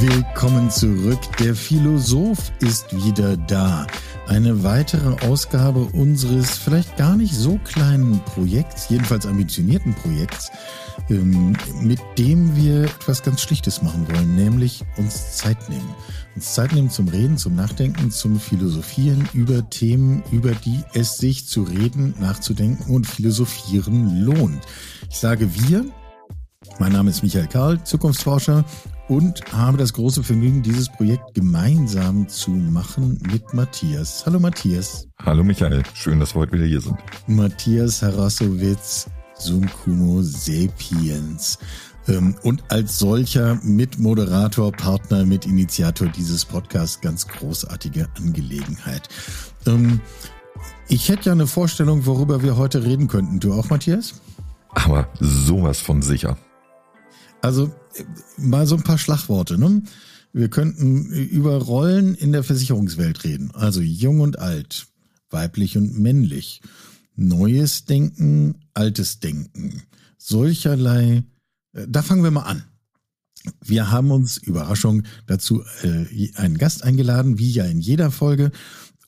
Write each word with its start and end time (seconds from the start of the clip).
Willkommen 0.00 0.70
zurück. 0.70 1.18
Der 1.40 1.56
Philosoph 1.56 2.52
ist 2.60 2.94
wieder 3.04 3.36
da. 3.36 3.84
Eine 4.28 4.62
weitere 4.62 5.26
Ausgabe 5.26 5.80
unseres 5.92 6.56
vielleicht 6.56 6.96
gar 6.96 7.16
nicht 7.16 7.34
so 7.34 7.58
kleinen 7.64 8.20
Projekts, 8.20 8.88
jedenfalls 8.90 9.26
ambitionierten 9.26 9.94
Projekts, 9.94 10.52
ähm, 11.10 11.56
mit 11.82 11.98
dem 12.16 12.54
wir 12.54 12.84
etwas 12.84 13.24
ganz 13.24 13.40
Schlichtes 13.40 13.82
machen 13.82 14.06
wollen, 14.08 14.36
nämlich 14.36 14.84
uns 14.98 15.36
Zeit 15.36 15.68
nehmen. 15.68 15.92
Uns 16.36 16.54
Zeit 16.54 16.72
nehmen 16.72 16.90
zum 16.90 17.08
Reden, 17.08 17.36
zum 17.36 17.56
Nachdenken, 17.56 18.12
zum 18.12 18.38
Philosophieren 18.38 19.28
über 19.32 19.68
Themen, 19.68 20.22
über 20.30 20.52
die 20.52 20.80
es 20.94 21.16
sich 21.16 21.48
zu 21.48 21.64
reden, 21.64 22.14
nachzudenken 22.20 22.94
und 22.94 23.04
philosophieren 23.04 24.24
lohnt. 24.24 24.64
Ich 25.10 25.18
sage 25.18 25.48
wir, 25.54 25.84
mein 26.78 26.92
Name 26.92 27.10
ist 27.10 27.24
Michael 27.24 27.48
Karl, 27.48 27.82
Zukunftsforscher 27.82 28.64
und 29.08 29.40
habe 29.52 29.78
das 29.78 29.92
große 29.92 30.22
Vergnügen, 30.22 30.62
dieses 30.62 30.88
Projekt 30.88 31.34
gemeinsam 31.34 32.28
zu 32.28 32.50
machen 32.50 33.20
mit 33.32 33.54
Matthias. 33.54 34.24
Hallo 34.26 34.38
Matthias. 34.38 35.08
Hallo 35.24 35.42
Michael, 35.42 35.82
schön, 35.94 36.20
dass 36.20 36.34
wir 36.34 36.40
heute 36.40 36.52
wieder 36.52 36.66
hier 36.66 36.80
sind. 36.80 36.96
Matthias 37.26 38.02
Harasowitz, 38.02 39.06
Sumkumo 39.34 40.22
Sapiens 40.22 41.58
ähm, 42.06 42.36
und 42.42 42.62
als 42.68 42.98
solcher 42.98 43.58
Mitmoderator, 43.62 44.72
Partner, 44.72 45.24
Mitinitiator 45.24 46.08
dieses 46.08 46.44
Podcasts 46.44 47.00
ganz 47.00 47.26
großartige 47.26 48.08
Angelegenheit. 48.16 49.08
Ähm, 49.66 50.00
ich 50.88 51.08
hätte 51.08 51.26
ja 51.26 51.32
eine 51.32 51.46
Vorstellung, 51.46 52.04
worüber 52.04 52.42
wir 52.42 52.56
heute 52.56 52.84
reden 52.84 53.08
könnten. 53.08 53.40
Du 53.40 53.52
auch, 53.52 53.70
Matthias? 53.70 54.20
Aber 54.70 55.08
sowas 55.18 55.80
von 55.80 56.02
sicher. 56.02 56.36
Also 57.40 57.70
mal 58.36 58.66
so 58.66 58.76
ein 58.76 58.82
paar 58.82 58.98
Schlagworte. 58.98 59.58
Ne? 59.58 59.82
Wir 60.32 60.48
könnten 60.48 61.06
über 61.06 61.56
Rollen 61.56 62.14
in 62.14 62.32
der 62.32 62.44
Versicherungswelt 62.44 63.24
reden. 63.24 63.50
Also 63.54 63.80
jung 63.80 64.20
und 64.20 64.38
alt, 64.38 64.86
weiblich 65.30 65.76
und 65.76 65.98
männlich, 65.98 66.60
neues 67.16 67.84
Denken, 67.84 68.56
altes 68.74 69.20
Denken. 69.20 69.82
Solcherlei, 70.16 71.24
äh, 71.72 71.86
da 71.88 72.02
fangen 72.02 72.22
wir 72.22 72.30
mal 72.30 72.42
an. 72.42 72.64
Wir 73.64 73.90
haben 73.90 74.10
uns, 74.10 74.36
Überraschung, 74.36 75.04
dazu 75.26 75.62
äh, 75.82 76.30
einen 76.34 76.58
Gast 76.58 76.84
eingeladen, 76.84 77.38
wie 77.38 77.50
ja 77.50 77.64
in 77.64 77.80
jeder 77.80 78.10
Folge. 78.10 78.50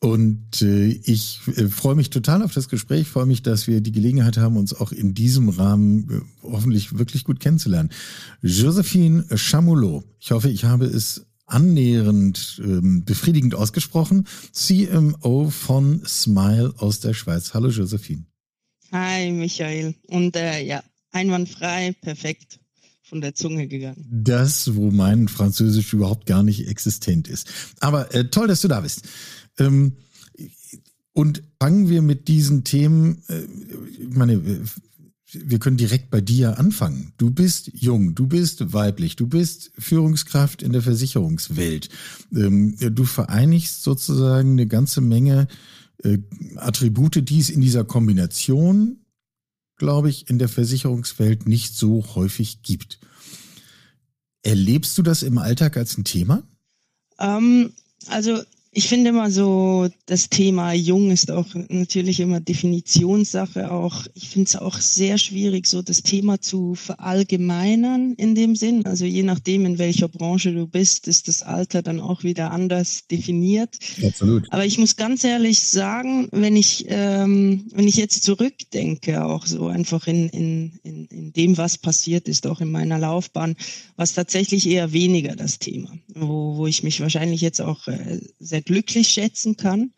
Und 0.03 0.63
äh, 0.63 0.87
ich 0.87 1.41
äh, 1.57 1.69
freue 1.69 1.95
mich 1.95 2.09
total 2.09 2.43
auf 2.43 2.55
das 2.55 2.71
Gespräch, 2.71 3.07
freue 3.07 3.27
mich, 3.27 3.43
dass 3.43 3.67
wir 3.67 3.83
die 3.83 3.93
Gelegenheit 3.93 4.39
haben, 4.39 4.57
uns 4.57 4.73
auch 4.73 4.93
in 4.93 5.13
diesem 5.13 5.51
Rahmen 5.51 6.11
äh, 6.11 6.21
hoffentlich 6.43 6.99
wirklich 6.99 7.25
gut 7.25 7.39
kennenzulernen. 7.39 7.91
Josephine 8.41 9.27
Chamoulot, 9.37 10.05
ich 10.19 10.31
hoffe, 10.31 10.49
ich 10.49 10.65
habe 10.65 10.87
es 10.87 11.27
annähernd 11.45 12.63
ähm, 12.65 13.05
befriedigend 13.05 13.55
ausgesprochen, 13.55 14.27
CMO 14.53 15.51
von 15.51 16.03
Smile 16.07 16.73
aus 16.79 17.01
der 17.01 17.13
Schweiz. 17.13 17.53
Hallo 17.53 17.69
Josephine. 17.69 18.25
Hi 18.93 19.31
Michael. 19.33 19.95
Und 20.07 20.35
äh, 20.35 20.63
ja, 20.63 20.83
einwandfrei, 21.13 21.95
perfekt 22.01 22.59
von 23.03 23.21
der 23.21 23.35
Zunge 23.35 23.67
gegangen. 23.67 24.07
Das, 24.09 24.77
wo 24.77 24.91
mein 24.93 25.29
Französisch 25.29 25.93
überhaupt 25.93 26.27
gar 26.27 26.45
nicht 26.45 26.69
existent 26.69 27.29
ist. 27.29 27.51
Aber 27.81 28.15
äh, 28.15 28.31
toll, 28.31 28.47
dass 28.47 28.61
du 28.63 28.69
da 28.69 28.81
bist. 28.81 29.03
Ähm, 29.61 29.93
und 31.13 31.43
fangen 31.61 31.89
wir 31.89 32.03
mit 32.03 32.29
diesen 32.29 32.65
Themen, 32.65 33.23
äh, 33.29 33.43
ich 34.01 34.17
meine, 34.17 34.43
wir 35.33 35.59
können 35.59 35.77
direkt 35.77 36.11
bei 36.11 36.21
dir 36.21 36.59
anfangen. 36.59 37.13
Du 37.19 37.31
bist 37.31 37.71
jung, 37.75 38.15
du 38.15 38.27
bist 38.27 38.73
weiblich, 38.73 39.17
du 39.17 39.27
bist 39.27 39.71
Führungskraft 39.79 40.63
in 40.63 40.73
der 40.73 40.83
Versicherungswelt. 40.83 41.89
Ähm, 42.35 42.77
du 42.79 43.05
vereinigst 43.05 43.83
sozusagen 43.83 44.53
eine 44.53 44.67
ganze 44.67 45.01
Menge 45.01 45.47
äh, 46.03 46.19
Attribute, 46.57 47.29
die 47.29 47.39
es 47.39 47.51
in 47.51 47.61
dieser 47.61 47.85
Kombination, 47.85 49.05
glaube 49.77 50.11
ich, 50.11 50.29
in 50.29 50.39
der 50.39 50.49
Versicherungswelt 50.49 51.47
nicht 51.47 51.77
so 51.77 52.05
häufig 52.15 52.63
gibt. 52.63 52.99
Erlebst 54.43 54.97
du 54.97 55.03
das 55.03 55.23
im 55.23 55.39
Alltag 55.39 55.77
als 55.77 55.97
ein 55.99 56.05
Thema? 56.05 56.43
Ähm, 57.19 57.73
also 58.07 58.43
ich 58.73 58.87
finde 58.87 59.11
immer 59.11 59.33
so, 59.33 59.89
das 60.07 60.29
Thema 60.29 60.73
jung 60.73 61.11
ist 61.11 61.33
auch 61.33 61.47
natürlich 61.69 62.21
immer 62.21 62.39
Definitionssache 62.39 63.73
auch. 63.73 64.07
Ich 64.15 64.29
finde 64.29 64.47
es 64.47 64.57
auch 64.57 64.79
sehr 64.79 65.19
schwierig, 65.19 65.67
so 65.67 65.83
das 65.83 66.05
Thema 66.05 66.41
zu 66.41 66.77
verallgemeinern 66.77 68.15
in 68.15 68.37
dem 68.37 68.55
Sinn. 68.55 68.87
Also 68.87 69.07
je 69.07 69.25
nachdem, 69.25 69.67
in 69.67 69.79
welcher 69.79 70.07
Branche 70.07 70.53
du 70.53 70.69
bist, 70.69 71.09
ist 71.09 71.27
das 71.27 71.43
Alter 71.43 71.83
dann 71.83 71.99
auch 71.99 72.23
wieder 72.23 72.53
anders 72.53 73.09
definiert. 73.09 73.77
Absolut. 74.07 74.47
Aber 74.53 74.65
ich 74.65 74.79
muss 74.79 74.95
ganz 74.95 75.25
ehrlich 75.25 75.59
sagen, 75.59 76.29
wenn 76.31 76.55
ich, 76.55 76.85
ähm, 76.89 77.67
wenn 77.75 77.89
ich 77.89 77.97
jetzt 77.97 78.23
zurückdenke, 78.23 79.25
auch 79.25 79.47
so 79.47 79.67
einfach 79.67 80.07
in, 80.07 80.29
in, 80.29 80.79
in, 80.85 81.07
in 81.07 81.33
dem, 81.33 81.59
was 81.59 81.77
passiert 81.77 82.29
ist, 82.29 82.47
auch 82.47 82.61
in 82.61 82.71
meiner 82.71 83.01
Laufbahn, 83.01 83.57
was 83.97 84.15
tatsächlich 84.15 84.69
eher 84.69 84.93
weniger 84.93 85.35
das 85.35 85.59
Thema, 85.59 85.91
wo, 86.15 86.57
wo 86.57 86.69
ich 86.69 86.85
mich 86.85 87.01
wahrscheinlich 87.01 87.41
jetzt 87.41 87.61
auch 87.61 87.89
äh, 87.89 88.21
sehr 88.39 88.60
sehr 88.60 88.60
glücklich 88.61 89.09
schätzen 89.09 89.57
kann. 89.57 89.93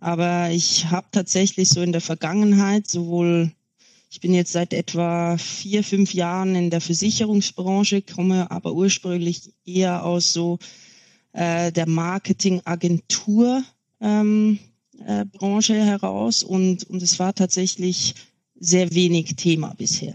Aber 0.00 0.50
ich 0.50 0.86
habe 0.90 1.06
tatsächlich 1.12 1.68
so 1.68 1.80
in 1.80 1.92
der 1.92 2.00
Vergangenheit 2.00 2.86
sowohl, 2.86 3.52
ich 4.10 4.20
bin 4.20 4.34
jetzt 4.34 4.52
seit 4.52 4.72
etwa 4.72 5.38
vier, 5.38 5.82
fünf 5.82 6.12
Jahren 6.12 6.54
in 6.54 6.70
der 6.70 6.80
Versicherungsbranche, 6.80 8.02
komme 8.02 8.50
aber 8.50 8.74
ursprünglich 8.74 9.52
eher 9.64 10.04
aus 10.04 10.32
so 10.32 10.58
äh, 11.32 11.72
der 11.72 11.88
Marketingagentur 11.88 13.64
ähm, 14.00 14.58
äh, 15.06 15.24
Branche 15.24 15.74
heraus 15.74 16.42
und, 16.42 16.84
und 16.84 17.02
es 17.02 17.18
war 17.18 17.34
tatsächlich 17.34 18.14
sehr 18.60 18.94
wenig 18.94 19.34
Thema 19.36 19.74
bisher. 19.74 20.14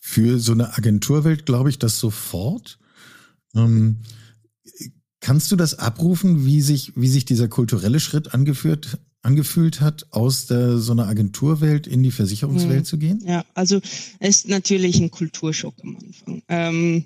Für 0.00 0.40
so 0.40 0.52
eine 0.52 0.76
Agenturwelt 0.76 1.46
glaube 1.46 1.70
ich 1.70 1.78
das 1.78 1.98
sofort. 1.98 2.78
Ähm, 3.54 3.98
Kannst 5.22 5.52
du 5.52 5.56
das 5.56 5.78
abrufen, 5.78 6.44
wie 6.44 6.60
sich, 6.60 6.92
wie 6.96 7.06
sich 7.06 7.24
dieser 7.24 7.46
kulturelle 7.46 8.00
Schritt 8.00 8.34
angeführt, 8.34 8.98
angefühlt 9.22 9.80
hat, 9.80 10.04
aus 10.10 10.46
der, 10.46 10.78
so 10.78 10.90
einer 10.90 11.06
Agenturwelt 11.06 11.86
in 11.86 12.02
die 12.02 12.10
Versicherungswelt 12.10 12.80
hm. 12.80 12.84
zu 12.84 12.98
gehen? 12.98 13.22
Ja, 13.24 13.44
also 13.54 13.80
es 14.18 14.38
ist 14.38 14.48
natürlich 14.48 14.98
ein 14.98 15.12
Kulturschock 15.12 15.76
am 15.84 15.96
Anfang. 15.96 16.42
Ähm, 16.48 17.04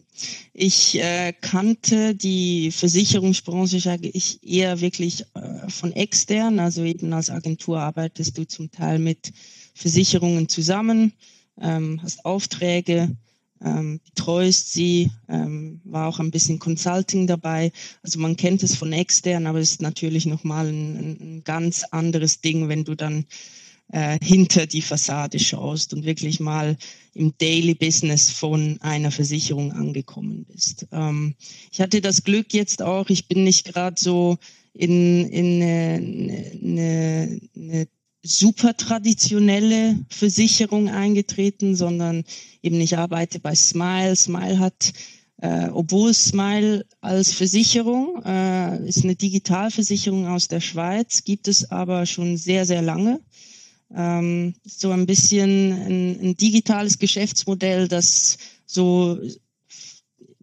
ich 0.55 0.99
äh, 0.99 1.35
kannte 1.39 2.15
die 2.15 2.71
Versicherungsbranche 2.71 3.81
sage 3.81 4.09
ich 4.09 4.43
eher 4.43 4.81
wirklich 4.81 5.27
äh, 5.35 5.69
von 5.69 5.93
extern, 5.93 6.59
also 6.59 6.85
eben 6.85 7.13
als 7.13 7.29
Agentur 7.29 7.81
arbeitest 7.81 8.39
du 8.39 8.47
zum 8.47 8.71
Teil 8.71 8.99
mit 8.99 9.35
Versicherungen 9.75 10.49
zusammen, 10.49 11.13
ähm, 11.61 12.01
hast 12.03 12.25
Aufträge, 12.25 13.15
ähm, 13.65 14.01
betreust 14.05 14.73
sie, 14.73 15.11
ähm, 15.29 15.81
war 15.85 16.09
auch 16.09 16.19
ein 16.19 16.31
bisschen 16.31 16.59
Consulting 16.59 17.27
dabei. 17.27 17.73
Also 18.03 18.19
man 18.19 18.37
kennt 18.37 18.63
es 18.63 18.77
von 18.77 18.93
extern, 18.93 19.47
aber 19.47 19.59
es 19.59 19.73
ist 19.73 19.83
natürlich 19.83 20.27
nochmal 20.27 20.69
ein, 20.69 20.97
ein 21.21 21.45
ganz 21.45 21.85
anderes 21.85 22.41
Ding, 22.41 22.69
wenn 22.69 22.85
du 22.85 22.95
dann 22.95 23.25
äh, 23.93 24.19
hinter 24.23 24.67
die 24.67 24.83
Fassade 24.83 25.39
schaust 25.39 25.95
und 25.95 26.05
wirklich 26.05 26.41
mal 26.41 26.77
im 27.15 27.35
Daily 27.39 27.75
Business 27.75 28.31
von 28.31 28.79
einer 28.81 29.11
Versicherung 29.11 29.73
angekommen 29.73 30.45
bist. 30.45 30.87
Ähm, 30.93 31.35
ich 31.73 31.81
hatte 31.81 32.01
das 32.01 32.25
Glück 32.25 32.53
jetzt 32.53 32.83
auch, 32.83 33.09
ich 33.09 33.29
bin 33.29 33.45
nicht 33.45 33.65
gerade 33.73 33.97
so 33.99 34.39
in, 34.75 35.29
in 35.31 35.63
eine, 35.63 36.53
eine, 36.63 37.41
eine 37.57 37.89
super 38.27 38.77
traditionelle 38.77 39.99
Versicherung 40.09 40.89
eingetreten, 40.89 41.77
sondern 41.77 42.25
eben 42.63 42.81
ich 42.81 42.99
arbeite 42.99 43.39
bei 43.39 43.55
Smile. 43.55 44.17
Smile 44.17 44.59
hat, 44.59 44.93
äh, 45.39 45.69
obwohl 45.69 46.13
Smile 46.13 46.85
als 47.01 47.33
Versicherung 47.33 48.23
äh, 48.25 48.89
ist 48.89 49.05
eine 49.05 49.17
Digitalversicherung 49.17 50.27
aus 50.27 50.49
der 50.49 50.61
Schweiz, 50.61 51.25
gibt 51.25 51.49
es 51.49 51.71
aber 51.71 52.07
schon 52.07 52.37
sehr, 52.37 52.67
sehr 52.67 52.83
lange. 52.83 53.21
Ähm, 53.95 54.55
so 54.65 54.91
ein 54.91 55.07
bisschen 55.07 55.73
ein, 55.73 56.21
ein 56.21 56.37
digitales 56.37 56.99
Geschäftsmodell, 56.99 57.89
das 57.89 58.39
so 58.67 59.19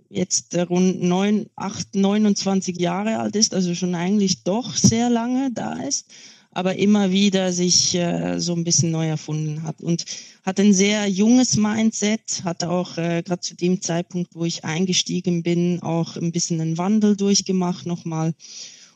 jetzt 0.09 0.55
rund 0.55 1.01
neun, 1.01 1.47
acht, 1.55 1.95
29 1.95 2.79
Jahre 2.79 3.19
alt 3.19 3.35
ist, 3.35 3.53
also 3.53 3.73
schon 3.75 3.95
eigentlich 3.95 4.43
doch 4.43 4.75
sehr 4.75 5.09
lange 5.09 5.51
da 5.51 5.73
ist 5.73 6.07
aber 6.53 6.75
immer 6.75 7.11
wieder 7.11 7.51
sich 7.51 7.95
äh, 7.95 8.39
so 8.39 8.53
ein 8.53 8.63
bisschen 8.63 8.91
neu 8.91 9.07
erfunden 9.07 9.63
hat 9.63 9.81
und 9.81 10.05
hat 10.43 10.59
ein 10.59 10.73
sehr 10.73 11.07
junges 11.07 11.57
Mindset, 11.57 12.43
hat 12.43 12.63
auch 12.63 12.97
äh, 12.97 13.23
gerade 13.23 13.41
zu 13.41 13.55
dem 13.55 13.81
Zeitpunkt, 13.81 14.35
wo 14.35 14.45
ich 14.45 14.63
eingestiegen 14.63 15.43
bin, 15.43 15.81
auch 15.81 16.15
ein 16.15 16.31
bisschen 16.31 16.61
einen 16.61 16.77
Wandel 16.77 17.15
durchgemacht 17.15 17.85
nochmal. 17.85 18.33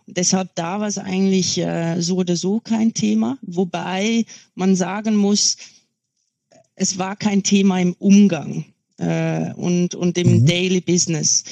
Und 0.06 0.18
deshalb 0.18 0.56
da 0.56 0.80
war 0.80 0.88
es 0.88 0.98
eigentlich 0.98 1.57
äh, 1.57 2.01
so 2.01 2.18
oder 2.18 2.36
so 2.36 2.59
kein 2.59 2.94
Thema, 2.94 3.38
wobei 3.42 4.25
man 4.56 4.75
sagen 4.75 5.15
muss, 5.15 5.57
es 6.75 6.98
war 6.98 7.15
kein 7.15 7.44
Thema 7.44 7.80
im 7.81 7.94
Umgang 7.94 8.65
äh, 8.98 9.51
und, 9.54 9.95
und 9.95 10.18
im 10.18 10.42
mhm. 10.42 10.45
Daily 10.45 10.81
Business. 10.81 11.44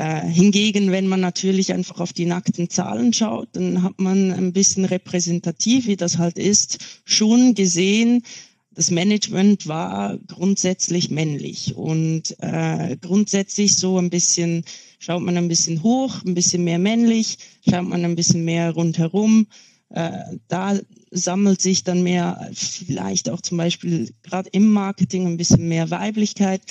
Äh, 0.00 0.26
hingegen, 0.26 0.92
wenn 0.92 1.08
man 1.08 1.20
natürlich 1.20 1.74
einfach 1.74 2.00
auf 2.00 2.14
die 2.14 2.24
nackten 2.24 2.70
Zahlen 2.70 3.12
schaut, 3.12 3.50
dann 3.52 3.82
hat 3.82 4.00
man 4.00 4.32
ein 4.32 4.54
bisschen 4.54 4.86
repräsentativ, 4.86 5.86
wie 5.86 5.96
das 5.96 6.16
halt 6.16 6.38
ist, 6.38 6.78
schon 7.04 7.54
gesehen, 7.54 8.22
das 8.70 8.90
Management 8.90 9.66
war 9.66 10.16
grundsätzlich 10.26 11.10
männlich 11.10 11.76
und 11.76 12.34
äh, 12.38 12.96
grundsätzlich 12.98 13.76
so 13.76 13.98
ein 13.98 14.08
bisschen, 14.08 14.64
schaut 15.00 15.20
man 15.20 15.36
ein 15.36 15.48
bisschen 15.48 15.82
hoch, 15.82 16.24
ein 16.24 16.32
bisschen 16.32 16.64
mehr 16.64 16.78
männlich, 16.78 17.36
schaut 17.68 17.86
man 17.86 18.02
ein 18.02 18.16
bisschen 18.16 18.46
mehr 18.46 18.70
rundherum, 18.70 19.48
äh, 19.90 20.12
da 20.48 20.80
sammelt 21.10 21.60
sich 21.60 21.84
dann 21.84 22.02
mehr, 22.02 22.50
vielleicht 22.54 23.28
auch 23.28 23.42
zum 23.42 23.58
Beispiel 23.58 24.14
gerade 24.22 24.48
im 24.52 24.70
Marketing 24.70 25.26
ein 25.26 25.36
bisschen 25.36 25.68
mehr 25.68 25.90
Weiblichkeit. 25.90 26.62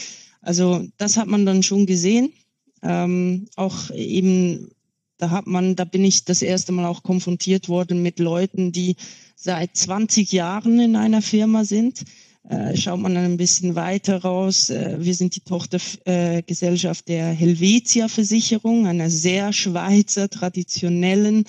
Also 0.42 0.88
das 0.98 1.16
hat 1.16 1.28
man 1.28 1.46
dann 1.46 1.62
schon 1.62 1.86
gesehen. 1.86 2.34
Ähm, 2.82 3.48
auch 3.56 3.92
eben, 3.92 4.70
da 5.18 5.32
hat 5.32 5.48
man, 5.48 5.76
da 5.76 5.86
bin 5.86 6.04
ich 6.04 6.26
das 6.26 6.42
erste 6.42 6.72
Mal 6.72 6.86
auch 6.86 7.04
konfrontiert 7.04 7.70
worden 7.70 8.02
mit 8.02 8.20
Leuten, 8.20 8.72
die 8.72 8.96
seit 9.36 9.76
20 9.76 10.32
Jahren 10.32 10.80
in 10.80 10.96
einer 10.96 11.22
Firma 11.22 11.66
sind. 11.66 12.04
Äh, 12.48 12.76
schaut 12.78 13.00
man 13.00 13.14
dann 13.14 13.26
ein 13.26 13.38
bisschen 13.38 13.76
weiter 13.76 14.22
raus. 14.22 14.70
Äh, 14.70 14.98
wir 15.00 15.14
sind 15.14 15.36
die 15.36 15.42
Tochtergesellschaft 15.42 17.10
äh, 17.10 17.14
der 17.14 17.28
Helvetia 17.28 18.08
Versicherung, 18.08 18.88
einer 18.88 19.10
sehr 19.10 19.54
Schweizer 19.54 20.30
traditionellen 20.30 21.44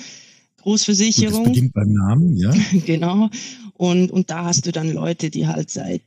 Großversicherung. 0.59 1.45
Das 1.45 1.53
beginnt 1.55 1.73
beim 1.73 1.93
Namen, 1.93 2.37
ja. 2.37 2.53
genau. 2.87 3.31
Und, 3.75 4.11
und 4.11 4.29
da 4.29 4.45
hast 4.45 4.67
du 4.67 4.73
dann 4.73 4.93
Leute, 4.93 5.31
die 5.31 5.47
halt 5.47 5.71
seit, 5.71 6.03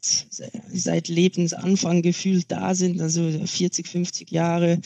seit 0.71 1.07
Lebensanfang 1.07 2.03
gefühlt 2.03 2.51
da 2.51 2.75
sind, 2.75 3.01
also 3.01 3.31
40, 3.43 3.87
50 3.87 4.29
Jahre 4.29 4.79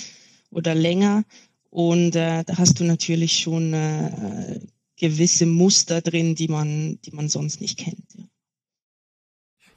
oder 0.49 0.75
länger. 0.75 1.23
Und 1.69 2.15
äh, 2.15 2.43
da 2.43 2.57
hast 2.57 2.79
du 2.79 2.83
natürlich 2.83 3.39
schon 3.39 3.73
äh, 3.73 4.59
gewisse 4.97 5.45
Muster 5.45 6.01
drin, 6.01 6.35
die 6.35 6.47
man, 6.47 6.99
die 7.05 7.11
man 7.11 7.29
sonst 7.29 7.61
nicht 7.61 7.77
kennt. 7.77 8.17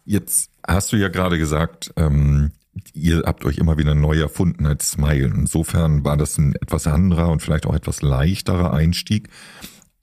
Jetzt 0.04 0.50
hast 0.66 0.92
du 0.92 0.96
ja 0.96 1.08
gerade 1.08 1.38
gesagt, 1.38 1.92
ähm, 1.96 2.52
ihr 2.94 3.22
habt 3.26 3.44
euch 3.44 3.58
immer 3.58 3.78
wieder 3.78 3.94
neu 3.94 4.18
erfunden 4.18 4.66
als 4.66 4.92
Smile. 4.92 5.26
Insofern 5.26 6.04
war 6.04 6.16
das 6.16 6.38
ein 6.38 6.54
etwas 6.56 6.86
anderer 6.86 7.28
und 7.30 7.42
vielleicht 7.42 7.66
auch 7.66 7.74
etwas 7.74 8.02
leichterer 8.02 8.72
Einstieg 8.72 9.28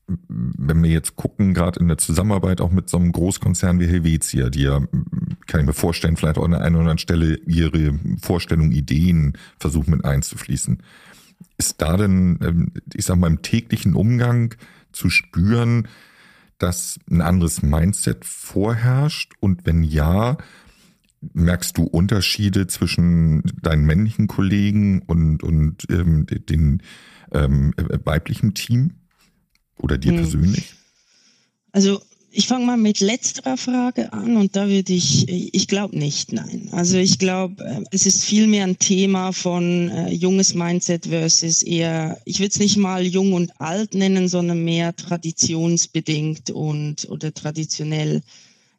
wenn 0.07 0.83
wir 0.83 0.89
jetzt 0.89 1.15
gucken, 1.15 1.54
gerade 1.54 1.80
in 1.80 1.88
der 1.88 1.98
Zusammenarbeit 1.98 2.62
auch 2.62 2.71
mit 2.71 2.89
so 2.89 2.98
einem 2.98 3.12
Großkonzern 3.12 3.80
wie 3.80 3.88
Helvetia, 3.88 4.50
die 4.50 4.63
ja, 4.63 4.80
kann 5.48 5.59
ich 5.59 5.65
mir 5.65 5.74
vorstellen, 5.74 6.15
vielleicht 6.15 6.38
auch 6.38 6.45
an 6.45 6.51
der 6.51 6.62
einen 6.62 6.75
oder 6.75 6.83
anderen 6.83 6.98
Stelle 6.98 7.36
ihre 7.45 8.00
Vorstellungen, 8.21 8.71
Ideen 8.71 9.33
versuchen 9.59 9.92
mit 9.92 10.06
einzufließen. 10.06 10.81
Ist 11.57 11.81
da 11.81 11.98
denn, 11.98 12.39
ähm, 12.42 12.71
ich 12.94 13.06
sag 13.06 13.18
mal, 13.18 13.27
im 13.27 13.42
täglichen 13.42 13.95
Umgang 13.95 14.56
zu 14.92 15.09
spüren, 15.09 15.88
dass 16.57 17.00
ein 17.09 17.21
anderes 17.21 17.62
Mindset 17.62 18.24
vorherrscht? 18.24 19.33
Und 19.39 19.65
wenn 19.65 19.83
ja, 19.83 20.38
merkst 21.33 21.77
du 21.77 21.83
Unterschiede 21.83 22.68
zwischen 22.68 23.44
deinen 23.62 23.86
männlichen 23.86 24.27
Kollegen 24.27 25.01
und, 25.01 25.44
und 25.44 25.86
ähm, 25.89 26.25
den 26.27 26.81
ähm, 27.31 27.74
weiblichen 28.06 28.54
Team? 28.54 28.96
Oder 29.77 29.97
dir 29.97 30.12
hm. 30.12 30.18
persönlich? 30.18 30.74
Also 31.71 32.01
ich 32.38 32.45
fange 32.45 32.65
mal 32.65 32.77
mit 32.77 33.00
letzterer 33.00 33.57
Frage 33.57 34.13
an 34.13 34.38
und 34.38 34.56
da 34.56 34.68
würde 34.69 34.94
ich, 34.94 35.27
ich 35.27 35.68
glaube 35.68 35.97
nicht, 35.97 36.33
nein. 36.33 36.69
Also 36.71 36.97
ich 36.97 37.18
glaube, 37.18 37.63
äh, 37.65 37.83
es 37.89 38.06
ist 38.06 38.24
vielmehr 38.25 38.63
ein 38.63 38.77
Thema 38.77 39.31
von 39.31 39.89
äh, 39.89 40.13
junges 40.13 40.53
Mindset 40.53 41.07
versus 41.07 41.63
eher, 41.63 42.19
ich 42.25 42.39
würde 42.39 42.50
es 42.50 42.59
nicht 42.59 42.77
mal 42.77 43.03
jung 43.03 43.33
und 43.33 43.59
alt 43.59 43.95
nennen, 43.95 44.27
sondern 44.27 44.63
mehr 44.63 44.95
traditionsbedingt 44.95 46.51
und 46.51 47.09
oder 47.09 47.33
traditionell 47.33 48.21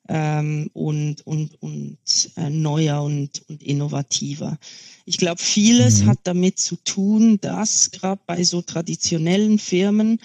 ähm, 0.08 0.70
und, 0.72 1.26
und, 1.26 1.60
und 1.60 1.98
äh, 2.36 2.50
neuer 2.50 3.02
und, 3.02 3.42
und 3.48 3.62
innovativer. 3.62 4.58
Ich 5.04 5.18
glaube, 5.18 5.40
vieles 5.42 6.02
mhm. 6.02 6.06
hat 6.06 6.18
damit 6.22 6.60
zu 6.60 6.76
tun, 6.84 7.40
dass 7.40 7.90
gerade 7.90 8.20
bei 8.26 8.44
so 8.44 8.62
traditionellen 8.62 9.58
Firmen 9.58 10.20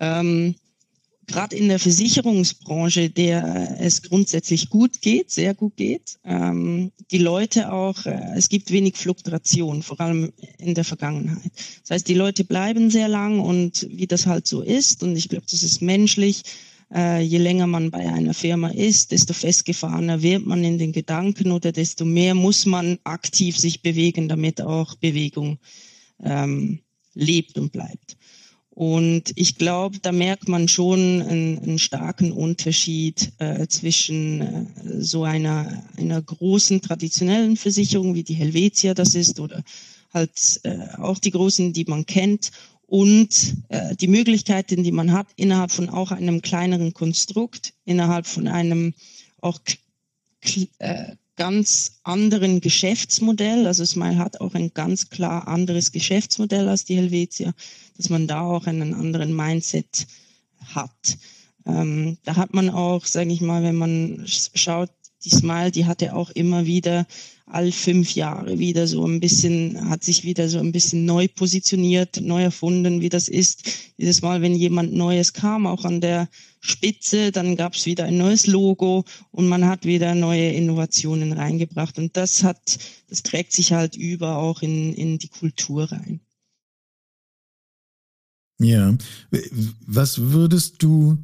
ähm, 0.00 0.54
gerade 1.26 1.56
in 1.56 1.68
der 1.68 1.78
Versicherungsbranche, 1.78 3.10
der 3.10 3.76
es 3.80 4.02
grundsätzlich 4.02 4.70
gut 4.70 5.00
geht, 5.00 5.30
sehr 5.30 5.54
gut 5.54 5.76
geht. 5.76 6.18
Ähm, 6.24 6.92
die 7.10 7.18
Leute 7.18 7.72
auch, 7.72 8.04
äh, 8.06 8.20
es 8.36 8.48
gibt 8.48 8.70
wenig 8.70 8.96
Fluktuation, 8.96 9.82
vor 9.82 10.00
allem 10.00 10.32
in 10.58 10.74
der 10.74 10.84
Vergangenheit. 10.84 11.52
Das 11.82 11.90
heißt, 11.90 12.08
die 12.08 12.14
Leute 12.14 12.44
bleiben 12.44 12.90
sehr 12.90 13.08
lang 13.08 13.40
und 13.40 13.86
wie 13.90 14.06
das 14.06 14.26
halt 14.26 14.46
so 14.46 14.62
ist, 14.62 15.02
und 15.02 15.16
ich 15.16 15.28
glaube, 15.28 15.46
das 15.50 15.62
ist 15.62 15.80
menschlich, 15.80 16.42
äh, 16.92 17.22
je 17.22 17.38
länger 17.38 17.66
man 17.66 17.90
bei 17.90 18.08
einer 18.12 18.34
Firma 18.34 18.68
ist, 18.68 19.12
desto 19.12 19.32
festgefahrener 19.32 20.22
wird 20.22 20.46
man 20.46 20.62
in 20.62 20.78
den 20.78 20.92
Gedanken 20.92 21.50
oder 21.52 21.72
desto 21.72 22.04
mehr 22.04 22.34
muss 22.34 22.66
man 22.66 22.98
aktiv 23.04 23.56
sich 23.58 23.82
bewegen, 23.82 24.28
damit 24.28 24.60
auch 24.60 24.94
Bewegung 24.96 25.58
ähm, 26.22 26.80
lebt 27.14 27.58
und 27.58 27.72
bleibt. 27.72 28.16
Und 28.74 29.30
ich 29.36 29.56
glaube, 29.56 30.00
da 30.00 30.10
merkt 30.10 30.48
man 30.48 30.66
schon 30.66 31.22
einen, 31.22 31.58
einen 31.60 31.78
starken 31.78 32.32
Unterschied 32.32 33.30
äh, 33.38 33.68
zwischen 33.68 34.40
äh, 34.40 34.66
so 34.98 35.22
einer, 35.22 35.84
einer 35.96 36.20
großen 36.20 36.82
traditionellen 36.82 37.56
Versicherung, 37.56 38.16
wie 38.16 38.24
die 38.24 38.34
Helvetia 38.34 38.92
das 38.92 39.14
ist, 39.14 39.38
oder 39.38 39.62
halt 40.12 40.60
äh, 40.64 40.78
auch 40.98 41.20
die 41.20 41.30
großen, 41.30 41.72
die 41.72 41.84
man 41.84 42.04
kennt, 42.04 42.50
und 42.86 43.56
äh, 43.68 43.96
die 43.96 44.08
Möglichkeiten, 44.08 44.82
die 44.82 44.92
man 44.92 45.12
hat, 45.12 45.28
innerhalb 45.36 45.70
von 45.70 45.88
auch 45.88 46.10
einem 46.10 46.42
kleineren 46.42 46.94
Konstrukt, 46.94 47.74
innerhalb 47.84 48.26
von 48.26 48.46
einem 48.46 48.94
auch 49.40 49.58
äh, 50.78 51.16
ganz 51.36 51.98
anderen 52.04 52.60
Geschäftsmodell. 52.60 53.66
Also 53.66 53.84
Smile 53.84 54.18
hat 54.18 54.40
auch 54.40 54.54
ein 54.54 54.72
ganz 54.74 55.10
klar 55.10 55.48
anderes 55.48 55.92
Geschäftsmodell 55.92 56.68
als 56.68 56.84
die 56.84 56.96
Helvetia, 56.96 57.52
dass 57.96 58.10
man 58.10 58.26
da 58.26 58.42
auch 58.42 58.66
einen 58.66 58.94
anderen 58.94 59.34
Mindset 59.34 60.06
hat. 60.74 61.18
Ähm, 61.66 62.18
da 62.24 62.36
hat 62.36 62.54
man 62.54 62.70
auch, 62.70 63.06
sage 63.06 63.32
ich 63.32 63.40
mal, 63.40 63.62
wenn 63.62 63.76
man 63.76 64.24
schaut, 64.26 64.90
die 65.24 65.30
Smile, 65.30 65.70
die 65.70 65.86
hatte 65.86 66.14
auch 66.14 66.30
immer 66.30 66.66
wieder 66.66 67.06
all 67.46 67.72
fünf 67.72 68.14
Jahre 68.14 68.58
wieder 68.58 68.86
so 68.86 69.06
ein 69.06 69.20
bisschen, 69.20 69.88
hat 69.88 70.02
sich 70.04 70.24
wieder 70.24 70.48
so 70.48 70.58
ein 70.58 70.72
bisschen 70.72 71.04
neu 71.04 71.28
positioniert, 71.28 72.20
neu 72.20 72.42
erfunden, 72.42 73.00
wie 73.00 73.08
das 73.08 73.28
ist. 73.28 73.64
Jedes 73.96 74.22
Mal, 74.22 74.42
wenn 74.42 74.54
jemand 74.54 74.92
Neues 74.92 75.32
kam, 75.32 75.66
auch 75.66 75.84
an 75.84 76.00
der 76.00 76.28
Spitze, 76.60 77.32
dann 77.32 77.56
gab 77.56 77.74
es 77.74 77.86
wieder 77.86 78.04
ein 78.04 78.18
neues 78.18 78.46
Logo 78.46 79.04
und 79.30 79.48
man 79.48 79.66
hat 79.66 79.84
wieder 79.84 80.14
neue 80.14 80.50
Innovationen 80.52 81.32
reingebracht. 81.32 81.98
Und 81.98 82.16
das 82.16 82.42
hat, 82.42 82.78
das 83.08 83.22
trägt 83.22 83.52
sich 83.52 83.72
halt 83.72 83.96
über 83.96 84.38
auch 84.38 84.62
in, 84.62 84.94
in 84.94 85.18
die 85.18 85.28
Kultur 85.28 85.90
rein. 85.90 86.20
Ja, 88.58 88.96
was 89.86 90.18
würdest 90.18 90.82
du, 90.82 91.18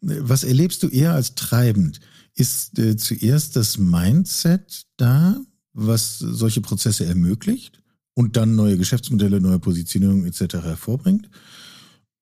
was 0.00 0.44
erlebst 0.44 0.82
du 0.82 0.88
eher 0.88 1.14
als 1.14 1.34
treibend? 1.34 2.00
Ist 2.34 2.78
äh, 2.78 2.96
zuerst 2.96 3.56
das 3.56 3.78
Mindset 3.78 4.86
da, 4.96 5.40
was 5.72 6.18
solche 6.18 6.60
Prozesse 6.60 7.04
ermöglicht 7.04 7.82
und 8.14 8.36
dann 8.36 8.54
neue 8.54 8.78
Geschäftsmodelle, 8.78 9.40
neue 9.40 9.58
Positionierungen 9.58 10.26
etc. 10.26 10.54
hervorbringt? 10.54 11.28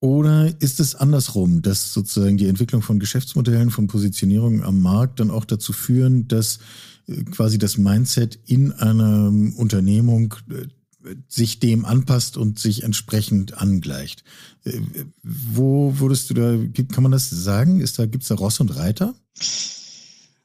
Oder 0.01 0.51
ist 0.63 0.81
es 0.81 0.95
andersrum, 0.95 1.61
dass 1.61 1.93
sozusagen 1.93 2.39
die 2.39 2.47
Entwicklung 2.47 2.81
von 2.81 2.99
Geschäftsmodellen, 2.99 3.71
von 3.71 3.87
Positionierungen 3.87 4.63
am 4.63 4.81
Markt 4.81 5.21
dann 5.21 5.31
auch 5.31 5.45
dazu 5.45 5.75
führen, 5.75 6.27
dass 6.27 6.59
äh, 7.07 7.23
quasi 7.25 7.59
das 7.59 7.77
Mindset 7.77 8.39
in 8.47 8.73
einer 8.73 9.29
Unternehmung 9.57 10.35
äh, 10.51 10.67
sich 11.29 11.61
dem 11.61 11.85
anpasst 11.85 12.37
und 12.37 12.59
sich 12.59 12.83
entsprechend 12.83 13.55
angleicht. 13.55 14.25
Äh, 14.65 14.81
wo 15.23 15.99
würdest 15.99 16.31
du 16.31 16.35
da, 16.35 16.59
kann 16.93 17.03
man 17.03 17.13
das 17.13 17.31
sagen? 17.31 17.81
Ist 17.81 17.99
da, 17.99 18.07
gibt's 18.07 18.29
da 18.29 18.35
Ross 18.35 18.61
und 18.61 18.77
Reiter? 18.77 19.15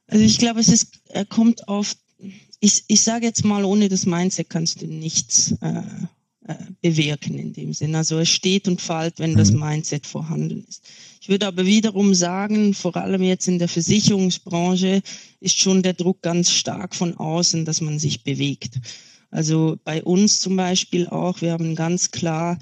Also 0.08 0.24
ich 0.24 0.38
glaube, 0.38 0.60
es 0.60 0.68
ist, 0.68 1.00
kommt 1.28 1.68
auf, 1.68 1.96
ich, 2.60 2.84
ich 2.86 3.00
sage 3.00 3.26
jetzt 3.26 3.44
mal, 3.44 3.64
ohne 3.64 3.88
das 3.88 4.06
Mindset 4.06 4.48
kannst 4.48 4.82
du 4.82 4.86
nichts 4.86 5.52
äh, 5.60 5.82
äh, 6.48 6.54
bewirken 6.80 7.38
in 7.38 7.52
dem 7.52 7.72
Sinn. 7.72 7.96
Also 7.96 8.18
es 8.18 8.28
steht 8.28 8.68
und 8.68 8.80
fällt, 8.80 9.18
wenn 9.18 9.32
mhm. 9.32 9.38
das 9.38 9.50
Mindset 9.50 10.06
vorhanden 10.06 10.64
ist. 10.68 10.84
Ich 11.20 11.28
würde 11.28 11.48
aber 11.48 11.66
wiederum 11.66 12.14
sagen, 12.14 12.72
vor 12.72 12.96
allem 12.96 13.22
jetzt 13.22 13.48
in 13.48 13.58
der 13.58 13.66
Versicherungsbranche 13.66 15.02
ist 15.40 15.58
schon 15.58 15.82
der 15.82 15.94
Druck 15.94 16.22
ganz 16.22 16.52
stark 16.52 16.94
von 16.94 17.16
außen, 17.16 17.64
dass 17.64 17.80
man 17.80 17.98
sich 17.98 18.22
bewegt. 18.22 18.78
Also 19.36 19.76
bei 19.84 20.02
uns 20.02 20.40
zum 20.40 20.56
Beispiel 20.56 21.08
auch, 21.08 21.42
wir 21.42 21.52
haben 21.52 21.74
ganz 21.74 22.10
klar 22.10 22.58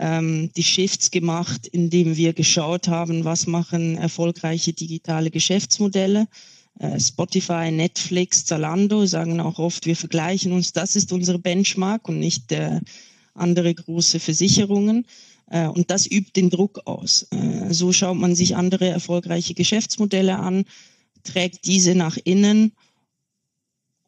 ähm, 0.00 0.50
die 0.56 0.64
Shifts 0.64 1.12
gemacht, 1.12 1.68
indem 1.68 2.16
wir 2.16 2.32
geschaut 2.32 2.88
haben, 2.88 3.24
was 3.24 3.46
machen 3.46 3.96
erfolgreiche 3.96 4.72
digitale 4.72 5.30
Geschäftsmodelle 5.30 6.26
äh, 6.80 6.98
Spotify, 6.98 7.70
Netflix, 7.70 8.44
Zalando 8.44 9.06
sagen 9.06 9.40
auch 9.40 9.60
oft, 9.60 9.86
wir 9.86 9.94
vergleichen 9.94 10.50
uns, 10.50 10.72
das 10.72 10.96
ist 10.96 11.12
unsere 11.12 11.38
Benchmark 11.38 12.08
und 12.08 12.18
nicht 12.18 12.50
der 12.50 12.80
andere 13.34 13.72
große 13.72 14.18
Versicherungen. 14.18 15.06
Äh, 15.48 15.68
und 15.68 15.92
das 15.92 16.10
übt 16.10 16.32
den 16.34 16.50
Druck 16.50 16.80
aus. 16.86 17.28
Äh, 17.30 17.72
so 17.72 17.92
schaut 17.92 18.16
man 18.16 18.34
sich 18.34 18.56
andere 18.56 18.88
erfolgreiche 18.88 19.54
Geschäftsmodelle 19.54 20.40
an, 20.40 20.64
trägt 21.22 21.66
diese 21.66 21.94
nach 21.94 22.18
innen 22.24 22.72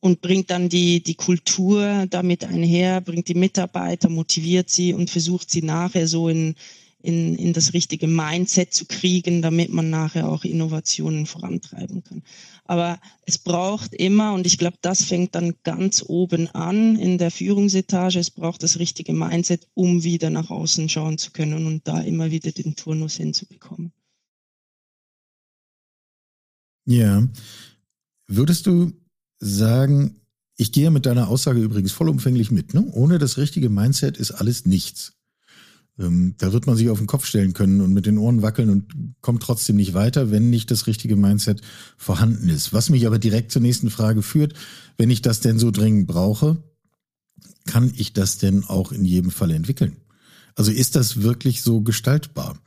und 0.01 0.21
bringt 0.21 0.51
dann 0.51 0.69
die, 0.69 1.03
die 1.03 1.15
Kultur 1.15 2.07
damit 2.09 2.45
einher, 2.45 3.01
bringt 3.01 3.29
die 3.29 3.35
Mitarbeiter, 3.35 4.09
motiviert 4.09 4.71
sie 4.71 4.95
und 4.95 5.11
versucht 5.11 5.51
sie 5.51 5.63
nachher 5.63 6.07
so 6.07 6.29
in, 6.29 6.55
in, 7.01 7.35
in 7.37 7.53
das 7.53 7.75
richtige 7.75 8.07
Mindset 8.07 8.73
zu 8.75 8.87
kriegen, 8.87 9.43
damit 9.43 9.73
man 9.73 9.91
nachher 9.91 10.29
auch 10.29 10.45
Innovationen 10.45 11.27
vorantreiben 11.27 12.03
kann. 12.05 12.23
Aber 12.65 13.01
es 13.25 13.39
braucht 13.39 13.95
immer, 13.95 14.35
und 14.35 14.47
ich 14.47 14.59
glaube, 14.59 14.77
das 14.83 15.03
fängt 15.03 15.35
dann 15.35 15.55
ganz 15.63 16.05
oben 16.07 16.49
an 16.49 16.97
in 16.97 17.19
der 17.19 17.31
Führungsetage, 17.31 18.19
es 18.19 18.31
braucht 18.31 18.63
das 18.63 18.79
richtige 18.79 19.13
Mindset, 19.13 19.67
um 19.75 20.05
wieder 20.05 20.31
nach 20.31 20.51
außen 20.51 20.89
schauen 20.89 21.19
zu 21.19 21.31
können 21.33 21.67
und 21.67 21.87
da 21.89 22.01
immer 22.01 22.31
wieder 22.31 22.53
den 22.53 22.77
Turnus 22.77 23.17
hinzubekommen. 23.17 23.93
Ja. 26.85 27.27
Würdest 28.27 28.67
du 28.67 28.93
sagen, 29.39 30.17
ich 30.57 30.73
gehe 30.73 30.91
mit 30.91 31.07
deiner 31.07 31.29
Aussage 31.29 31.61
übrigens 31.61 31.93
vollumfänglich 31.93 32.51
mit, 32.51 32.75
ne? 32.75 32.85
Ohne 32.93 33.19
das 33.19 33.39
richtige 33.39 33.71
Mindset 33.71 34.17
ist 34.17 34.33
alles 34.33 34.67
nichts. 34.67 35.13
Ähm, 35.99 36.35
da 36.39 36.53
wird 36.53 36.67
man 36.67 36.77
sich 36.77 36.91
auf 36.91 36.99
den 36.99 37.07
Kopf 37.07 37.27
stellen 37.27 37.55
können 37.55 37.81
und 37.81 37.93
mit 37.93 38.07
den 38.07 38.19
Ohren 38.19 38.43
wackeln 38.43 38.71
und 38.71 39.15
kommt 39.21 39.43
trotzdem 39.43 39.77
nicht 39.77 39.95
weiter, 39.95 40.31
wenn 40.31 40.51
nicht 40.51 40.71
das 40.71 40.87
richtige 40.87 41.17
Mindset 41.17 41.61
vorhanden 41.97 42.49
ist. 42.49 42.73
Was 42.73 42.91
mich 42.91 43.07
aber 43.07 43.19
direkt 43.19 43.53
zur 43.53 43.63
nächsten 43.63 43.91
Frage 43.91 44.23
führt, 44.23 44.55
wenn 44.97 45.11
ich 45.11 45.23
das 45.23 45.41
denn 45.41 45.59
so 45.59 45.71
dringend 45.71 46.07
brauche, 46.07 46.63
kann 47.67 47.93
ich 47.97 48.13
das 48.13 48.39
denn 48.39 48.65
auch 48.65 48.93
in 48.93 49.05
jedem 49.05 49.31
Fall 49.31 49.51
entwickeln? 49.51 49.97
Also 50.55 50.73
ist 50.73 50.97
das 50.97 51.23
wirklich 51.23 51.63
so 51.63 51.83
gestaltbar? 51.83 52.59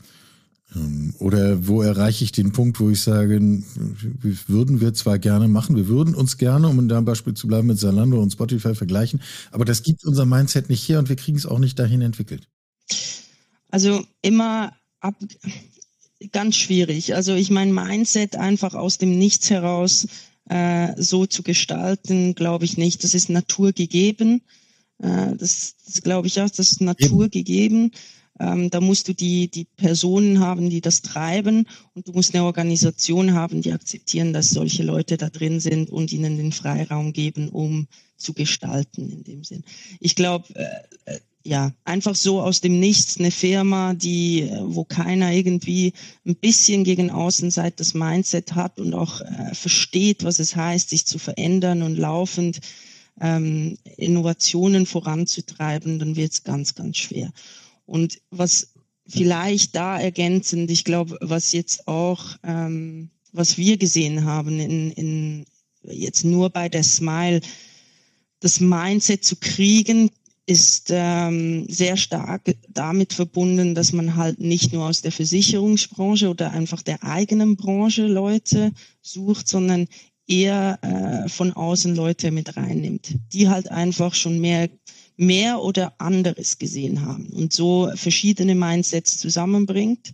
Ähm, 0.75 1.13
oder 1.19 1.67
wo 1.67 1.81
erreiche 1.81 2.23
ich 2.23 2.31
den 2.31 2.51
Punkt, 2.51 2.79
wo 2.79 2.89
ich 2.89 3.01
sage, 3.01 3.39
würden 4.47 4.81
wir 4.81 4.93
zwar 4.93 5.19
gerne 5.19 5.47
machen, 5.47 5.75
wir 5.75 5.87
würden 5.87 6.15
uns 6.15 6.37
gerne, 6.37 6.67
um 6.67 6.79
in 6.79 6.87
deinem 6.87 7.05
Beispiel 7.05 7.33
zu 7.33 7.47
bleiben, 7.47 7.67
mit 7.67 7.79
Zalando 7.79 8.21
und 8.21 8.31
Spotify 8.31 8.75
vergleichen, 8.75 9.21
aber 9.51 9.65
das 9.65 9.83
gibt 9.83 10.05
unser 10.05 10.25
Mindset 10.25 10.69
nicht 10.69 10.87
her 10.87 10.99
und 10.99 11.09
wir 11.09 11.15
kriegen 11.15 11.37
es 11.37 11.45
auch 11.45 11.59
nicht 11.59 11.77
dahin 11.77 12.01
entwickelt. 12.01 12.47
Also 13.69 14.05
immer 14.21 14.73
ab, 14.99 15.15
ganz 16.31 16.55
schwierig. 16.55 17.15
Also 17.15 17.33
ich 17.33 17.49
mein 17.49 17.73
Mindset 17.73 18.35
einfach 18.35 18.73
aus 18.73 18.97
dem 18.97 19.17
Nichts 19.17 19.49
heraus 19.49 20.07
äh, 20.49 20.93
so 20.97 21.25
zu 21.25 21.43
gestalten, 21.43 22.35
glaube 22.35 22.65
ich 22.65 22.77
nicht. 22.77 23.03
Das 23.03 23.13
ist 23.13 23.29
naturgegeben. 23.29 24.41
Äh, 24.99 25.35
das, 25.37 25.75
das 25.85 26.01
glaube 26.01 26.27
ich 26.27 26.41
auch, 26.41 26.49
das 26.49 26.71
ist 26.71 26.81
naturgegeben. 26.81 27.91
Ähm, 28.39 28.69
da 28.69 28.81
musst 28.81 29.07
du 29.07 29.13
die, 29.13 29.49
die 29.49 29.65
Personen 29.65 30.39
haben, 30.39 30.69
die 30.69 30.81
das 30.81 31.01
treiben 31.01 31.67
und 31.93 32.07
du 32.07 32.13
musst 32.13 32.33
eine 32.33 32.43
Organisation 32.45 33.33
haben, 33.33 33.61
die 33.61 33.73
akzeptieren, 33.73 34.33
dass 34.33 34.49
solche 34.49 34.83
Leute 34.83 35.17
da 35.17 35.29
drin 35.29 35.59
sind 35.59 35.89
und 35.89 36.11
ihnen 36.11 36.37
den 36.37 36.51
Freiraum 36.51 37.13
geben, 37.13 37.49
um 37.49 37.87
zu 38.17 38.33
gestalten 38.33 39.09
in 39.09 39.23
dem 39.23 39.43
Sinn. 39.43 39.63
Ich 39.99 40.15
glaube, 40.15 40.47
äh, 40.55 41.13
äh 41.13 41.19
ja, 41.43 41.73
einfach 41.85 42.15
so 42.15 42.41
aus 42.41 42.61
dem 42.61 42.79
Nichts 42.79 43.17
eine 43.17 43.31
Firma, 43.31 43.93
die, 43.95 44.41
äh, 44.41 44.59
wo 44.61 44.83
keiner 44.83 45.31
irgendwie 45.31 45.93
ein 46.25 46.35
bisschen 46.35 46.83
gegen 46.83 47.09
Außenseite 47.09 47.77
das 47.77 47.93
Mindset 47.93 48.53
hat 48.53 48.79
und 48.79 48.93
auch 48.93 49.21
äh, 49.21 49.53
versteht, 49.53 50.23
was 50.23 50.39
es 50.39 50.55
heißt, 50.55 50.89
sich 50.89 51.05
zu 51.05 51.17
verändern 51.17 51.81
und 51.81 51.95
laufend 51.95 52.61
ähm, 53.19 53.77
Innovationen 53.97 54.85
voranzutreiben, 54.85 55.99
dann 55.99 56.15
wird 56.15 56.31
es 56.31 56.43
ganz, 56.43 56.75
ganz 56.75 56.97
schwer. 56.97 57.31
Und 57.91 58.21
was 58.29 58.69
vielleicht 59.05 59.75
da 59.75 59.99
ergänzend, 59.99 60.71
ich 60.71 60.85
glaube, 60.85 61.17
was 61.19 61.51
jetzt 61.51 61.89
auch, 61.89 62.37
ähm, 62.41 63.09
was 63.33 63.57
wir 63.57 63.75
gesehen 63.75 64.23
haben 64.23 64.61
in, 64.61 64.91
in 64.91 65.45
jetzt 65.83 66.23
nur 66.23 66.49
bei 66.49 66.69
der 66.69 66.83
Smile, 66.83 67.41
das 68.39 68.61
Mindset 68.61 69.25
zu 69.25 69.35
kriegen, 69.35 70.09
ist 70.45 70.87
ähm, 70.89 71.65
sehr 71.67 71.97
stark 71.97 72.55
damit 72.69 73.11
verbunden, 73.11 73.75
dass 73.75 73.91
man 73.91 74.15
halt 74.15 74.39
nicht 74.39 74.71
nur 74.71 74.85
aus 74.85 75.01
der 75.01 75.11
Versicherungsbranche 75.11 76.29
oder 76.29 76.51
einfach 76.51 76.83
der 76.83 77.03
eigenen 77.03 77.57
Branche 77.57 78.07
Leute 78.07 78.71
sucht, 79.01 79.49
sondern 79.49 79.89
eher 80.27 80.79
äh, 80.81 81.27
von 81.27 81.51
außen 81.51 81.93
Leute 81.93 82.31
mit 82.31 82.55
reinnimmt, 82.55 83.15
die 83.33 83.49
halt 83.49 83.69
einfach 83.69 84.15
schon 84.15 84.39
mehr 84.39 84.69
mehr 85.17 85.61
oder 85.61 85.93
anderes 85.99 86.57
gesehen 86.57 87.05
haben 87.05 87.27
und 87.27 87.53
so 87.53 87.91
verschiedene 87.95 88.55
Mindsets 88.55 89.17
zusammenbringt 89.17 90.13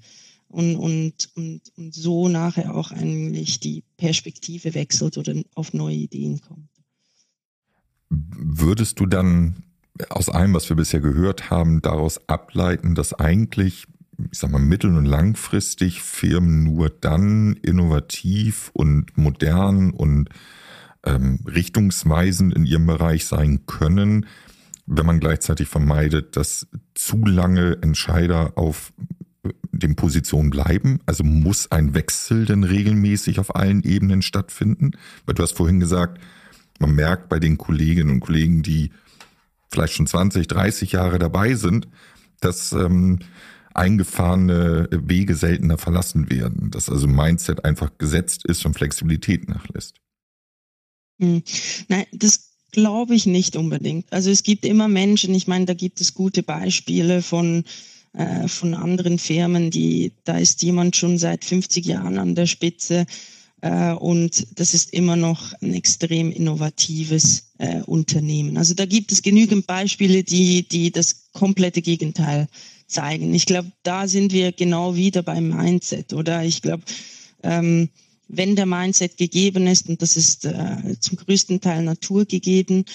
und, 0.49 0.75
und, 0.75 1.29
und, 1.35 1.61
und 1.77 1.93
so 1.93 2.29
nachher 2.29 2.73
auch 2.75 2.91
eigentlich 2.91 3.59
die 3.59 3.83
Perspektive 3.97 4.73
wechselt 4.73 5.17
oder 5.17 5.33
auf 5.55 5.73
neue 5.73 5.95
Ideen 5.95 6.41
kommt. 6.41 6.69
Würdest 8.09 8.99
du 8.99 9.05
dann 9.05 9.63
aus 10.09 10.29
allem, 10.29 10.53
was 10.53 10.69
wir 10.69 10.75
bisher 10.75 11.01
gehört 11.01 11.49
haben, 11.49 11.81
daraus 11.81 12.29
ableiten, 12.29 12.95
dass 12.95 13.13
eigentlich, 13.13 13.85
ich 14.31 14.39
sag 14.39 14.51
mal, 14.51 14.59
mittel- 14.59 14.95
und 14.95 15.05
langfristig 15.05 16.01
Firmen 16.01 16.63
nur 16.63 16.89
dann 16.89 17.53
innovativ 17.61 18.71
und 18.73 19.17
modern 19.17 19.91
und 19.91 20.29
ähm, 21.03 21.39
richtungsweisend 21.45 22.53
in 22.53 22.65
ihrem 22.65 22.85
Bereich 22.85 23.25
sein 23.25 23.65
können, 23.65 24.25
wenn 24.87 25.05
man 25.05 25.19
gleichzeitig 25.19 25.67
vermeidet, 25.67 26.35
dass 26.35 26.67
zu 26.95 27.25
lange 27.25 27.77
Entscheider 27.81 28.53
auf 28.55 28.93
den 29.71 29.95
Positionen 29.95 30.49
bleiben? 30.49 30.99
Also 31.05 31.23
muss 31.23 31.71
ein 31.71 31.93
Wechsel 31.93 32.45
denn 32.45 32.63
regelmäßig 32.63 33.39
auf 33.39 33.55
allen 33.55 33.83
Ebenen 33.83 34.21
stattfinden? 34.21 34.91
Weil 35.25 35.35
du 35.35 35.43
hast 35.43 35.57
vorhin 35.57 35.79
gesagt, 35.79 36.19
man 36.79 36.95
merkt 36.95 37.29
bei 37.29 37.39
den 37.39 37.57
Kolleginnen 37.57 38.11
und 38.11 38.19
Kollegen, 38.21 38.63
die 38.63 38.91
vielleicht 39.69 39.93
schon 39.93 40.07
20, 40.07 40.47
30 40.47 40.93
Jahre 40.93 41.19
dabei 41.19 41.55
sind, 41.55 41.87
dass 42.39 42.71
ähm, 42.71 43.19
eingefahrene 43.73 44.87
Wege 44.91 45.35
seltener 45.35 45.77
verlassen 45.77 46.29
werden, 46.29 46.71
dass 46.71 46.89
also 46.89 47.07
Mindset 47.07 47.65
einfach 47.65 47.91
gesetzt 47.97 48.45
ist 48.45 48.65
und 48.65 48.73
Flexibilität 48.73 49.49
nachlässt. 49.49 49.99
Hm. 51.19 51.43
Nein, 51.87 52.05
das 52.13 52.46
glaube 52.71 53.15
ich 53.15 53.25
nicht 53.25 53.55
unbedingt. 53.55 54.11
Also 54.11 54.29
es 54.29 54.43
gibt 54.43 54.65
immer 54.65 54.87
Menschen, 54.87 55.33
ich 55.33 55.47
meine, 55.47 55.65
da 55.65 55.73
gibt 55.73 56.01
es 56.01 56.13
gute 56.13 56.43
Beispiele 56.43 57.21
von 57.21 57.63
äh, 58.13 58.47
von 58.47 58.73
anderen 58.73 59.19
Firmen, 59.19 59.71
die 59.71 60.11
da 60.23 60.37
ist 60.37 60.63
jemand 60.63 60.95
schon 60.95 61.17
seit 61.17 61.45
50 61.45 61.85
Jahren 61.85 62.17
an 62.17 62.35
der 62.35 62.45
Spitze 62.45 63.05
äh, 63.61 63.91
und 63.91 64.47
das 64.59 64.73
ist 64.73 64.93
immer 64.93 65.15
noch 65.15 65.53
ein 65.61 65.73
extrem 65.73 66.31
innovatives 66.31 67.51
äh, 67.57 67.81
Unternehmen. 67.81 68.57
Also 68.57 68.73
da 68.73 68.85
gibt 68.85 69.11
es 69.11 69.21
genügend 69.21 69.67
Beispiele, 69.67 70.23
die, 70.23 70.67
die 70.67 70.91
das 70.91 71.31
komplette 71.33 71.81
Gegenteil 71.81 72.47
zeigen. 72.87 73.33
Ich 73.33 73.45
glaube, 73.45 73.71
da 73.83 74.07
sind 74.07 74.31
wir 74.31 74.51
genau 74.51 74.95
wieder 74.95 75.23
beim 75.23 75.49
Mindset, 75.49 76.13
oder? 76.13 76.43
Ich 76.43 76.61
glaube, 76.61 76.83
ähm, 77.43 77.89
wenn 78.27 78.55
der 78.55 78.65
Mindset 78.65 79.17
gegeben 79.17 79.67
ist, 79.67 79.89
und 79.89 80.01
das 80.01 80.17
ist 80.17 80.45
äh, 80.45 80.99
zum 80.99 81.17
größten 81.17 81.61
Teil 81.61 81.83
naturgegeben, 81.83 82.85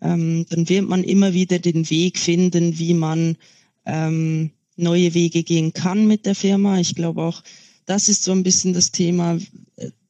ähm, 0.00 0.46
dann 0.50 0.68
wird 0.68 0.88
man 0.88 1.04
immer 1.04 1.32
wieder 1.32 1.58
den 1.58 1.88
Weg 1.90 2.18
finden, 2.18 2.78
wie 2.78 2.94
man 2.94 3.36
ähm, 3.86 4.50
neue 4.76 5.14
Wege 5.14 5.42
gehen 5.42 5.72
kann 5.72 6.06
mit 6.06 6.26
der 6.26 6.34
Firma. 6.34 6.78
Ich 6.78 6.94
glaube 6.94 7.22
auch, 7.22 7.42
das 7.86 8.08
ist 8.08 8.24
so 8.24 8.32
ein 8.32 8.42
bisschen 8.42 8.72
das 8.72 8.90
Thema 8.90 9.38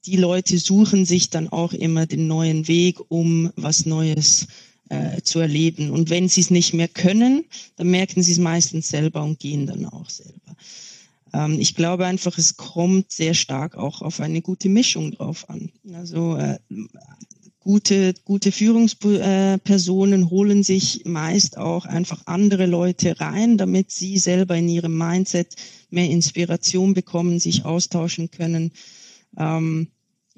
die 0.06 0.16
Leute 0.16 0.58
suchen 0.58 1.04
sich 1.04 1.30
dann 1.30 1.48
auch 1.48 1.72
immer 1.72 2.06
den 2.06 2.26
neuen 2.26 2.66
Weg, 2.68 2.98
um 3.08 3.52
was 3.56 3.86
Neues 3.86 4.48
äh, 4.88 5.22
zu 5.22 5.38
erleben. 5.38 5.90
Und 5.90 6.10
wenn 6.10 6.28
sie 6.28 6.40
es 6.40 6.50
nicht 6.50 6.74
mehr 6.74 6.88
können, 6.88 7.44
dann 7.76 7.90
merken 7.90 8.22
sie 8.22 8.32
es 8.32 8.38
meistens 8.38 8.88
selber 8.88 9.22
und 9.22 9.38
gehen 9.38 9.66
dann 9.66 9.86
auch 9.86 10.10
selber. 10.10 10.56
Ähm, 11.32 11.58
ich 11.58 11.74
glaube 11.74 12.06
einfach, 12.06 12.38
es 12.38 12.56
kommt 12.56 13.12
sehr 13.12 13.34
stark 13.34 13.76
auch 13.76 14.02
auf 14.02 14.20
eine 14.20 14.42
gute 14.42 14.68
Mischung 14.68 15.12
drauf 15.12 15.48
an. 15.48 15.70
Also 15.94 16.36
äh, 16.36 16.58
gute, 17.60 18.14
gute 18.24 18.52
Führungspersonen 18.52 20.30
holen 20.30 20.62
sich 20.62 21.02
meist 21.04 21.58
auch 21.58 21.86
einfach 21.86 22.22
andere 22.26 22.66
Leute 22.66 23.20
rein, 23.20 23.56
damit 23.56 23.90
sie 23.90 24.18
selber 24.18 24.56
in 24.56 24.68
ihrem 24.68 24.96
Mindset 24.96 25.54
mehr 25.90 26.08
Inspiration 26.08 26.94
bekommen, 26.94 27.38
sich 27.40 27.64
austauschen 27.64 28.30
können 28.30 28.72
ähm, 29.38 29.88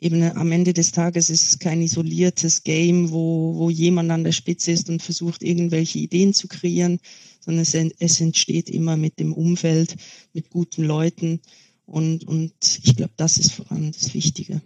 eben 0.01 0.23
am 0.23 0.53
Ende 0.53 0.73
des 0.73 0.93
Tages 0.93 1.31
ist 1.31 1.49
es 1.49 1.59
kein 1.59 1.83
isoliertes 1.83 2.63
Game, 2.63 3.11
wo, 3.11 3.55
wo 3.57 3.71
jemand 3.71 4.11
an 4.11 4.25
der 4.25 4.33
Spitze 4.33 4.73
ist 4.73 4.89
und 4.89 5.03
versucht, 5.03 5.43
irgendwelche 5.43 5.99
Ideen 5.99 6.35
zu 6.35 6.49
kreieren, 6.49 7.01
sondern 7.45 7.63
es, 7.63 7.75
es 7.75 8.21
entsteht 8.21 8.71
immer 8.71 8.97
mit 8.97 9.19
dem 9.19 9.33
Umfeld, 9.33 9.97
mit 10.33 10.51
guten 10.51 10.85
Leuten. 10.85 11.41
Und, 11.87 12.25
und 12.25 12.53
ich 12.83 12.97
glaube, 12.97 13.13
das 13.17 13.37
ist 13.37 13.53
vor 13.53 13.71
allem 13.71 13.93
das 13.93 14.15
Wichtige. 14.15 14.63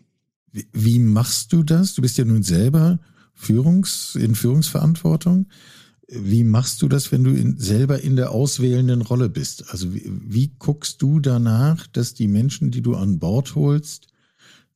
Wie, 0.72 0.98
machst 0.98 1.52
du 1.52 1.62
das? 1.62 1.94
Du 1.94 2.02
bist 2.02 2.18
ja 2.18 2.24
nun 2.24 2.42
selber 2.42 3.00
Führungs, 3.34 4.14
in 4.14 4.34
Führungsverantwortung. 4.34 5.46
Wie 6.08 6.42
machst 6.42 6.80
du 6.80 6.88
das, 6.88 7.12
wenn 7.12 7.22
du 7.22 7.30
in, 7.30 7.58
selber 7.58 8.00
in 8.00 8.16
der 8.16 8.30
auswählenden 8.30 9.02
Rolle 9.02 9.28
bist? 9.28 9.70
Also 9.70 9.94
wie, 9.94 10.04
wie, 10.06 10.52
guckst 10.58 11.02
du 11.02 11.20
danach, 11.20 11.86
dass 11.88 12.14
die 12.14 12.28
Menschen, 12.28 12.70
die 12.70 12.80
du 12.80 12.94
an 12.94 13.18
Bord 13.18 13.54
holst, 13.54 14.08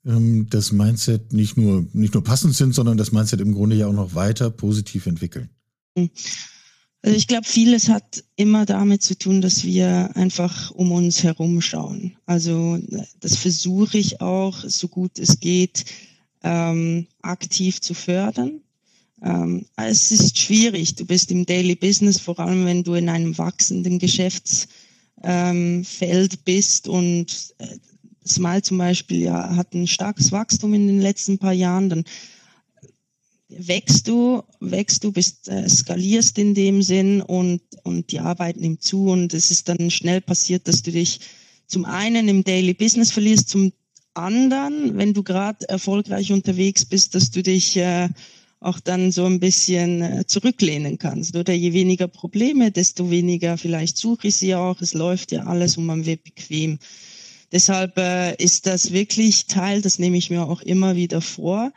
ähm, 0.05 0.49
das 0.51 0.73
Mindset 0.73 1.33
nicht 1.33 1.57
nur, 1.57 1.87
nicht 1.93 2.13
nur 2.13 2.23
passend 2.23 2.55
sind, 2.55 2.75
sondern 2.75 2.99
das 2.99 3.13
Mindset 3.13 3.41
im 3.41 3.55
Grunde 3.55 3.77
ja 3.77 3.87
auch 3.87 3.95
noch 3.95 4.15
weiter 4.15 4.51
positiv 4.51 5.07
entwickeln? 5.07 5.49
Also 7.03 7.17
ich 7.17 7.27
glaube, 7.27 7.47
vieles 7.47 7.89
hat 7.89 8.23
immer 8.37 8.65
damit 8.65 9.03
zu 9.03 9.19
tun, 9.19 9.41
dass 9.41 9.65
wir 9.65 10.11
einfach 10.15 10.71
um 10.71 10.93
uns 10.93 11.25
herum 11.25 11.61
schauen. 11.61 12.17
Also 12.27 12.79
das 13.19 13.37
versuche 13.37 13.99
ich 13.99 14.21
auch, 14.21 14.57
so 14.65 14.87
gut 14.87 15.19
es 15.19 15.41
geht, 15.41 15.85
ähm, 16.45 17.09
aktiv 17.21 17.81
zu 17.81 17.95
fördern. 17.95 18.61
Ähm, 19.21 19.67
es 19.77 20.13
ist 20.13 20.39
schwierig. 20.39 20.95
Du 20.95 21.05
bist 21.05 21.33
im 21.33 21.45
Daily 21.45 21.75
Business, 21.75 22.21
vor 22.21 22.39
allem 22.39 22.67
wenn 22.67 22.85
du 22.85 22.95
in 22.95 23.09
einem 23.09 23.37
wachsenden 23.37 23.99
Geschäftsfeld 23.99 24.59
ähm, 25.25 26.39
bist 26.45 26.87
und 26.87 27.55
äh, 27.59 27.67
Smile 28.25 28.63
zum 28.63 28.79
Beispiel 28.79 29.23
ja, 29.23 29.57
hat 29.57 29.75
ein 29.75 29.89
starkes 29.89 30.31
Wachstum 30.31 30.75
in 30.75 30.87
den 30.87 31.01
letzten 31.01 31.39
paar 31.39 31.53
Jahren, 31.53 31.89
dann 31.89 32.05
wächst 33.59 34.09
du, 34.09 34.43
wächst 34.61 35.05
du, 35.05 35.13
bist, 35.13 35.49
äh, 35.49 35.69
skalierst 35.69 36.39
in 36.39 36.55
dem 36.55 36.83
Sinn 36.83 37.21
und, 37.21 37.61
und 37.83 38.13
die 38.13 38.21
Arbeit 38.21 38.57
nimmt 38.57 38.83
zu 38.83 39.07
und 39.07 39.35
es 39.35 39.51
ist 39.51 39.69
dann 39.69 39.91
schnell 39.91 40.21
passiert, 40.21 40.69
dass 40.69 40.83
du 40.83 40.93
dich 40.93 41.21
zum 41.67 41.85
einen 41.85 42.29
im 42.29 42.45
Daily 42.45 42.75
Business 42.75 43.11
verlierst, 43.11 43.49
zum 43.49 43.73
anderen, 44.15 44.97
wenn 44.99 45.15
du 45.15 45.23
gerade 45.23 45.69
erfolgreich 45.69 46.33
unterwegs 46.33 46.85
bist, 46.85 47.15
dass 47.15 47.31
du 47.31 47.43
dich 47.43 47.77
äh, 47.77 48.09
auch 48.61 48.79
dann 48.81 49.11
so 49.11 49.25
ein 49.25 49.41
bisschen 49.41 50.03
äh, 50.03 50.27
zurücklehnen 50.27 50.99
kannst. 50.99 51.37
Oder 51.37 51.53
je 51.53 51.73
weniger 51.73 52.09
Probleme, 52.09 52.71
desto 52.71 53.11
weniger 53.11 53.59
vielleicht 53.59 53.97
suche 53.97 54.29
ich 54.29 54.37
sie 54.37 54.55
auch. 54.55 54.81
Es 54.81 54.95
läuft 54.95 55.33
ja 55.33 55.45
alles 55.45 55.77
und 55.77 55.87
man 55.87 56.07
wird 56.07 56.25
bequem. 56.25 56.79
Deshalb 57.51 57.99
äh, 57.99 58.35
ist 58.37 58.67
das 58.67 58.93
wirklich 58.93 59.47
Teil, 59.47 59.83
das 59.83 59.99
nehme 59.99 60.17
ich 60.17 60.31
mir 60.31 60.47
auch 60.47 60.63
immer 60.63 60.97
wieder 60.97 61.21
vor. 61.21 61.73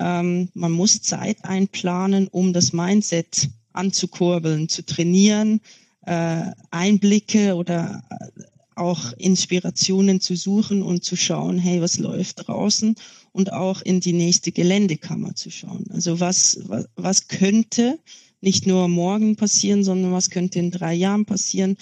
Ähm, 0.00 0.48
man 0.54 0.72
muss 0.72 1.02
Zeit 1.02 1.44
einplanen, 1.44 2.26
um 2.28 2.52
das 2.52 2.72
Mindset 2.72 3.50
anzukurbeln, 3.72 4.68
zu 4.68 4.84
trainieren, 4.84 5.60
äh, 6.06 6.46
Einblicke 6.70 7.54
oder 7.54 8.02
äh, 8.10 8.42
auch 8.76 9.12
Inspirationen 9.18 10.22
zu 10.22 10.34
suchen 10.36 10.82
und 10.82 11.04
zu 11.04 11.16
schauen, 11.16 11.58
hey, 11.58 11.82
was 11.82 11.98
läuft 11.98 12.48
draußen 12.48 12.94
und 13.32 13.52
auch 13.52 13.82
in 13.82 14.00
die 14.00 14.14
nächste 14.14 14.52
Geländekammer 14.52 15.34
zu 15.34 15.50
schauen. 15.50 15.84
Also 15.90 16.18
was, 16.18 16.60
was, 16.64 16.88
was 16.96 17.28
könnte 17.28 17.98
nicht 18.40 18.66
nur 18.66 18.88
morgen 18.88 19.36
passieren, 19.36 19.84
sondern 19.84 20.12
was 20.12 20.30
könnte 20.30 20.58
in 20.58 20.70
drei 20.70 20.94
Jahren 20.94 21.26
passieren, 21.26 21.76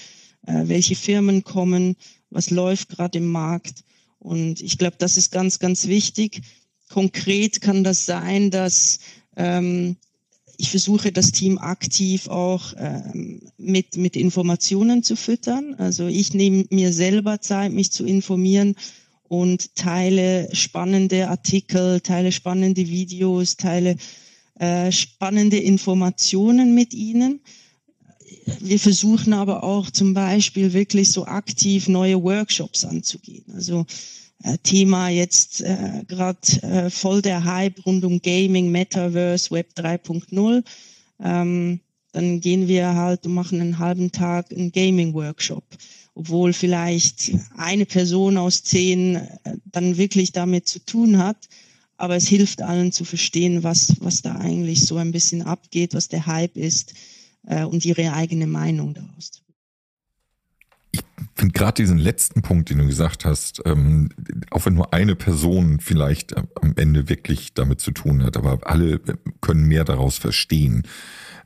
äh, 0.45 0.65
welche 0.67 0.97
Firmen 0.97 1.45
kommen, 1.45 1.95
was 2.31 2.51
läuft 2.51 2.89
gerade 2.89 3.19
im 3.19 3.27
Markt. 3.27 3.85
Und 4.19 4.61
ich 4.61 4.77
glaube, 4.77 4.97
das 4.99 5.17
ist 5.17 5.31
ganz, 5.31 5.61
ganz 5.61 5.87
wichtig. 5.87 6.43
Konkret 6.89 7.61
kann 7.61 7.85
das 7.85 8.07
sein, 8.07 8.51
dass 8.51 8.99
ähm, 9.37 9.97
ich 10.57 10.71
versuche 10.71 11.13
das 11.13 11.31
Team 11.31 11.59
aktiv 11.59 12.27
auch 12.29 12.75
ähm, 12.77 13.41
mit, 13.59 13.97
mit 13.97 14.17
Informationen 14.17 15.03
zu 15.05 15.15
füttern. 15.15 15.75
Also 15.79 16.09
ich 16.09 16.35
nehme 16.35 16.65
mir 16.71 16.93
selber 16.93 17.41
Zeit, 17.41 17.73
mich 17.73 17.93
zu 17.93 18.05
informieren 18.05 18.75
und 19.29 19.77
teile 19.77 20.49
spannende 20.55 21.29
Artikel, 21.29 22.01
teile 22.01 22.33
spannende 22.33 22.89
Videos, 22.89 23.57
teile 23.57 23.97
äh, 24.59 24.91
spannende 24.91 25.59
Informationen 25.59 26.75
mit 26.75 26.93
ihnen. 26.93 27.41
Wir 28.61 28.81
versuchen 28.81 29.33
aber 29.33 29.63
auch 29.63 29.91
zum 29.91 30.15
Beispiel 30.15 30.73
wirklich 30.73 31.13
so 31.13 31.27
aktiv 31.27 31.87
neue 31.89 32.21
Workshops 32.23 32.85
anzugehen. 32.85 33.45
Also 33.55 33.87
Thema 34.63 35.09
jetzt 35.09 35.61
äh, 35.63 36.05
gerade 36.07 36.39
äh, 36.63 36.91
voll 36.91 37.23
der 37.23 37.45
Hype 37.45 37.85
rund 37.85 38.05
um 38.05 38.23
Gaming, 38.23 38.71
Metaverse, 38.71 39.51
Web 39.51 39.73
3.0. 39.77 40.63
Ähm, 41.21 41.81
dann 42.13 42.41
gehen 42.41 42.69
wir 42.69 42.95
halt 42.95 43.27
und 43.27 43.35
machen 43.35 43.61
einen 43.61 43.79
halben 43.79 44.13
Tag 44.13 44.53
einen 44.53 44.73
Gaming-Workshop, 44.73 45.65
obwohl 46.15 46.53
vielleicht 46.53 47.33
eine 47.57 47.85
Person 47.85 48.37
aus 48.37 48.63
zehn 48.63 49.17
äh, 49.17 49.29
dann 49.67 49.97
wirklich 49.99 50.33
damit 50.33 50.69
zu 50.69 50.79
tun 50.79 51.19
hat. 51.19 51.49
Aber 51.97 52.15
es 52.15 52.29
hilft 52.29 52.63
allen 52.63 52.93
zu 52.93 53.05
verstehen, 53.05 53.65
was, 53.65 53.97
was 53.99 54.23
da 54.23 54.37
eigentlich 54.37 54.87
so 54.87 54.99
ein 54.99 55.11
bisschen 55.11 55.43
abgeht, 55.43 55.95
was 55.95 56.07
der 56.07 56.27
Hype 56.27 56.57
ist 56.57 56.95
äh, 57.47 57.65
und 57.65 57.85
ihre 57.85 58.13
eigene 58.13 58.47
Meinung 58.47 58.95
daraus 58.95 59.38
finde 61.39 61.53
gerade 61.53 61.83
diesen 61.83 61.99
letzten 61.99 62.43
Punkt, 62.43 62.69
den 62.69 62.79
du 62.79 62.87
gesagt 62.87 63.25
hast, 63.25 63.63
ähm, 63.65 64.09
auch 64.51 64.67
wenn 64.67 64.75
nur 64.75 64.93
eine 64.93 65.15
Person 65.15 65.79
vielleicht 65.81 66.37
am 66.37 66.75
Ende 66.77 67.09
wirklich 67.09 67.55
damit 67.55 67.81
zu 67.81 67.93
tun 67.93 68.25
hat, 68.25 68.37
aber 68.37 68.59
alle 68.65 69.01
können 69.41 69.65
mehr 69.65 69.85
daraus 69.85 70.19
verstehen, 70.19 70.83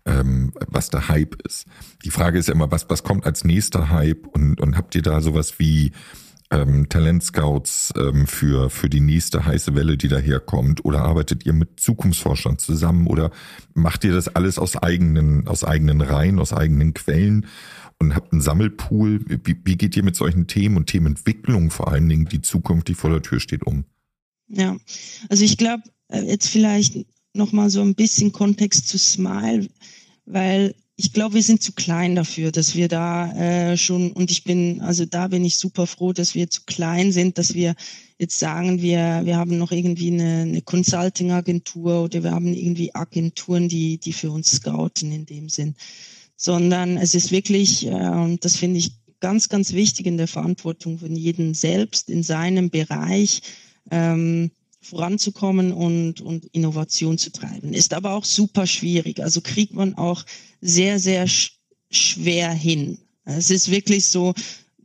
ähm, 0.06 0.52
was 0.66 0.88
der 0.88 1.08
Hype 1.08 1.36
ist. 1.46 1.66
Die 2.04 2.10
Frage 2.10 2.38
ist 2.38 2.48
ja 2.48 2.54
immer, 2.54 2.70
was, 2.70 2.88
was 2.88 3.02
kommt 3.02 3.26
als 3.26 3.44
nächster 3.44 3.90
Hype 3.90 4.26
und, 4.28 4.60
und 4.60 4.76
habt 4.76 4.94
ihr 4.94 5.02
da 5.02 5.20
sowas 5.20 5.58
wie 5.58 5.92
ähm, 6.50 6.88
Talentscouts 6.88 7.92
ähm, 7.96 8.26
für, 8.26 8.70
für 8.70 8.88
die 8.88 9.00
nächste 9.00 9.44
heiße 9.44 9.74
Welle, 9.74 9.96
die 9.96 10.08
daherkommt? 10.08 10.84
Oder 10.84 11.02
arbeitet 11.02 11.44
ihr 11.44 11.52
mit 11.52 11.80
Zukunftsforschern 11.80 12.58
zusammen? 12.58 13.06
Oder 13.06 13.30
macht 13.74 14.04
ihr 14.04 14.12
das 14.12 14.28
alles 14.28 14.58
aus 14.58 14.76
eigenen, 14.76 15.48
aus 15.48 15.64
eigenen 15.64 16.00
Reihen, 16.00 16.38
aus 16.38 16.52
eigenen 16.52 16.94
Quellen? 16.94 17.46
Und 18.02 18.14
habt 18.14 18.32
einen 18.32 18.42
Sammelpool. 18.42 19.20
Wie, 19.44 19.56
wie 19.64 19.76
geht 19.76 19.96
ihr 19.96 20.02
mit 20.02 20.16
solchen 20.16 20.46
Themen 20.46 20.76
und 20.76 20.86
Themenentwicklung 20.86 21.70
vor 21.70 21.88
allen 21.88 22.08
Dingen, 22.08 22.26
die 22.26 22.42
zukünftig 22.42 22.96
vor 22.96 23.10
der 23.10 23.22
Tür 23.22 23.40
steht, 23.40 23.62
um? 23.64 23.84
Ja, 24.48 24.76
also 25.28 25.44
ich 25.44 25.56
glaube, 25.56 25.84
äh, 26.08 26.22
jetzt 26.22 26.48
vielleicht 26.48 27.06
nochmal 27.34 27.70
so 27.70 27.80
ein 27.80 27.94
bisschen 27.94 28.32
Kontext 28.32 28.88
zu 28.88 28.98
Smile, 28.98 29.68
weil 30.26 30.74
ich 30.96 31.12
glaube, 31.12 31.36
wir 31.36 31.42
sind 31.42 31.62
zu 31.62 31.72
klein 31.72 32.14
dafür, 32.14 32.52
dass 32.52 32.74
wir 32.74 32.88
da 32.88 33.32
äh, 33.32 33.76
schon, 33.76 34.12
und 34.12 34.30
ich 34.30 34.44
bin, 34.44 34.80
also 34.82 35.06
da 35.06 35.28
bin 35.28 35.44
ich 35.44 35.56
super 35.56 35.86
froh, 35.86 36.12
dass 36.12 36.34
wir 36.34 36.50
zu 36.50 36.62
klein 36.66 37.12
sind, 37.12 37.38
dass 37.38 37.54
wir 37.54 37.74
jetzt 38.18 38.38
sagen, 38.38 38.82
wir, 38.82 39.22
wir 39.24 39.36
haben 39.36 39.56
noch 39.58 39.72
irgendwie 39.72 40.12
eine, 40.12 40.42
eine 40.42 40.62
Consulting-Agentur 40.62 42.02
oder 42.04 42.22
wir 42.22 42.30
haben 42.30 42.52
irgendwie 42.52 42.94
Agenturen, 42.94 43.68
die, 43.68 43.98
die 43.98 44.12
für 44.12 44.30
uns 44.30 44.50
scouten 44.52 45.10
in 45.10 45.24
dem 45.24 45.48
Sinn 45.48 45.74
sondern 46.42 46.96
es 46.96 47.14
ist 47.14 47.30
wirklich, 47.30 47.86
äh, 47.86 47.90
und 47.90 48.44
das 48.44 48.56
finde 48.56 48.78
ich 48.78 48.90
ganz, 49.20 49.48
ganz 49.48 49.72
wichtig 49.74 50.06
in 50.06 50.16
der 50.16 50.26
Verantwortung 50.26 50.98
von 50.98 51.14
jedem 51.14 51.54
selbst 51.54 52.10
in 52.10 52.24
seinem 52.24 52.68
Bereich, 52.68 53.42
ähm, 53.92 54.50
voranzukommen 54.80 55.72
und, 55.72 56.20
und 56.20 56.46
Innovation 56.46 57.16
zu 57.16 57.30
treiben. 57.30 57.72
Ist 57.72 57.94
aber 57.94 58.14
auch 58.14 58.24
super 58.24 58.66
schwierig. 58.66 59.22
Also 59.22 59.40
kriegt 59.40 59.72
man 59.72 59.94
auch 59.94 60.24
sehr, 60.60 60.98
sehr 60.98 61.28
sch 61.28 61.60
schwer 61.92 62.50
hin. 62.50 62.98
Es 63.24 63.50
ist 63.50 63.70
wirklich 63.70 64.06
so, 64.06 64.34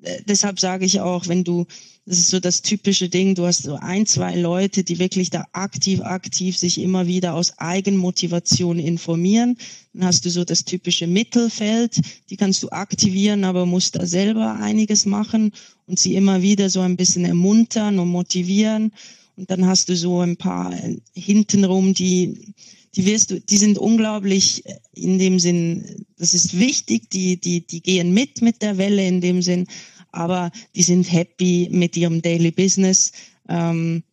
äh, 0.04 0.22
deshalb 0.28 0.60
sage 0.60 0.86
ich 0.86 1.00
auch, 1.00 1.28
wenn 1.28 1.43
du 1.43 1.65
das 2.08 2.20
ist 2.20 2.30
so 2.30 2.39
das 2.39 2.62
typische 2.62 3.10
Ding. 3.10 3.36
Du 3.36 3.46
hast 3.46 3.63
so 3.63 3.76
ein, 3.76 4.06
zwei 4.06 4.34
Leute, 4.34 4.86
die 4.86 4.98
wirklich 4.98 5.30
da 5.30 5.46
aktiv, 5.52 6.00
aktiv 6.00 6.58
sich 6.58 6.80
immer 6.80 7.06
wieder 7.06 7.34
aus 7.34 7.60
Eigenmotivation 7.60 8.80
informieren. 8.80 9.58
Dann 9.93 10.06
hast 10.06 10.24
du 10.24 10.30
so 10.30 10.46
das 10.46 10.63
typische 10.63 11.06
Mittelfeld. 11.06 12.00
Die 12.30 12.38
kannst 12.38 12.63
du 12.63 12.70
aktivieren, 12.70 13.43
aber 13.43 13.65
musst 13.65 13.98
da 13.98 14.06
selber 14.06 14.56
einiges 14.56 15.06
machen 15.06 15.52
und 15.86 16.00
sie 16.00 16.15
immer 16.15 16.41
wieder 16.41 16.70
so 16.70 16.80
ein 16.80 16.96
bisschen 16.96 17.26
ermuntern 17.26 18.00
und 18.00 18.08
motivieren. 18.08 18.93
Und 19.36 19.52
dann 19.52 19.65
hast 19.67 19.89
du 19.89 19.98
so 19.98 20.22
ein 20.22 20.38
paar 20.38 20.74
hintenrum, 21.13 21.93
die, 21.93 22.54
die 22.96 23.06
wirst 23.06 23.32
du, 23.32 23.41
die 23.41 23.58
sind 23.58 23.78
unglaublich 23.78 24.63
in 24.93 25.20
dem 25.20 25.39
Sinn, 25.39 26.06
das 26.17 26.34
ist 26.34 26.58
wichtig, 26.58 27.10
die, 27.10 27.36
die, 27.36 27.67
die 27.67 27.82
gehen 27.82 28.13
mit 28.13 28.41
mit 28.41 28.62
der 28.62 28.78
Welle 28.78 29.06
in 29.06 29.20
dem 29.20 29.41
Sinn 29.41 29.67
aber 30.12 30.52
die 30.76 30.84
sind 30.84 31.12
happy 31.12 31.70
mit 31.72 31.98
ihrem 31.98 32.22
Daily 32.22 32.52
Business. 32.52 33.12
Ähm, 33.48 34.04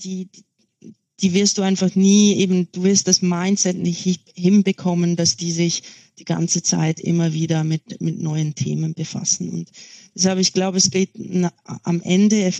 die, 0.00 0.28
die 1.20 1.34
wirst 1.34 1.58
du 1.58 1.62
einfach 1.62 1.94
nie 1.94 2.34
eben, 2.36 2.68
du 2.72 2.82
wirst 2.82 3.08
das 3.08 3.22
Mindset 3.22 3.78
nicht 3.78 4.20
hinbekommen, 4.34 5.16
dass 5.16 5.36
die 5.36 5.52
sich 5.52 5.82
die 6.18 6.24
ganze 6.24 6.62
Zeit 6.62 7.00
immer 7.00 7.32
wieder 7.32 7.64
mit, 7.64 8.00
mit 8.00 8.20
neuen 8.20 8.54
Themen 8.54 8.94
befassen. 8.94 9.50
Und 9.50 9.70
deshalb, 10.14 10.38
ich 10.38 10.52
glaube, 10.52 10.78
es 10.78 10.90
geht 10.90 11.10
am 11.82 12.00
Ende 12.02 12.52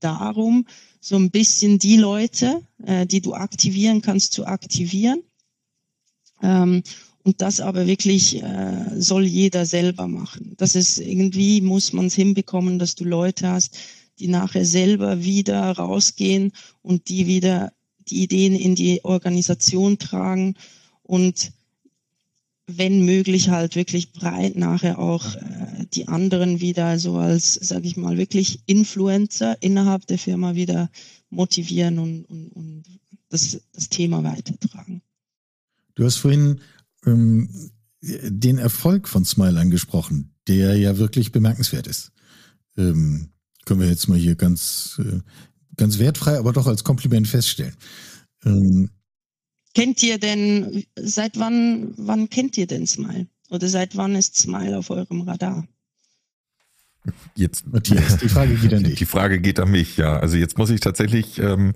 darum, 0.00 0.66
so 1.00 1.16
ein 1.16 1.30
bisschen 1.30 1.78
die 1.78 1.96
Leute, 1.96 2.60
äh, 2.84 3.06
die 3.06 3.20
du 3.20 3.34
aktivieren 3.34 4.02
kannst, 4.02 4.32
zu 4.32 4.46
aktivieren. 4.46 5.22
Ähm, 6.42 6.82
und 7.28 7.42
das 7.42 7.60
aber 7.60 7.86
wirklich 7.86 8.42
äh, 8.42 8.98
soll 8.98 9.26
jeder 9.26 9.66
selber 9.66 10.08
machen. 10.08 10.54
Das 10.56 10.74
ist 10.74 10.96
irgendwie, 10.96 11.60
muss 11.60 11.92
man 11.92 12.06
es 12.06 12.14
hinbekommen, 12.14 12.78
dass 12.78 12.94
du 12.94 13.04
Leute 13.04 13.50
hast, 13.50 13.76
die 14.18 14.28
nachher 14.28 14.64
selber 14.64 15.22
wieder 15.22 15.70
rausgehen 15.72 16.52
und 16.80 17.10
die 17.10 17.26
wieder 17.26 17.70
die 18.08 18.22
Ideen 18.22 18.56
in 18.56 18.74
die 18.74 19.04
Organisation 19.04 19.98
tragen. 19.98 20.54
Und 21.02 21.52
wenn 22.66 23.04
möglich 23.04 23.50
halt 23.50 23.76
wirklich 23.76 24.12
breit 24.12 24.56
nachher 24.56 24.98
auch 24.98 25.34
äh, 25.34 25.84
die 25.92 26.08
anderen 26.08 26.62
wieder 26.62 26.98
so 26.98 27.18
als, 27.18 27.52
sage 27.52 27.88
ich 27.88 27.98
mal, 27.98 28.16
wirklich 28.16 28.60
Influencer 28.64 29.58
innerhalb 29.60 30.06
der 30.06 30.18
Firma 30.18 30.54
wieder 30.54 30.88
motivieren 31.28 31.98
und, 31.98 32.24
und, 32.24 32.48
und 32.52 32.84
das, 33.28 33.60
das 33.74 33.90
Thema 33.90 34.24
weitertragen. 34.24 35.02
Du 35.94 36.06
hast 36.06 36.16
vorhin 36.16 36.60
ähm, 37.06 37.70
den 38.00 38.58
Erfolg 38.58 39.08
von 39.08 39.24
Smile 39.24 39.58
angesprochen, 39.58 40.34
der 40.46 40.76
ja 40.76 40.98
wirklich 40.98 41.32
bemerkenswert 41.32 41.86
ist. 41.86 42.12
Ähm, 42.76 43.30
können 43.64 43.80
wir 43.80 43.88
jetzt 43.88 44.08
mal 44.08 44.18
hier 44.18 44.34
ganz, 44.34 45.00
äh, 45.04 45.20
ganz 45.76 45.98
wertfrei, 45.98 46.38
aber 46.38 46.52
doch 46.52 46.66
als 46.66 46.84
Kompliment 46.84 47.28
feststellen. 47.28 47.76
Ähm, 48.44 48.90
Kennt 49.74 50.02
ihr 50.02 50.18
denn, 50.18 50.84
seit 50.98 51.38
wann, 51.38 51.92
wann 51.96 52.30
kennt 52.30 52.56
ihr 52.56 52.66
denn 52.66 52.86
Smile? 52.86 53.28
Oder 53.50 53.68
seit 53.68 53.96
wann 53.96 54.14
ist 54.14 54.36
Smile 54.36 54.78
auf 54.78 54.90
eurem 54.90 55.22
Radar? 55.22 55.66
Jetzt, 57.34 57.66
Matthias, 57.66 58.18
die 58.18 58.28
Frage 58.28 58.54
geht 58.54 58.74
an 58.74 58.84
dich. 58.84 58.98
Die 58.98 59.06
Frage 59.06 59.40
geht 59.40 59.60
an 59.60 59.70
mich, 59.70 59.96
ja. 59.96 60.18
Also 60.18 60.36
jetzt 60.36 60.58
muss 60.58 60.70
ich 60.70 60.80
tatsächlich 60.80 61.38
ähm, 61.38 61.74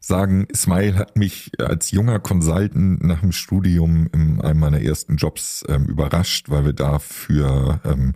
sagen, 0.00 0.46
Smile 0.54 0.96
hat 0.96 1.16
mich 1.16 1.50
als 1.58 1.90
junger 1.90 2.18
Consultant 2.18 3.02
nach 3.02 3.20
dem 3.20 3.32
Studium 3.32 4.08
in 4.12 4.40
einem 4.40 4.60
meiner 4.60 4.80
ersten 4.80 5.16
Jobs 5.16 5.64
ähm, 5.68 5.86
überrascht, 5.86 6.48
weil 6.48 6.64
wir 6.64 6.72
da 6.72 6.98
für 6.98 7.80
ähm, 7.84 8.14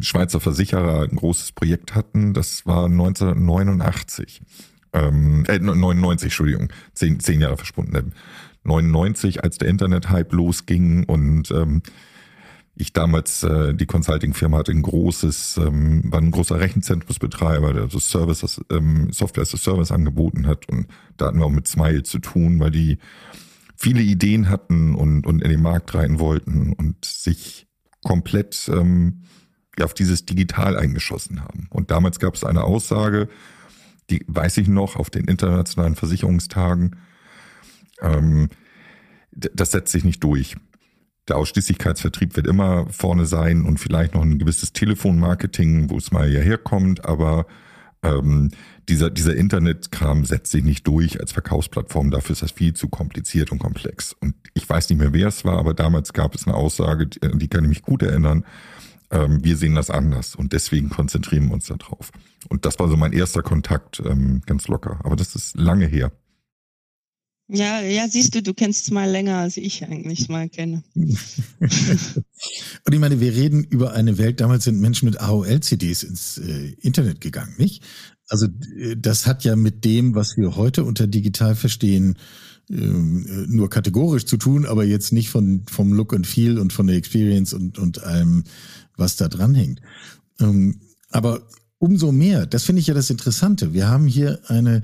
Schweizer 0.00 0.40
Versicherer 0.40 1.02
ein 1.02 1.16
großes 1.16 1.52
Projekt 1.52 1.94
hatten. 1.94 2.34
Das 2.34 2.66
war 2.66 2.86
1989 2.86 4.42
ähm, 4.92 5.44
äh, 5.48 5.58
99, 5.58 6.26
Entschuldigung, 6.26 6.68
zehn, 6.92 7.20
zehn 7.20 7.40
Jahre 7.40 7.56
verschwunden. 7.56 8.12
99, 8.64 9.42
als 9.42 9.58
der 9.58 9.68
Internet-Hype 9.68 10.32
losging 10.32 11.04
und 11.04 11.50
ähm, 11.50 11.82
ich 12.74 12.92
damals 12.92 13.42
äh, 13.42 13.74
die 13.74 13.86
Consulting-Firma 13.86 14.58
hatte 14.58 14.72
ein 14.72 14.82
großes, 14.82 15.58
ähm, 15.58 16.10
war 16.10 16.20
ein 16.20 16.30
großer 16.30 16.58
Rechenzentrumsbetreiber, 16.58 17.74
der 17.74 17.90
so 17.90 17.98
Services, 17.98 18.60
ähm, 18.70 19.12
Software 19.12 19.42
as 19.42 19.54
a 19.54 19.58
Service 19.58 19.92
angeboten 19.92 20.46
hat 20.46 20.68
und 20.68 20.86
da 21.16 21.26
hatten 21.26 21.38
wir 21.38 21.46
auch 21.46 21.50
mit 21.50 21.68
Smile 21.68 22.02
zu 22.02 22.18
tun, 22.18 22.60
weil 22.60 22.70
die 22.70 22.98
viele 23.76 24.00
Ideen 24.00 24.48
hatten 24.48 24.94
und, 24.94 25.26
und 25.26 25.42
in 25.42 25.50
den 25.50 25.60
Markt 25.60 25.94
rein 25.94 26.18
wollten 26.18 26.72
und 26.72 27.04
sich 27.04 27.66
komplett 28.02 28.70
ähm, 28.72 29.22
ja, 29.78 29.84
auf 29.84 29.94
dieses 29.94 30.24
Digital 30.24 30.76
eingeschossen 30.76 31.42
haben. 31.42 31.66
Und 31.70 31.90
damals 31.90 32.18
gab 32.20 32.34
es 32.34 32.44
eine 32.44 32.64
Aussage, 32.64 33.28
die 34.10 34.24
weiß 34.28 34.58
ich 34.58 34.68
noch 34.68 34.96
auf 34.96 35.10
den 35.10 35.24
internationalen 35.24 35.94
Versicherungstagen. 35.94 36.96
Ähm, 38.00 38.48
das 39.32 39.70
setzt 39.70 39.92
sich 39.92 40.04
nicht 40.04 40.22
durch. 40.22 40.56
Der 41.28 41.36
Ausschließlichkeitsvertrieb 41.36 42.36
wird 42.36 42.46
immer 42.46 42.86
vorne 42.90 43.26
sein 43.26 43.64
und 43.64 43.78
vielleicht 43.78 44.14
noch 44.14 44.22
ein 44.22 44.38
gewisses 44.38 44.72
Telefonmarketing, 44.72 45.90
wo 45.90 45.96
es 45.96 46.10
mal 46.10 46.28
hierher 46.28 46.58
kommt, 46.58 47.04
aber 47.04 47.46
ähm, 48.02 48.50
dieser, 48.88 49.10
dieser 49.10 49.36
Internetkram 49.36 50.24
setzt 50.24 50.50
sich 50.50 50.64
nicht 50.64 50.86
durch 50.88 51.20
als 51.20 51.30
Verkaufsplattform. 51.30 52.10
Dafür 52.10 52.32
ist 52.32 52.42
das 52.42 52.50
viel 52.50 52.74
zu 52.74 52.88
kompliziert 52.88 53.52
und 53.52 53.60
komplex. 53.60 54.12
Und 54.12 54.34
ich 54.54 54.68
weiß 54.68 54.90
nicht 54.90 54.98
mehr, 54.98 55.12
wer 55.12 55.28
es 55.28 55.44
war, 55.44 55.58
aber 55.58 55.74
damals 55.74 56.12
gab 56.12 56.34
es 56.34 56.48
eine 56.48 56.56
Aussage, 56.56 57.06
die 57.06 57.48
kann 57.48 57.64
ich 57.64 57.68
mich 57.68 57.82
gut 57.82 58.02
erinnern 58.02 58.44
ähm, 59.12 59.44
wir 59.44 59.56
sehen 59.56 59.74
das 59.74 59.90
anders 59.90 60.34
und 60.34 60.52
deswegen 60.52 60.88
konzentrieren 60.88 61.48
wir 61.48 61.54
uns 61.54 61.66
darauf. 61.66 62.10
Und 62.48 62.64
das 62.64 62.78
war 62.78 62.88
so 62.88 62.96
mein 62.96 63.12
erster 63.12 63.42
Kontakt, 63.42 64.02
ähm, 64.04 64.42
ganz 64.46 64.66
locker. 64.68 64.98
Aber 65.04 65.14
das 65.14 65.36
ist 65.36 65.56
lange 65.56 65.86
her. 65.86 66.10
Ja, 67.54 67.82
ja, 67.82 68.08
siehst 68.08 68.34
du, 68.34 68.42
du 68.42 68.54
kennst 68.54 68.84
es 68.84 68.90
mal 68.90 69.10
länger, 69.10 69.36
als 69.36 69.58
ich 69.58 69.84
eigentlich 69.84 70.30
mal 70.30 70.48
kenne. 70.48 70.82
und 70.94 71.04
ich 72.90 72.98
meine, 72.98 73.20
wir 73.20 73.34
reden 73.34 73.62
über 73.64 73.92
eine 73.92 74.16
Welt, 74.16 74.40
damals 74.40 74.64
sind 74.64 74.80
Menschen 74.80 75.04
mit 75.04 75.20
AOL-CDs 75.20 76.02
ins 76.02 76.38
äh, 76.38 76.72
Internet 76.80 77.20
gegangen, 77.20 77.52
nicht? 77.58 77.82
Also 78.26 78.46
äh, 78.78 78.96
das 78.96 79.26
hat 79.26 79.44
ja 79.44 79.54
mit 79.54 79.84
dem, 79.84 80.14
was 80.14 80.38
wir 80.38 80.56
heute 80.56 80.84
unter 80.84 81.06
digital 81.06 81.54
verstehen, 81.54 82.16
ähm, 82.70 83.26
äh, 83.28 83.46
nur 83.48 83.68
kategorisch 83.68 84.24
zu 84.24 84.38
tun, 84.38 84.64
aber 84.64 84.84
jetzt 84.84 85.12
nicht 85.12 85.28
von, 85.28 85.64
vom 85.70 85.92
Look 85.92 86.14
and 86.14 86.26
Feel 86.26 86.58
und 86.58 86.72
von 86.72 86.86
der 86.86 86.96
Experience 86.96 87.52
und, 87.52 87.78
und 87.78 88.02
allem 88.02 88.44
was 88.96 89.16
da 89.16 89.28
dran 89.28 89.54
hängt. 89.54 89.82
Ähm, 90.40 90.80
aber 91.10 91.46
umso 91.76 92.12
mehr, 92.12 92.46
das 92.46 92.64
finde 92.64 92.80
ich 92.80 92.86
ja 92.86 92.94
das 92.94 93.10
Interessante. 93.10 93.74
Wir 93.74 93.88
haben 93.88 94.06
hier 94.06 94.40
eine 94.46 94.80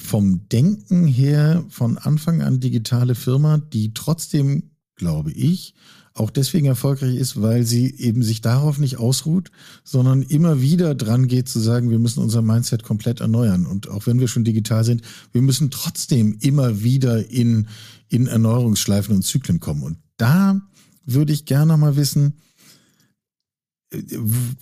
vom 0.00 0.48
Denken 0.48 1.06
her 1.06 1.64
von 1.68 1.98
Anfang 1.98 2.42
an 2.42 2.60
digitale 2.60 3.14
Firma, 3.14 3.58
die 3.58 3.94
trotzdem, 3.94 4.70
glaube 4.96 5.32
ich, 5.32 5.74
auch 6.14 6.30
deswegen 6.30 6.66
erfolgreich 6.66 7.16
ist, 7.16 7.40
weil 7.40 7.64
sie 7.64 7.94
eben 7.96 8.22
sich 8.22 8.40
darauf 8.40 8.78
nicht 8.78 8.98
ausruht, 8.98 9.50
sondern 9.84 10.22
immer 10.22 10.60
wieder 10.60 10.94
dran 10.94 11.28
geht 11.28 11.48
zu 11.48 11.60
sagen, 11.60 11.90
wir 11.90 11.98
müssen 11.98 12.22
unser 12.22 12.42
Mindset 12.42 12.82
komplett 12.82 13.20
erneuern. 13.20 13.64
Und 13.64 13.88
auch 13.88 14.06
wenn 14.06 14.18
wir 14.18 14.28
schon 14.28 14.44
digital 14.44 14.84
sind, 14.84 15.02
wir 15.32 15.42
müssen 15.42 15.70
trotzdem 15.70 16.36
immer 16.40 16.82
wieder 16.82 17.30
in, 17.30 17.68
in 18.08 18.26
Erneuerungsschleifen 18.26 19.14
und 19.14 19.22
Zyklen 19.22 19.60
kommen. 19.60 19.82
Und 19.82 19.98
da 20.16 20.60
würde 21.06 21.32
ich 21.32 21.44
gerne 21.44 21.76
mal 21.76 21.96
wissen, 21.96 22.34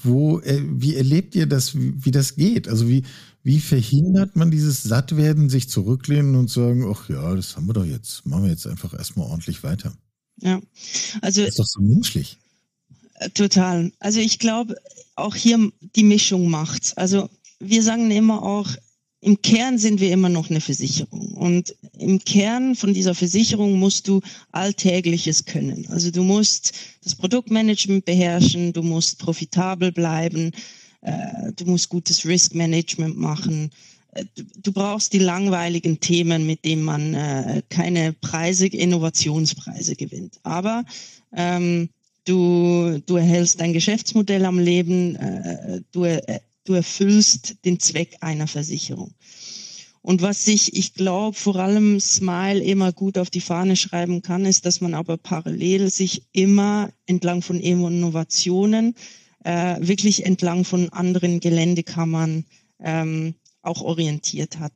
wo, 0.02 0.40
äh, 0.40 0.62
wie 0.68 0.96
erlebt 0.96 1.34
ihr 1.34 1.46
das, 1.46 1.72
wie, 1.74 2.10
das 2.10 2.36
geht? 2.36 2.68
Also 2.68 2.88
wie, 2.88 3.02
wie 3.48 3.60
verhindert 3.60 4.36
man 4.36 4.50
dieses 4.50 4.82
Sattwerden, 4.82 5.48
sich 5.48 5.70
zurücklehnen 5.70 6.34
und 6.34 6.50
sagen, 6.50 6.86
ach 6.86 7.08
ja, 7.08 7.34
das 7.34 7.56
haben 7.56 7.66
wir 7.66 7.72
doch 7.72 7.86
jetzt, 7.86 8.26
machen 8.26 8.42
wir 8.42 8.50
jetzt 8.50 8.66
einfach 8.66 8.92
erstmal 8.92 9.26
ordentlich 9.26 9.62
weiter. 9.62 9.94
Ja, 10.42 10.60
also. 11.22 11.40
Das 11.40 11.48
ist 11.48 11.58
doch 11.58 11.64
so 11.64 11.80
menschlich. 11.80 12.36
Äh, 13.14 13.30
total. 13.30 13.90
Also 14.00 14.20
ich 14.20 14.38
glaube, 14.38 14.76
auch 15.16 15.34
hier 15.34 15.72
die 15.96 16.02
Mischung 16.02 16.50
macht's. 16.50 16.94
Also 16.98 17.30
wir 17.58 17.82
sagen 17.82 18.10
immer 18.10 18.42
auch, 18.42 18.68
im 19.22 19.40
Kern 19.40 19.78
sind 19.78 19.98
wir 19.98 20.12
immer 20.12 20.28
noch 20.28 20.50
eine 20.50 20.60
Versicherung. 20.60 21.32
Und 21.32 21.74
im 21.98 22.18
Kern 22.18 22.74
von 22.74 22.92
dieser 22.92 23.14
Versicherung 23.14 23.78
musst 23.78 24.08
du 24.08 24.20
Alltägliches 24.52 25.46
können. 25.46 25.86
Also 25.88 26.10
du 26.10 26.22
musst 26.22 26.74
das 27.02 27.14
Produktmanagement 27.14 28.04
beherrschen, 28.04 28.74
du 28.74 28.82
musst 28.82 29.18
profitabel 29.18 29.90
bleiben, 29.90 30.52
äh, 31.02 31.52
du 31.56 31.64
musst 31.64 31.88
gutes 31.88 32.24
Risk 32.24 32.54
Management 32.54 33.16
machen. 33.18 33.70
Äh, 34.12 34.24
du, 34.56 34.72
brauchst 34.72 35.12
die 35.12 35.18
langweiligen 35.18 36.00
Themen, 36.00 36.46
mit 36.46 36.64
denen 36.64 36.82
man 36.82 37.14
äh, 37.14 37.62
keine 37.68 38.12
Preise, 38.12 38.66
Innovationspreise 38.66 39.96
gewinnt. 39.96 40.38
Aber 40.42 40.84
ähm, 41.34 41.88
du, 42.24 43.00
du 43.06 43.16
erhältst 43.16 43.60
dein 43.60 43.72
Geschäftsmodell 43.72 44.44
am 44.44 44.58
Leben, 44.58 45.16
äh, 45.16 45.80
du 45.92 46.04
du 46.68 46.74
erfüllst 46.74 47.56
den 47.64 47.80
Zweck 47.80 48.16
einer 48.20 48.46
Versicherung. 48.46 49.14
Und 50.02 50.22
was 50.22 50.44
sich, 50.44 50.76
ich 50.76 50.94
glaube, 50.94 51.36
vor 51.36 51.56
allem 51.56 51.98
Smile 52.00 52.62
immer 52.62 52.92
gut 52.92 53.18
auf 53.18 53.30
die 53.30 53.40
Fahne 53.40 53.76
schreiben 53.76 54.22
kann, 54.22 54.44
ist, 54.44 54.64
dass 54.64 54.80
man 54.80 54.94
aber 54.94 55.16
parallel 55.16 55.90
sich 55.90 56.22
immer 56.32 56.90
entlang 57.06 57.42
von 57.42 57.58
Innovationen, 57.58 58.94
äh, 59.48 59.76
wirklich 59.80 60.26
entlang 60.26 60.64
von 60.64 60.90
anderen 60.90 61.40
Geländekammern 61.40 62.44
ähm, 62.80 63.34
auch 63.62 63.80
orientiert 63.80 64.58
hat. 64.58 64.72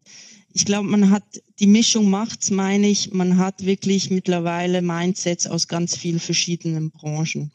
Ich 0.54 0.64
glaube, 0.64 0.88
man 0.88 1.10
hat 1.10 1.24
die 1.58 1.66
Mischung 1.66 2.08
macht's, 2.08 2.50
meine 2.50 2.88
ich. 2.88 3.12
Man 3.12 3.36
hat 3.36 3.66
wirklich 3.66 4.10
mittlerweile 4.10 4.80
Mindsets 4.80 5.46
aus 5.46 5.68
ganz 5.68 5.94
vielen 5.94 6.20
verschiedenen 6.20 6.90
Branchen. 6.90 7.52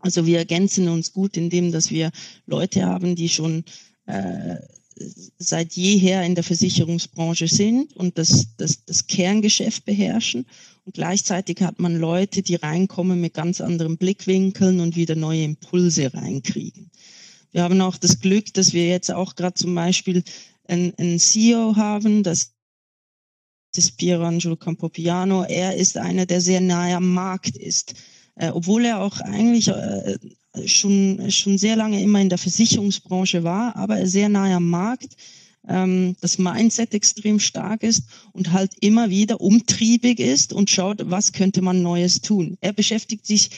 Also 0.00 0.26
wir 0.26 0.38
ergänzen 0.38 0.88
uns 0.88 1.12
gut 1.12 1.36
in 1.36 1.50
dem, 1.50 1.70
dass 1.70 1.92
wir 1.92 2.10
Leute 2.46 2.84
haben, 2.84 3.14
die 3.14 3.28
schon 3.28 3.64
äh, 4.06 4.56
seit 5.38 5.74
jeher 5.74 6.22
in 6.22 6.34
der 6.34 6.44
Versicherungsbranche 6.44 7.48
sind 7.48 7.94
und 7.96 8.18
das, 8.18 8.46
das, 8.56 8.84
das 8.84 9.06
Kerngeschäft 9.06 9.84
beherrschen. 9.84 10.46
Und 10.84 10.94
gleichzeitig 10.94 11.60
hat 11.62 11.78
man 11.78 11.96
Leute, 11.96 12.42
die 12.42 12.56
reinkommen 12.56 13.20
mit 13.20 13.34
ganz 13.34 13.60
anderen 13.60 13.96
Blickwinkeln 13.96 14.80
und 14.80 14.96
wieder 14.96 15.16
neue 15.16 15.44
Impulse 15.44 16.12
reinkriegen. 16.12 16.90
Wir 17.52 17.62
haben 17.62 17.80
auch 17.80 17.96
das 17.96 18.20
Glück, 18.20 18.52
dass 18.54 18.72
wir 18.72 18.88
jetzt 18.88 19.10
auch 19.10 19.36
gerade 19.36 19.54
zum 19.54 19.74
Beispiel 19.74 20.22
einen 20.66 21.18
CEO 21.18 21.76
haben, 21.76 22.22
das 22.22 22.52
ist 23.76 23.96
Pierangelo 23.96 24.56
Campopiano. 24.56 25.42
Er 25.42 25.76
ist 25.76 25.96
einer, 25.96 26.26
der 26.26 26.40
sehr 26.40 26.60
nahe 26.60 26.96
am 26.96 27.12
Markt 27.12 27.56
ist 27.56 27.94
äh, 28.36 28.50
obwohl 28.50 28.84
er 28.84 29.00
auch 29.00 29.20
eigentlich 29.20 29.68
äh, 29.68 30.18
schon, 30.66 31.30
schon 31.30 31.58
sehr 31.58 31.76
lange 31.76 32.02
immer 32.02 32.20
in 32.20 32.28
der 32.28 32.38
Versicherungsbranche 32.38 33.44
war, 33.44 33.76
aber 33.76 34.06
sehr 34.06 34.28
nahe 34.28 34.54
am 34.54 34.68
Markt, 34.68 35.16
ähm, 35.68 36.16
das 36.20 36.38
Mindset 36.38 36.94
extrem 36.94 37.40
stark 37.40 37.82
ist 37.82 38.04
und 38.32 38.52
halt 38.52 38.72
immer 38.80 39.10
wieder 39.10 39.40
umtriebig 39.40 40.20
ist 40.20 40.52
und 40.52 40.70
schaut, 40.70 41.10
was 41.10 41.32
könnte 41.32 41.62
man 41.62 41.82
Neues 41.82 42.20
tun. 42.20 42.56
Er 42.60 42.72
beschäftigt 42.72 43.26
sich, 43.26 43.50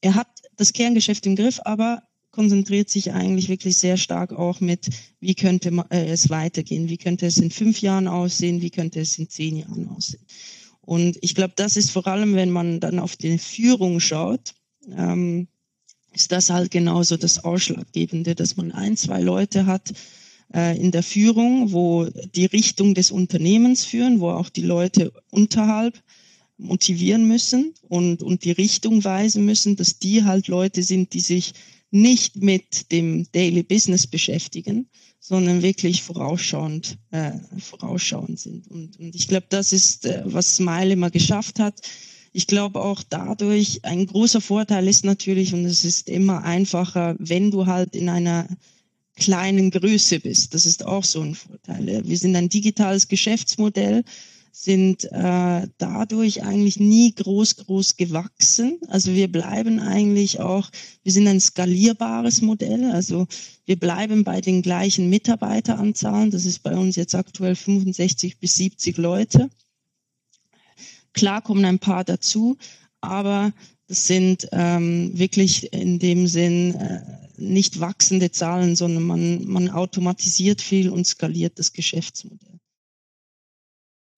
er 0.00 0.14
hat 0.14 0.28
das 0.56 0.72
Kerngeschäft 0.72 1.26
im 1.26 1.36
Griff, 1.36 1.60
aber 1.64 2.02
konzentriert 2.30 2.90
sich 2.90 3.12
eigentlich 3.12 3.48
wirklich 3.48 3.76
sehr 3.76 3.96
stark 3.96 4.32
auch 4.32 4.60
mit, 4.60 4.88
wie 5.20 5.34
könnte 5.34 5.70
äh, 5.90 6.06
es 6.08 6.30
weitergehen, 6.30 6.88
wie 6.88 6.98
könnte 6.98 7.26
es 7.26 7.38
in 7.38 7.50
fünf 7.50 7.80
Jahren 7.80 8.08
aussehen, 8.08 8.60
wie 8.60 8.70
könnte 8.70 9.00
es 9.00 9.18
in 9.18 9.28
zehn 9.28 9.56
Jahren 9.56 9.88
aussehen. 9.88 10.24
Und 10.80 11.16
ich 11.22 11.34
glaube, 11.34 11.54
das 11.56 11.76
ist 11.76 11.90
vor 11.90 12.06
allem, 12.06 12.34
wenn 12.34 12.50
man 12.50 12.80
dann 12.80 12.98
auf 12.98 13.16
die 13.16 13.38
Führung 13.38 14.00
schaut, 14.00 14.54
ähm, 14.90 15.48
ist 16.14 16.32
das 16.32 16.50
halt 16.50 16.70
genauso 16.70 17.16
das 17.16 17.44
Ausschlaggebende, 17.44 18.34
dass 18.34 18.56
man 18.56 18.72
ein, 18.72 18.96
zwei 18.96 19.20
Leute 19.20 19.66
hat 19.66 19.92
äh, 20.54 20.78
in 20.78 20.90
der 20.90 21.02
Führung, 21.02 21.72
wo 21.72 22.06
die 22.34 22.46
Richtung 22.46 22.94
des 22.94 23.10
Unternehmens 23.10 23.84
führen, 23.84 24.20
wo 24.20 24.30
auch 24.30 24.48
die 24.48 24.62
Leute 24.62 25.12
unterhalb 25.30 26.02
motivieren 26.56 27.26
müssen 27.26 27.74
und, 27.88 28.22
und 28.22 28.44
die 28.44 28.52
Richtung 28.52 29.02
weisen 29.02 29.44
müssen, 29.44 29.76
dass 29.76 29.98
die 29.98 30.24
halt 30.24 30.48
Leute 30.48 30.82
sind, 30.82 31.12
die 31.12 31.20
sich 31.20 31.54
nicht 31.90 32.36
mit 32.36 32.90
dem 32.92 33.26
Daily 33.32 33.62
Business 33.62 34.06
beschäftigen, 34.06 34.88
sondern 35.20 35.62
wirklich 35.62 36.02
vorausschauend, 36.02 36.98
äh, 37.10 37.32
vorausschauend 37.58 38.38
sind. 38.38 38.68
Und, 38.68 38.98
und 38.98 39.14
ich 39.14 39.28
glaube, 39.28 39.46
das 39.48 39.72
ist, 39.72 40.04
äh, 40.04 40.22
was 40.26 40.56
Smile 40.56 40.92
immer 40.92 41.10
geschafft 41.10 41.58
hat. 41.58 41.80
Ich 42.36 42.48
glaube 42.48 42.82
auch 42.82 43.02
dadurch, 43.08 43.84
ein 43.84 44.06
großer 44.06 44.40
Vorteil 44.40 44.88
ist 44.88 45.04
natürlich, 45.04 45.54
und 45.54 45.64
es 45.64 45.84
ist 45.84 46.08
immer 46.08 46.42
einfacher, 46.42 47.14
wenn 47.20 47.52
du 47.52 47.66
halt 47.66 47.94
in 47.94 48.08
einer 48.08 48.48
kleinen 49.14 49.70
Größe 49.70 50.18
bist. 50.18 50.52
Das 50.52 50.66
ist 50.66 50.84
auch 50.84 51.04
so 51.04 51.20
ein 51.20 51.36
Vorteil. 51.36 52.02
Wir 52.04 52.18
sind 52.18 52.34
ein 52.34 52.48
digitales 52.48 53.06
Geschäftsmodell 53.06 54.02
sind 54.50 55.04
äh, 55.12 55.66
dadurch 55.78 56.44
eigentlich 56.44 56.78
nie 56.78 57.12
groß, 57.12 57.56
groß 57.56 57.96
gewachsen. 57.96 58.78
Also 58.88 59.12
wir 59.12 59.30
bleiben 59.30 59.80
eigentlich 59.80 60.38
auch, 60.38 60.70
wir 61.02 61.12
sind 61.12 61.26
ein 61.26 61.40
skalierbares 61.40 62.40
Modell. 62.40 62.90
Also 62.92 63.26
wir 63.66 63.76
bleiben 63.76 64.22
bei 64.22 64.40
den 64.40 64.62
gleichen 64.62 65.10
Mitarbeiteranzahlen. 65.10 66.30
Das 66.30 66.44
ist 66.44 66.62
bei 66.62 66.76
uns 66.76 66.94
jetzt 66.94 67.16
aktuell 67.16 67.56
65 67.56 68.38
bis 68.38 68.54
70 68.54 68.96
Leute. 68.96 69.50
Klar 71.14 71.42
kommen 71.42 71.64
ein 71.64 71.78
paar 71.78 72.04
dazu, 72.04 72.58
aber 73.00 73.52
das 73.86 74.06
sind 74.06 74.48
ähm, 74.52 75.16
wirklich 75.18 75.72
in 75.72 75.98
dem 75.98 76.26
Sinn 76.26 76.74
äh, 76.74 77.00
nicht 77.36 77.80
wachsende 77.80 78.30
Zahlen, 78.30 78.76
sondern 78.76 79.02
man, 79.04 79.44
man 79.46 79.70
automatisiert 79.70 80.60
viel 80.60 80.90
und 80.90 81.06
skaliert 81.06 81.58
das 81.58 81.72
Geschäftsmodell. 81.72 82.60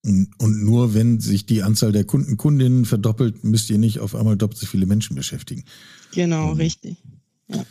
Und 0.03 0.63
nur 0.63 0.93
wenn 0.93 1.19
sich 1.19 1.45
die 1.45 1.63
Anzahl 1.63 1.91
der 1.91 2.05
Kunden, 2.05 2.37
Kundinnen 2.37 2.85
verdoppelt, 2.85 3.43
müsst 3.43 3.69
ihr 3.69 3.77
nicht 3.77 3.99
auf 3.99 4.15
einmal 4.15 4.37
doppelt 4.37 4.59
so 4.59 4.65
viele 4.65 4.85
Menschen 4.85 5.15
beschäftigen. 5.15 5.65
Genau, 6.13 6.51
um, 6.51 6.57
richtig. 6.57 6.97
Ja. 7.49 7.65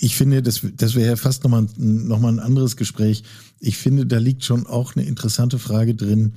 Ich 0.00 0.16
finde, 0.16 0.40
das, 0.40 0.62
das 0.76 0.94
wäre 0.94 1.08
ja 1.08 1.16
fast 1.16 1.42
nochmal 1.42 1.66
noch 1.76 2.20
mal 2.20 2.32
ein 2.32 2.38
anderes 2.38 2.76
Gespräch. 2.76 3.24
Ich 3.58 3.76
finde, 3.76 4.06
da 4.06 4.18
liegt 4.18 4.44
schon 4.44 4.66
auch 4.66 4.94
eine 4.94 5.04
interessante 5.04 5.58
Frage 5.58 5.94
drin, 5.94 6.34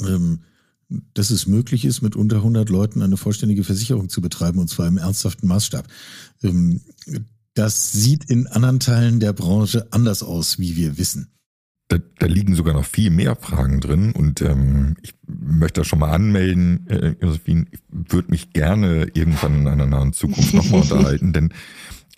ähm, 0.00 0.40
dass 0.88 1.30
es 1.30 1.46
möglich 1.46 1.84
ist, 1.84 2.02
mit 2.02 2.16
unter 2.16 2.36
100 2.36 2.68
Leuten 2.68 3.02
eine 3.02 3.16
vollständige 3.16 3.64
Versicherung 3.64 4.08
zu 4.08 4.20
betreiben, 4.20 4.58
und 4.58 4.68
zwar 4.68 4.86
im 4.86 4.98
ernsthaften 4.98 5.48
Maßstab. 5.48 5.86
Ähm, 6.42 6.80
das 7.54 7.92
sieht 7.92 8.24
in 8.30 8.46
anderen 8.46 8.80
Teilen 8.80 9.20
der 9.20 9.32
Branche 9.32 9.86
anders 9.92 10.22
aus, 10.22 10.58
wie 10.58 10.76
wir 10.76 10.98
wissen. 10.98 11.28
Da, 11.88 11.98
da 12.18 12.26
liegen 12.26 12.54
sogar 12.54 12.74
noch 12.74 12.86
viel 12.86 13.10
mehr 13.10 13.36
Fragen 13.36 13.80
drin 13.80 14.12
und 14.12 14.40
ähm, 14.40 14.96
ich 15.02 15.14
möchte 15.26 15.82
das 15.82 15.86
schon 15.86 15.98
mal 15.98 16.12
anmelden, 16.12 16.86
äh, 16.88 17.14
Josephine, 17.20 17.66
ich 17.70 17.80
würde 17.90 18.30
mich 18.30 18.52
gerne 18.52 19.08
irgendwann 19.12 19.60
in 19.60 19.68
einer 19.68 19.86
nahen 19.86 20.14
Zukunft 20.14 20.54
nochmal 20.54 20.80
unterhalten, 20.82 21.34
denn 21.34 21.52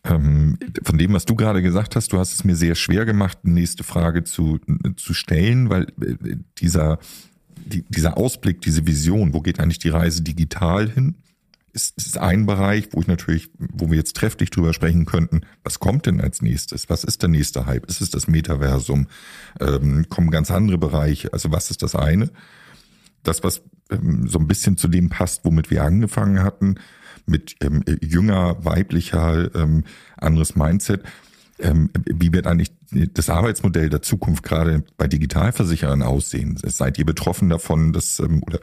ähm, 0.04 0.58
von 0.82 0.98
dem, 0.98 1.12
was 1.12 1.24
du 1.24 1.34
gerade 1.34 1.62
gesagt 1.62 1.96
hast, 1.96 2.12
du 2.12 2.18
hast 2.18 2.34
es 2.34 2.44
mir 2.44 2.54
sehr 2.54 2.74
schwer 2.74 3.04
gemacht, 3.04 3.38
die 3.44 3.50
nächste 3.50 3.82
Frage 3.82 4.24
zu, 4.24 4.60
zu 4.96 5.14
stellen, 5.14 5.68
weil 5.68 5.88
äh, 6.00 6.36
dieser, 6.58 6.98
die, 7.66 7.84
dieser 7.88 8.16
Ausblick, 8.16 8.60
diese 8.60 8.86
Vision, 8.86 9.34
wo 9.34 9.40
geht 9.40 9.60
eigentlich 9.60 9.78
die 9.78 9.88
Reise 9.88 10.22
digital 10.22 10.90
hin? 10.90 11.16
ist, 11.76 11.96
ist 11.98 12.18
ein 12.18 12.46
Bereich, 12.46 12.88
wo 12.92 13.00
ich 13.00 13.06
natürlich, 13.06 13.50
wo 13.58 13.90
wir 13.90 13.98
jetzt 13.98 14.16
trefflich 14.16 14.50
drüber 14.50 14.72
sprechen 14.72 15.04
könnten, 15.04 15.42
was 15.62 15.78
kommt 15.78 16.06
denn 16.06 16.20
als 16.20 16.40
nächstes? 16.40 16.88
Was 16.88 17.04
ist 17.04 17.20
der 17.20 17.28
nächste 17.28 17.66
Hype? 17.66 17.86
Ist 17.86 18.00
es 18.00 18.10
das 18.10 18.26
Metaversum? 18.26 19.06
Ähm, 19.60 20.08
kommen 20.08 20.30
ganz 20.30 20.50
andere 20.50 20.78
Bereiche? 20.78 21.32
Also 21.34 21.52
was 21.52 21.70
ist 21.70 21.82
das 21.82 21.94
eine? 21.94 22.30
Das, 23.22 23.44
was 23.44 23.62
ähm, 23.90 24.26
so 24.26 24.38
ein 24.38 24.48
bisschen 24.48 24.78
zu 24.78 24.88
dem 24.88 25.10
passt, 25.10 25.44
womit 25.44 25.70
wir 25.70 25.84
angefangen 25.84 26.42
hatten, 26.42 26.76
mit 27.26 27.56
ähm, 27.60 27.84
jünger, 28.00 28.64
weiblicher, 28.64 29.54
ähm, 29.54 29.84
anderes 30.16 30.56
Mindset. 30.56 31.02
Ähm, 31.58 31.90
wie 32.06 32.32
wird 32.32 32.46
eigentlich 32.46 32.72
das 32.90 33.30
Arbeitsmodell 33.30 33.90
der 33.90 34.02
Zukunft 34.02 34.42
gerade 34.42 34.84
bei 34.96 35.06
Digitalversicherern 35.08 36.02
aussehen? 36.02 36.56
Seid 36.62 36.98
ihr 36.98 37.06
betroffen 37.06 37.48
davon, 37.48 37.92
dass, 37.92 38.20
ähm, 38.20 38.42
oder 38.42 38.60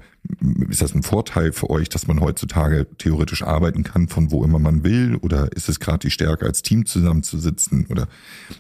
ist 0.70 0.82
das 0.82 0.96
ein 0.96 1.04
Vorteil 1.04 1.52
für 1.52 1.70
euch, 1.70 1.90
dass 1.90 2.08
man 2.08 2.20
heutzutage 2.20 2.88
theoretisch 2.98 3.44
arbeiten 3.44 3.84
kann, 3.84 4.08
von 4.08 4.32
wo 4.32 4.44
immer 4.44 4.60
man 4.60 4.84
will? 4.84 5.16
Oder 5.18 5.52
ist 5.52 5.70
es 5.70 5.80
gerade 5.80 6.00
die 6.00 6.12
Stärke, 6.12 6.46
als 6.46 6.62
Team 6.62 6.86
zusammenzusitzen? 6.86 7.88
Oder, 7.90 8.08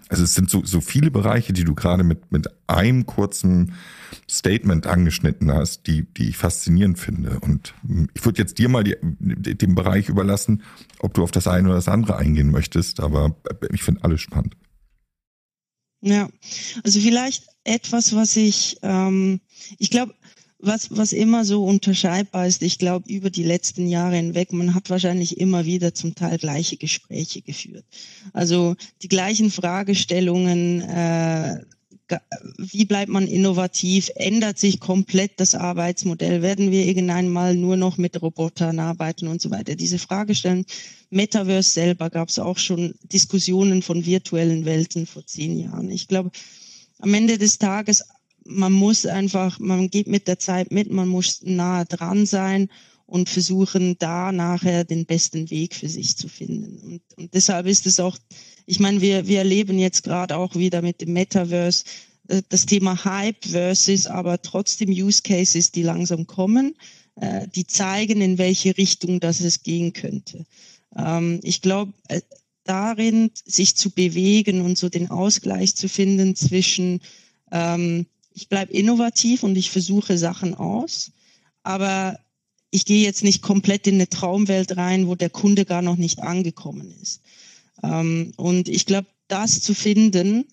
also 0.09 0.23
es 0.23 0.33
sind 0.33 0.49
so, 0.49 0.63
so 0.65 0.81
viele 0.81 1.11
Bereiche, 1.11 1.53
die 1.53 1.63
du 1.63 1.73
gerade 1.73 2.03
mit, 2.03 2.31
mit 2.31 2.49
einem 2.67 3.05
kurzen 3.05 3.73
Statement 4.29 4.87
angeschnitten 4.87 5.51
hast, 5.51 5.87
die, 5.87 6.03
die 6.03 6.29
ich 6.29 6.37
faszinierend 6.37 6.99
finde. 6.99 7.39
Und 7.39 7.73
hm, 7.87 8.09
ich 8.13 8.25
würde 8.25 8.41
jetzt 8.41 8.57
dir 8.57 8.69
mal 8.69 8.83
die, 8.83 8.95
den 8.99 9.75
Bereich 9.75 10.09
überlassen, 10.09 10.63
ob 10.99 11.13
du 11.13 11.23
auf 11.23 11.31
das 11.31 11.47
eine 11.47 11.69
oder 11.69 11.75
das 11.75 11.87
andere 11.87 12.17
eingehen 12.17 12.51
möchtest, 12.51 12.99
aber 12.99 13.35
ich 13.71 13.83
finde 13.83 14.03
alles 14.03 14.21
spannend. 14.21 14.55
Ja, 16.05 16.27
also 16.83 16.99
vielleicht 16.99 17.45
etwas, 17.63 18.13
was 18.13 18.35
ich, 18.35 18.77
ähm, 18.81 19.39
ich 19.79 19.89
glaube, 19.89 20.13
was, 20.59 20.89
was 20.91 21.13
immer 21.13 21.45
so 21.45 21.63
unterscheidbar 21.63 22.45
ist, 22.45 22.61
ich 22.61 22.77
glaube, 22.77 23.09
über 23.09 23.29
die 23.29 23.43
letzten 23.43 23.87
Jahre 23.87 24.17
hinweg, 24.17 24.51
man 24.51 24.75
hat 24.75 24.89
wahrscheinlich 24.89 25.37
immer 25.37 25.65
wieder 25.65 25.93
zum 25.93 26.13
Teil 26.13 26.37
gleiche 26.37 26.75
Gespräche 26.75 27.41
geführt. 27.41 27.85
Also 28.33 28.75
die 29.01 29.07
gleichen 29.07 29.49
Fragestellungen, 29.49 30.81
äh, 30.81 31.61
wie 32.57 32.85
bleibt 32.85 33.09
man 33.09 33.27
innovativ? 33.27 34.09
Ändert 34.15 34.59
sich 34.59 34.79
komplett 34.79 35.39
das 35.39 35.55
Arbeitsmodell? 35.55 36.41
Werden 36.41 36.71
wir 36.71 36.85
irgendwann 36.85 37.29
mal 37.29 37.55
nur 37.55 37.77
noch 37.77 37.97
mit 37.97 38.21
Robotern 38.21 38.79
arbeiten 38.79 39.27
und 39.27 39.41
so 39.41 39.51
weiter? 39.51 39.75
Diese 39.75 39.99
Frage 39.99 40.35
stellen. 40.35 40.65
Metaverse 41.09 41.71
selber 41.71 42.09
gab 42.09 42.29
es 42.29 42.39
auch 42.39 42.57
schon 42.57 42.95
Diskussionen 43.03 43.81
von 43.81 44.05
virtuellen 44.05 44.65
Welten 44.65 45.05
vor 45.05 45.25
zehn 45.25 45.59
Jahren. 45.59 45.91
Ich 45.91 46.07
glaube, 46.07 46.31
am 46.99 47.13
Ende 47.13 47.37
des 47.37 47.57
Tages, 47.57 48.03
man 48.45 48.73
muss 48.73 49.05
einfach, 49.05 49.59
man 49.59 49.89
geht 49.89 50.07
mit 50.07 50.27
der 50.27 50.39
Zeit 50.39 50.71
mit, 50.71 50.91
man 50.91 51.07
muss 51.07 51.41
nahe 51.43 51.85
dran 51.85 52.25
sein 52.25 52.69
und 53.05 53.29
versuchen, 53.29 53.97
da 53.99 54.31
nachher 54.31 54.85
den 54.85 55.05
besten 55.05 55.49
Weg 55.49 55.75
für 55.75 55.89
sich 55.89 56.17
zu 56.17 56.27
finden. 56.27 56.79
Und, 56.79 57.01
und 57.17 57.33
deshalb 57.33 57.67
ist 57.67 57.85
es 57.85 57.99
auch 57.99 58.17
ich 58.65 58.79
meine, 58.79 59.01
wir, 59.01 59.27
wir 59.27 59.39
erleben 59.39 59.79
jetzt 59.79 60.03
gerade 60.03 60.37
auch 60.37 60.55
wieder 60.55 60.81
mit 60.81 61.01
dem 61.01 61.13
Metaverse 61.13 61.83
äh, 62.27 62.41
das 62.49 62.65
Thema 62.65 63.03
Hype 63.05 63.45
versus 63.45 64.07
aber 64.07 64.41
trotzdem 64.41 64.89
Use 64.89 65.21
Cases, 65.21 65.71
die 65.71 65.83
langsam 65.83 66.27
kommen, 66.27 66.75
äh, 67.15 67.47
die 67.47 67.67
zeigen, 67.67 68.21
in 68.21 68.37
welche 68.37 68.77
Richtung 68.77 69.19
das 69.19 69.41
es 69.41 69.63
gehen 69.63 69.93
könnte. 69.93 70.45
Ähm, 70.95 71.39
ich 71.43 71.61
glaube, 71.61 71.93
äh, 72.07 72.21
darin 72.63 73.31
sich 73.45 73.75
zu 73.75 73.91
bewegen 73.91 74.61
und 74.61 74.77
so 74.77 74.89
den 74.89 75.11
Ausgleich 75.11 75.75
zu 75.75 75.89
finden 75.89 76.35
zwischen, 76.35 77.01
ähm, 77.51 78.05
ich 78.33 78.47
bleibe 78.47 78.73
innovativ 78.73 79.43
und 79.43 79.57
ich 79.57 79.69
versuche 79.69 80.17
Sachen 80.17 80.55
aus, 80.55 81.11
aber 81.61 82.19
ich 82.71 82.85
gehe 82.85 83.03
jetzt 83.03 83.23
nicht 83.23 83.41
komplett 83.41 83.85
in 83.85 83.95
eine 83.95 84.09
Traumwelt 84.09 84.77
rein, 84.77 85.07
wo 85.07 85.15
der 85.15 85.29
Kunde 85.29 85.65
gar 85.65 85.81
noch 85.81 85.97
nicht 85.97 86.21
angekommen 86.21 86.91
ist. 87.01 87.21
Ähm, 87.83 88.31
und 88.37 88.69
ich 88.69 88.85
glaube, 88.85 89.07
das 89.27 89.61
zu 89.61 89.73
finden, 89.73 90.45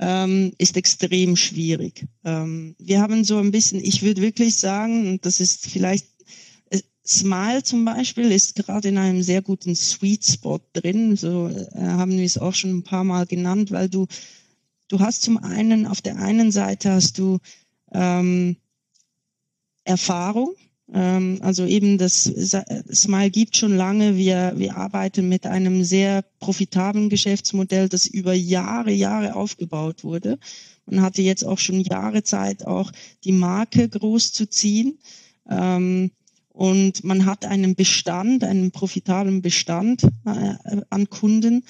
ähm, 0.00 0.52
ist 0.58 0.76
extrem 0.76 1.36
schwierig. 1.36 2.06
Ähm, 2.24 2.76
wir 2.78 3.00
haben 3.00 3.24
so 3.24 3.38
ein 3.38 3.50
bisschen, 3.50 3.82
ich 3.82 4.02
würde 4.02 4.22
wirklich 4.22 4.56
sagen, 4.56 5.20
das 5.22 5.40
ist 5.40 5.66
vielleicht, 5.68 6.06
äh, 6.70 6.80
Smile 7.06 7.62
zum 7.62 7.84
Beispiel 7.84 8.30
ist 8.30 8.54
gerade 8.54 8.88
in 8.88 8.98
einem 8.98 9.22
sehr 9.22 9.42
guten 9.42 9.74
Sweet 9.74 10.24
Spot 10.24 10.60
drin, 10.72 11.16
so 11.16 11.48
äh, 11.48 11.80
haben 11.80 12.12
wir 12.12 12.24
es 12.24 12.38
auch 12.38 12.54
schon 12.54 12.78
ein 12.78 12.84
paar 12.84 13.04
Mal 13.04 13.26
genannt, 13.26 13.70
weil 13.70 13.88
du, 13.88 14.06
du 14.88 15.00
hast 15.00 15.22
zum 15.22 15.38
einen, 15.38 15.86
auf 15.86 16.00
der 16.00 16.16
einen 16.16 16.52
Seite 16.52 16.92
hast 16.92 17.18
du 17.18 17.38
ähm, 17.92 18.56
Erfahrung, 19.84 20.54
also 20.90 21.66
eben 21.66 21.98
das 21.98 22.24
Smile 22.24 23.30
gibt 23.30 23.56
schon 23.56 23.76
lange. 23.76 24.16
Wir, 24.16 24.54
wir 24.56 24.76
arbeiten 24.76 25.28
mit 25.28 25.44
einem 25.44 25.84
sehr 25.84 26.24
profitablen 26.40 27.10
Geschäftsmodell, 27.10 27.90
das 27.90 28.06
über 28.06 28.32
Jahre, 28.32 28.92
Jahre 28.92 29.34
aufgebaut 29.36 30.02
wurde. 30.02 30.38
Man 30.86 31.02
hatte 31.02 31.22
jetzt 31.22 31.44
auch 31.44 31.58
schon 31.58 31.80
Jahre 31.80 32.22
Zeit, 32.22 32.66
auch 32.66 32.90
die 33.24 33.32
Marke 33.32 33.88
groß 33.88 34.32
zu 34.32 34.48
ziehen. 34.48 34.98
Ähm, 35.48 36.10
und 36.48 37.04
man 37.04 37.24
hat 37.24 37.44
einen 37.44 37.74
Bestand, 37.74 38.42
einen 38.42 38.72
profitablen 38.72 39.42
Bestand 39.42 40.02
äh, 40.02 40.80
an 40.90 41.08
Kunden 41.08 41.64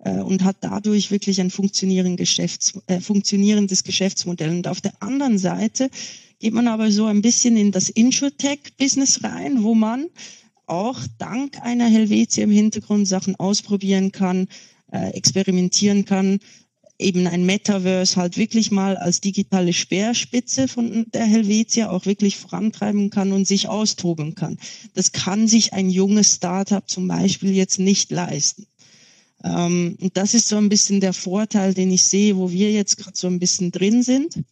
äh, 0.00 0.18
und 0.20 0.44
hat 0.44 0.56
dadurch 0.60 1.10
wirklich 1.10 1.40
ein 1.40 1.48
äh, 1.48 3.00
funktionierendes 3.00 3.84
Geschäftsmodell. 3.84 4.50
Und 4.50 4.68
auf 4.68 4.80
der 4.80 5.02
anderen 5.02 5.38
Seite 5.38 5.88
geht 6.38 6.54
man 6.54 6.68
aber 6.68 6.90
so 6.90 7.06
ein 7.06 7.22
bisschen 7.22 7.56
in 7.56 7.72
das 7.72 7.88
Insurtech-Business 7.88 9.24
rein, 9.24 9.62
wo 9.62 9.74
man 9.74 10.06
auch 10.66 11.00
dank 11.18 11.60
einer 11.62 11.86
Helvetia 11.86 12.44
im 12.44 12.50
Hintergrund 12.50 13.06
Sachen 13.06 13.36
ausprobieren 13.36 14.12
kann, 14.12 14.48
äh, 14.92 15.10
experimentieren 15.10 16.04
kann, 16.04 16.40
eben 16.98 17.26
ein 17.26 17.44
Metaverse 17.44 18.16
halt 18.16 18.36
wirklich 18.36 18.70
mal 18.70 18.96
als 18.96 19.20
digitale 19.20 19.72
Speerspitze 19.72 20.68
von 20.68 21.06
der 21.12 21.26
Helvetia 21.26 21.90
auch 21.90 22.06
wirklich 22.06 22.36
vorantreiben 22.36 23.10
kann 23.10 23.32
und 23.32 23.46
sich 23.46 23.68
austoben 23.68 24.34
kann. 24.34 24.58
Das 24.94 25.12
kann 25.12 25.48
sich 25.48 25.72
ein 25.72 25.90
junges 25.90 26.36
Startup 26.36 26.88
zum 26.88 27.08
Beispiel 27.08 27.52
jetzt 27.52 27.78
nicht 27.78 28.10
leisten. 28.10 28.66
Ähm, 29.42 29.96
und 30.00 30.16
das 30.16 30.34
ist 30.34 30.48
so 30.48 30.56
ein 30.56 30.68
bisschen 30.68 31.00
der 31.00 31.12
Vorteil, 31.12 31.74
den 31.74 31.90
ich 31.90 32.04
sehe, 32.04 32.36
wo 32.36 32.50
wir 32.50 32.70
jetzt 32.70 32.96
gerade 32.96 33.16
so 33.16 33.26
ein 33.26 33.40
bisschen 33.40 33.72
drin 33.72 34.02
sind 34.02 34.44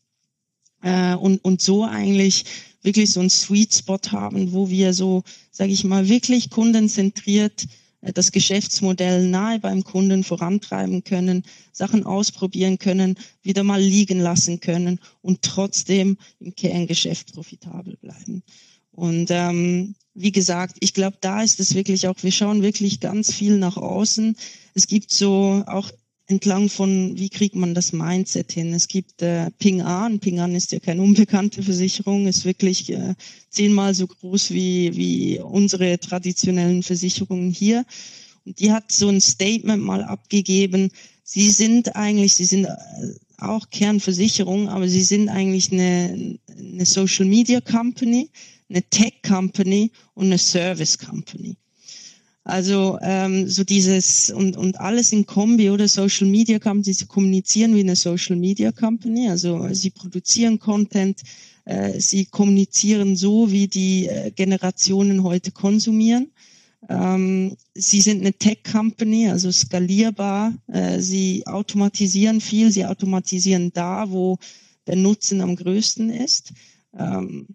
äh, 0.82 1.14
und, 1.14 1.44
und 1.44 1.60
so 1.60 1.84
eigentlich 1.84 2.44
wirklich 2.82 3.10
so 3.10 3.20
einen 3.20 3.30
Sweet 3.30 3.74
Spot 3.74 4.00
haben, 4.10 4.52
wo 4.52 4.68
wir 4.68 4.92
so, 4.92 5.22
sage 5.50 5.72
ich 5.72 5.84
mal, 5.84 6.08
wirklich 6.08 6.50
kundenzentriert 6.50 7.66
äh, 8.02 8.12
das 8.12 8.32
Geschäftsmodell 8.32 9.28
nahe 9.28 9.58
beim 9.58 9.84
Kunden 9.84 10.24
vorantreiben 10.24 11.04
können, 11.04 11.44
Sachen 11.72 12.04
ausprobieren 12.04 12.78
können, 12.78 13.16
wieder 13.42 13.64
mal 13.64 13.80
liegen 13.80 14.20
lassen 14.20 14.60
können 14.60 15.00
und 15.22 15.42
trotzdem 15.42 16.18
im 16.40 16.54
Kerngeschäft 16.54 17.32
profitabel 17.32 17.96
bleiben. 17.96 18.42
Und 18.90 19.30
ähm, 19.30 19.94
wie 20.14 20.32
gesagt, 20.32 20.76
ich 20.80 20.92
glaube, 20.92 21.16
da 21.20 21.42
ist 21.42 21.60
es 21.60 21.74
wirklich 21.74 22.06
auch, 22.06 22.16
wir 22.22 22.32
schauen 22.32 22.62
wirklich 22.62 23.00
ganz 23.00 23.32
viel 23.32 23.56
nach 23.56 23.78
außen. 23.78 24.36
Es 24.74 24.86
gibt 24.86 25.10
so 25.10 25.64
auch 25.66 25.90
entlang 26.26 26.68
von, 26.68 27.18
wie 27.18 27.28
kriegt 27.28 27.54
man 27.54 27.74
das 27.74 27.92
Mindset 27.92 28.52
hin? 28.52 28.72
Es 28.72 28.88
gibt 28.88 29.22
äh, 29.22 29.50
Ping 29.58 29.82
An. 29.82 30.20
Ping 30.20 30.40
An 30.40 30.54
ist 30.54 30.72
ja 30.72 30.78
keine 30.78 31.02
unbekannte 31.02 31.62
Versicherung, 31.62 32.26
ist 32.26 32.44
wirklich 32.44 32.90
äh, 32.90 33.14
zehnmal 33.50 33.94
so 33.94 34.06
groß 34.06 34.50
wie, 34.50 34.96
wie 34.96 35.40
unsere 35.40 35.98
traditionellen 35.98 36.82
Versicherungen 36.82 37.50
hier. 37.50 37.85
Und 38.44 38.61
die 38.61 38.72
hat 38.72 38.92
so 38.92 39.08
ein 39.08 39.20
Statement 39.20 39.82
mal 39.82 40.02
abgegeben. 40.02 40.90
Sie 41.24 41.50
sind 41.50 41.94
eigentlich, 41.96 42.35
sie 42.35 42.44
sind 42.44 42.64
äh, 42.64 42.68
auch 43.38 43.70
Kernversicherung, 43.70 44.68
aber 44.68 44.88
sie 44.88 45.02
sind 45.02 45.28
eigentlich 45.28 45.72
eine, 45.72 46.38
eine 46.56 46.87
Social 46.87 47.26
Media 47.26 47.61
Company, 47.61 48.30
eine 48.68 48.82
Tech 48.90 49.14
Company 49.26 49.90
und 50.14 50.26
eine 50.26 50.38
Service 50.38 50.96
Company. 50.98 51.56
Also 52.44 52.98
ähm, 53.02 53.48
so 53.48 53.62
dieses 53.62 54.31
und, 54.31 54.57
und 54.57 54.81
alles 54.81 55.12
in 55.12 55.26
Kombi 55.26 55.70
oder 55.70 55.87
Social 55.87 56.26
Media 56.26 56.59
Company, 56.59 56.92
sie 56.92 57.07
kommunizieren 57.07 57.74
wie 57.76 57.81
eine 57.81 57.94
Social 57.94 58.35
Media 58.37 58.72
Company, 58.72 59.28
also 59.28 59.68
sie 59.72 59.90
produzieren 59.90 60.59
Content, 60.59 61.22
äh, 61.66 62.00
sie 62.00 62.24
kommunizieren 62.24 63.14
so, 63.14 63.52
wie 63.52 63.68
die 63.68 64.07
äh, 64.09 64.33
Generationen 64.33 65.22
heute 65.22 65.52
konsumieren. 65.52 66.33
Ähm, 66.88 67.57
sie 67.74 68.00
sind 68.00 68.22
eine 68.22 68.33
Tech 68.33 68.64
Company, 68.64 69.28
also 69.28 69.52
skalierbar, 69.52 70.52
äh, 70.66 70.98
sie 70.98 71.46
automatisieren 71.46 72.40
viel, 72.40 72.72
sie 72.72 72.85
automatisieren 72.87 73.72
da, 73.72 74.11
wo 74.11 74.38
der 74.88 74.96
Nutzen 74.96 75.40
am 75.42 75.55
größten 75.55 76.11
ist. 76.11 76.52
Ähm, 76.98 77.46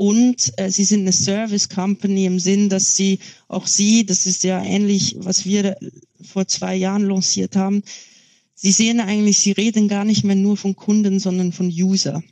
und 0.00 0.54
äh, 0.56 0.70
sie 0.70 0.84
sind 0.84 1.00
eine 1.00 1.12
Service 1.12 1.68
Company 1.68 2.24
im 2.24 2.40
Sinn, 2.40 2.70
dass 2.70 2.96
sie 2.96 3.18
auch 3.48 3.66
sie, 3.66 4.06
das 4.06 4.24
ist 4.24 4.44
ja 4.44 4.64
ähnlich, 4.64 5.16
was 5.18 5.44
wir 5.44 5.76
vor 6.22 6.46
zwei 6.48 6.74
Jahren 6.74 7.04
lanciert 7.04 7.54
haben, 7.54 7.82
sie 8.54 8.72
sehen 8.72 9.00
eigentlich, 9.00 9.40
sie 9.40 9.52
reden 9.52 9.88
gar 9.88 10.06
nicht 10.06 10.24
mehr 10.24 10.36
nur 10.36 10.56
von 10.56 10.74
Kunden, 10.74 11.18
sondern 11.18 11.52
von 11.52 11.66
User. 11.66 12.22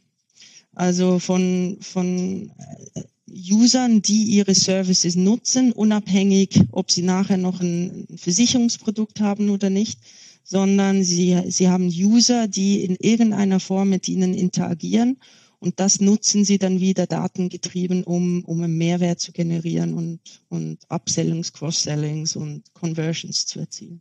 Also 0.72 1.18
von, 1.18 1.76
von 1.82 2.50
äh, 2.94 3.52
Usern, 3.52 4.00
die 4.00 4.22
ihre 4.22 4.54
Services 4.54 5.14
nutzen, 5.14 5.72
unabhängig, 5.72 6.62
ob 6.72 6.90
sie 6.90 7.02
nachher 7.02 7.36
noch 7.36 7.60
ein 7.60 8.06
Versicherungsprodukt 8.16 9.20
haben 9.20 9.50
oder 9.50 9.68
nicht, 9.68 10.00
sondern 10.42 11.04
sie, 11.04 11.38
sie 11.48 11.68
haben 11.68 11.88
User, 11.88 12.48
die 12.48 12.82
in 12.82 12.96
irgendeiner 12.96 13.60
Form 13.60 13.90
mit 13.90 14.08
ihnen 14.08 14.32
interagieren 14.32 15.18
und 15.60 15.80
das 15.80 16.00
nutzen 16.00 16.44
sie 16.44 16.58
dann 16.58 16.80
wieder 16.80 17.06
datengetrieben, 17.06 18.04
um, 18.04 18.44
um 18.44 18.62
einen 18.62 18.78
Mehrwert 18.78 19.20
zu 19.20 19.32
generieren 19.32 19.94
und, 19.94 20.20
und 20.48 20.78
Upsellings, 20.88 21.52
Cross-Sellings 21.52 22.36
und 22.36 22.62
Conversions 22.74 23.46
zu 23.46 23.60
erzielen. 23.60 24.00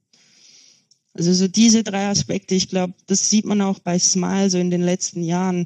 Also 1.13 1.34
so 1.34 1.48
diese 1.48 1.84
drei 1.84 2.08
Aspekte, 2.10 2.54
ich 2.54 2.70
glaube, 2.70 2.93
das 3.08 3.30
sieht 3.30 3.46
man 3.46 3.62
auch 3.62 3.80
bei 3.80 3.98
Smile 3.98 4.52
so 4.52 4.60
in 4.60 4.70
den 4.70 4.84
letzten 4.84 5.24
Jahren. 5.24 5.65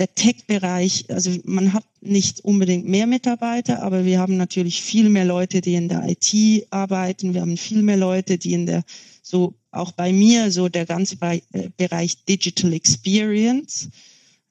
Der 0.00 0.12
Tech-Bereich, 0.14 1.06
also 1.10 1.32
man 1.44 1.72
hat 1.72 1.84
nicht 2.00 2.44
unbedingt 2.44 2.86
mehr 2.86 3.06
Mitarbeiter, 3.06 3.82
aber 3.82 4.04
wir 4.04 4.18
haben 4.18 4.36
natürlich 4.36 4.82
viel 4.82 5.08
mehr 5.08 5.24
Leute, 5.24 5.60
die 5.60 5.74
in 5.74 5.88
der 5.88 6.08
IT 6.08 6.66
arbeiten. 6.70 7.34
Wir 7.34 7.40
haben 7.40 7.56
viel 7.56 7.82
mehr 7.82 7.96
Leute, 7.96 8.38
die 8.38 8.52
in 8.52 8.66
der, 8.66 8.84
so 9.22 9.54
auch 9.70 9.92
bei 9.92 10.12
mir, 10.12 10.50
so 10.50 10.68
der 10.68 10.86
ganze 10.86 11.16
äh, 11.20 11.40
Bereich 11.76 12.24
Digital 12.24 12.72
Experience 12.72 13.90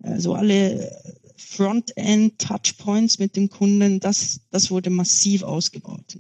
also 0.04 0.36
alle 0.36 0.92
Frontend-Touchpoints 1.38 3.20
mit 3.20 3.36
dem 3.36 3.50
Kunden, 3.50 4.00
das, 4.00 4.42
das 4.50 4.72
wurde 4.72 4.90
massiv 4.90 5.44
ausgebaut. 5.44 6.18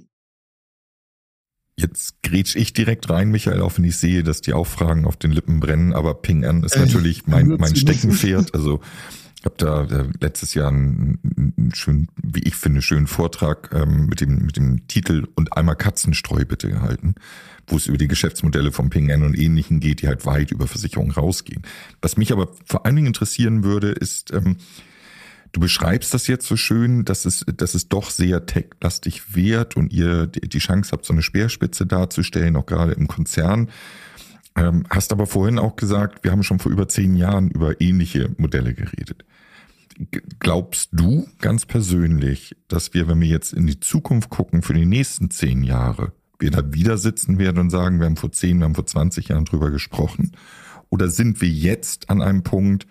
Jetzt 1.79 2.23
grätsch 2.23 2.55
ich 2.55 2.73
direkt 2.73 3.09
rein, 3.09 3.29
Michael, 3.29 3.61
auch 3.61 3.77
wenn 3.77 3.85
ich 3.85 3.97
sehe, 3.97 4.23
dass 4.23 4.41
die 4.41 4.53
Auffragen 4.53 5.05
auf 5.05 5.15
den 5.15 5.31
Lippen 5.31 5.59
brennen, 5.59 5.93
aber 5.93 6.15
Ping 6.15 6.43
An 6.43 6.63
ist 6.63 6.75
äh, 6.75 6.79
natürlich 6.79 7.27
mein, 7.27 7.49
mein 7.49 7.75
Steckenpferd. 7.75 8.55
Also 8.55 8.81
habe 9.45 9.55
da 9.57 9.83
äh, 9.83 10.05
letztes 10.19 10.53
Jahr 10.53 10.69
einen, 10.69 11.19
einen 11.57 11.71
schönen, 11.73 12.07
wie 12.21 12.43
ich 12.43 12.55
finde, 12.55 12.81
schönen 12.81 13.07
Vortrag 13.07 13.69
ähm, 13.73 14.07
mit, 14.07 14.21
dem, 14.21 14.45
mit 14.45 14.57
dem 14.57 14.87
Titel 14.87 15.27
und 15.35 15.55
einmal 15.55 15.75
Katzenstreu 15.75 16.45
bitte 16.45 16.69
gehalten 16.69 17.15
wo 17.67 17.75
es 17.75 17.87
über 17.87 17.97
die 17.97 18.07
Geschäftsmodelle 18.07 18.71
von 18.71 18.89
Ping 18.89 19.11
An 19.11 19.23
und 19.23 19.37
ähnlichen 19.37 19.79
geht, 19.79 20.01
die 20.01 20.07
halt 20.07 20.25
weit 20.25 20.51
über 20.51 20.67
Versicherungen 20.67 21.11
rausgehen. 21.11 21.63
Was 22.01 22.17
mich 22.17 22.31
aber 22.31 22.49
vor 22.65 22.85
allen 22.85 22.95
Dingen 22.95 23.07
interessieren 23.07 23.63
würde, 23.63 23.89
ist, 23.89 24.31
ähm, 24.33 24.57
du 25.51 25.59
beschreibst 25.59 26.13
das 26.13 26.27
jetzt 26.27 26.47
so 26.47 26.55
schön, 26.55 27.03
dass 27.03 27.25
es, 27.25 27.45
dass 27.45 27.75
es 27.75 27.89
doch 27.89 28.09
sehr 28.09 28.45
tech-lastig 28.45 29.35
wird 29.35 29.75
und 29.75 29.91
ihr 29.91 30.27
die 30.27 30.59
Chance 30.59 30.91
habt, 30.91 31.05
so 31.05 31.13
eine 31.13 31.21
Speerspitze 31.21 31.85
darzustellen, 31.85 32.55
auch 32.55 32.65
gerade 32.65 32.93
im 32.93 33.07
Konzern. 33.07 33.69
Ähm, 34.57 34.85
hast 34.89 35.11
aber 35.11 35.27
vorhin 35.27 35.59
auch 35.59 35.75
gesagt, 35.75 36.23
wir 36.23 36.31
haben 36.31 36.41
schon 36.41 36.57
vor 36.57 36.71
über 36.71 36.87
zehn 36.87 37.15
Jahren 37.15 37.51
über 37.51 37.79
ähnliche 37.79 38.31
Modelle 38.37 38.73
geredet. 38.73 39.23
Glaubst 40.39 40.89
du 40.91 41.27
ganz 41.39 41.65
persönlich, 41.65 42.55
dass 42.67 42.93
wir, 42.95 43.07
wenn 43.07 43.21
wir 43.21 43.27
jetzt 43.27 43.53
in 43.53 43.67
die 43.67 43.79
Zukunft 43.79 44.31
gucken, 44.31 44.63
für 44.63 44.73
die 44.73 44.85
nächsten 44.85 45.29
zehn 45.29 45.63
Jahre, 45.63 46.11
wir 46.39 46.51
da 46.51 46.73
wieder 46.73 46.97
sitzen 46.97 47.37
werden 47.37 47.59
und 47.59 47.69
sagen, 47.69 47.99
wir 47.99 48.07
haben 48.07 48.15
vor 48.15 48.31
10, 48.31 48.57
wir 48.57 48.65
haben 48.65 48.75
vor 48.75 48.85
20 48.85 49.29
Jahren 49.29 49.45
drüber 49.45 49.69
gesprochen? 49.69 50.31
Oder 50.89 51.09
sind 51.09 51.39
wir 51.41 51.49
jetzt 51.49 52.09
an 52.09 52.21
einem 52.21 52.43
Punkt, 52.43 52.87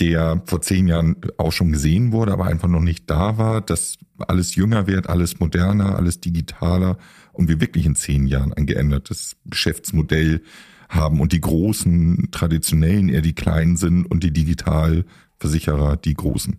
der 0.00 0.42
vor 0.46 0.60
zehn 0.60 0.88
Jahren 0.88 1.16
auch 1.38 1.52
schon 1.52 1.72
gesehen 1.72 2.12
wurde, 2.12 2.32
aber 2.32 2.46
einfach 2.46 2.68
noch 2.68 2.80
nicht 2.80 3.08
da 3.08 3.38
war, 3.38 3.60
dass 3.60 3.98
alles 4.18 4.54
jünger 4.54 4.86
wird, 4.86 5.08
alles 5.08 5.38
moderner, 5.40 5.96
alles 5.96 6.20
digitaler 6.20 6.98
und 7.32 7.48
wir 7.48 7.60
wirklich 7.60 7.86
in 7.86 7.94
zehn 7.94 8.26
Jahren 8.26 8.52
ein 8.52 8.66
geändertes 8.66 9.36
Geschäftsmodell 9.44 10.42
haben 10.88 11.20
und 11.20 11.32
die 11.32 11.40
großen 11.40 12.28
traditionellen 12.30 13.08
eher 13.08 13.22
die 13.22 13.34
kleinen 13.34 13.76
sind 13.76 14.04
und 14.06 14.22
die 14.24 14.32
Digitalversicherer 14.32 15.96
die 15.96 16.14
großen? 16.14 16.58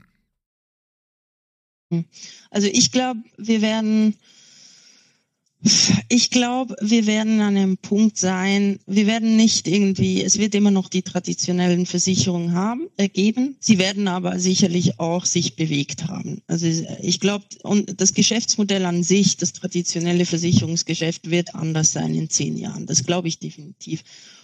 Also 2.50 2.68
ich 2.68 2.92
glaube, 2.92 3.22
wir 3.38 3.62
werden 3.62 4.16
ich 6.10 6.30
glaube, 6.30 6.76
wir 6.80 7.08
werden 7.08 7.42
an 7.42 7.58
einem 7.58 7.78
Punkt 7.78 8.18
sein, 8.18 8.80
wir 8.86 9.08
werden 9.08 9.36
nicht 9.36 9.68
irgendwie, 9.68 10.22
es 10.22 10.38
wird 10.38 10.54
immer 10.54 10.70
noch 10.70 10.90
die 10.90 11.02
traditionellen 11.02 11.86
Versicherungen 11.86 12.54
haben, 12.54 12.88
äh, 12.98 13.10
geben. 13.10 13.56
Sie 13.60 13.80
werden 13.80 14.08
aber 14.08 14.38
sicherlich 14.40 15.00
auch 15.00 15.26
sich 15.26 15.56
bewegt 15.56 16.08
haben. 16.08 16.42
Also 16.48 16.68
ich 17.02 17.20
glaube, 17.20 17.46
und 17.64 18.00
das 18.00 18.14
Geschäftsmodell 18.14 18.86
an 18.86 19.04
sich, 19.04 19.38
das 19.38 19.54
traditionelle 19.54 20.26
Versicherungsgeschäft 20.26 21.32
wird 21.32 21.56
anders 21.56 21.94
sein 21.94 22.14
in 22.14 22.30
zehn 22.30 22.58
Jahren. 22.58 22.86
Das 22.86 23.04
glaube 23.04 23.28
ich 23.28 23.40
definitiv. 23.40 24.04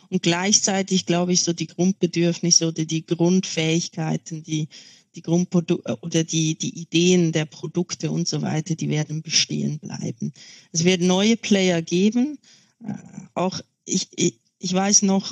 Und 0.10 0.24
gleichzeitig 0.24 1.06
glaube 1.06 1.34
ich, 1.34 1.44
so 1.44 1.54
die 1.54 1.68
Grundbedürfnisse 1.68 2.68
oder 2.68 2.84
die 2.84 3.06
Grundfähigkeiten, 3.06 4.44
die 4.44 4.68
die 5.16 5.22
Grundprodukte 5.22 5.98
oder 6.02 6.24
die, 6.24 6.56
die 6.58 6.80
Ideen 6.80 7.32
der 7.32 7.46
Produkte 7.46 8.12
und 8.12 8.28
so 8.28 8.42
weiter, 8.42 8.76
die 8.76 8.90
werden 8.90 9.22
bestehen 9.22 9.80
bleiben. 9.80 10.34
Es 10.72 10.84
wird 10.84 11.02
neue 11.02 11.38
Player 11.38 11.82
geben. 11.82 12.38
Äh, 12.84 12.94
auch 13.34 13.60
ich, 13.86 14.08
ich, 14.16 14.40
ich 14.60 14.74
weiß 14.74 15.02
noch, 15.04 15.32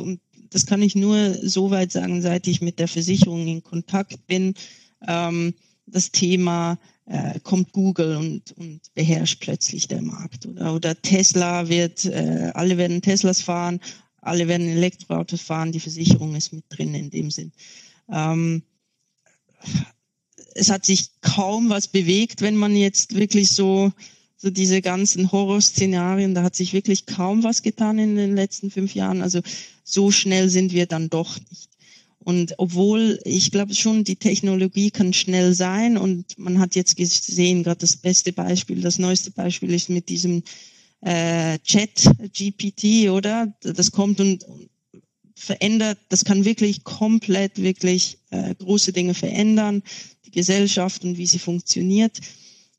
das 0.49 0.65
kann 0.65 0.81
ich 0.81 0.95
nur 0.95 1.33
so 1.41 1.71
weit 1.71 1.91
sagen, 1.91 2.21
seit 2.21 2.47
ich 2.47 2.61
mit 2.61 2.79
der 2.79 2.87
Versicherung 2.87 3.47
in 3.47 3.63
Kontakt 3.63 4.25
bin, 4.27 4.53
ähm, 5.07 5.53
das 5.85 6.11
Thema 6.11 6.77
äh, 7.05 7.39
kommt 7.39 7.71
Google 7.71 8.17
und, 8.17 8.51
und 8.57 8.81
beherrscht 8.93 9.39
plötzlich 9.41 9.87
der 9.87 10.01
Markt. 10.01 10.45
Oder, 10.45 10.75
oder 10.75 11.01
Tesla 11.01 11.67
wird, 11.69 12.05
äh, 12.05 12.51
alle 12.53 12.77
werden 12.77 13.01
Teslas 13.01 13.41
fahren, 13.41 13.79
alle 14.21 14.47
werden 14.47 14.67
Elektroautos 14.67 15.41
fahren, 15.41 15.71
die 15.71 15.79
Versicherung 15.79 16.35
ist 16.35 16.53
mit 16.53 16.65
drin 16.69 16.93
in 16.93 17.09
dem 17.09 17.31
Sinn. 17.31 17.51
Ähm, 18.11 18.63
es 20.55 20.69
hat 20.69 20.85
sich 20.85 21.09
kaum 21.21 21.69
was 21.69 21.87
bewegt, 21.87 22.41
wenn 22.41 22.55
man 22.55 22.75
jetzt 22.75 23.15
wirklich 23.15 23.49
so, 23.49 23.91
so 24.37 24.49
diese 24.49 24.81
ganzen 24.81 25.31
Horrorszenarien, 25.31 26.33
da 26.33 26.43
hat 26.43 26.55
sich 26.55 26.73
wirklich 26.73 27.05
kaum 27.05 27.43
was 27.43 27.61
getan 27.61 27.99
in 27.99 28.15
den 28.15 28.35
letzten 28.35 28.71
fünf 28.71 28.95
Jahren. 28.95 29.21
Also 29.21 29.41
so 29.83 30.11
schnell 30.11 30.49
sind 30.49 30.73
wir 30.73 30.85
dann 30.85 31.09
doch 31.09 31.37
nicht. 31.49 31.69
Und 32.19 32.53
obwohl 32.57 33.19
ich 33.23 33.51
glaube 33.51 33.73
schon, 33.73 34.03
die 34.03 34.17
Technologie 34.17 34.91
kann 34.91 35.13
schnell 35.13 35.53
sein 35.53 35.97
und 35.97 36.37
man 36.37 36.59
hat 36.59 36.75
jetzt 36.75 36.97
gesehen, 36.97 37.63
gerade 37.63 37.79
das 37.79 37.95
beste 37.97 38.33
Beispiel, 38.33 38.81
das 38.81 38.99
neueste 38.99 39.31
Beispiel 39.31 39.73
ist 39.73 39.89
mit 39.89 40.09
diesem 40.09 40.43
äh, 41.01 41.57
Chat 41.59 42.11
GPT, 42.33 43.09
oder? 43.09 43.53
Das 43.61 43.91
kommt 43.91 44.19
und 44.19 44.45
verändert, 45.39 45.97
das 46.09 46.25
kann 46.25 46.45
wirklich 46.45 46.83
komplett, 46.83 47.61
wirklich 47.61 48.17
äh, 48.29 48.53
große 48.55 48.93
Dinge 48.93 49.13
verändern, 49.13 49.83
die 50.25 50.31
Gesellschaft 50.31 51.03
und 51.03 51.17
wie 51.17 51.25
sie 51.25 51.39
funktioniert. 51.39 52.19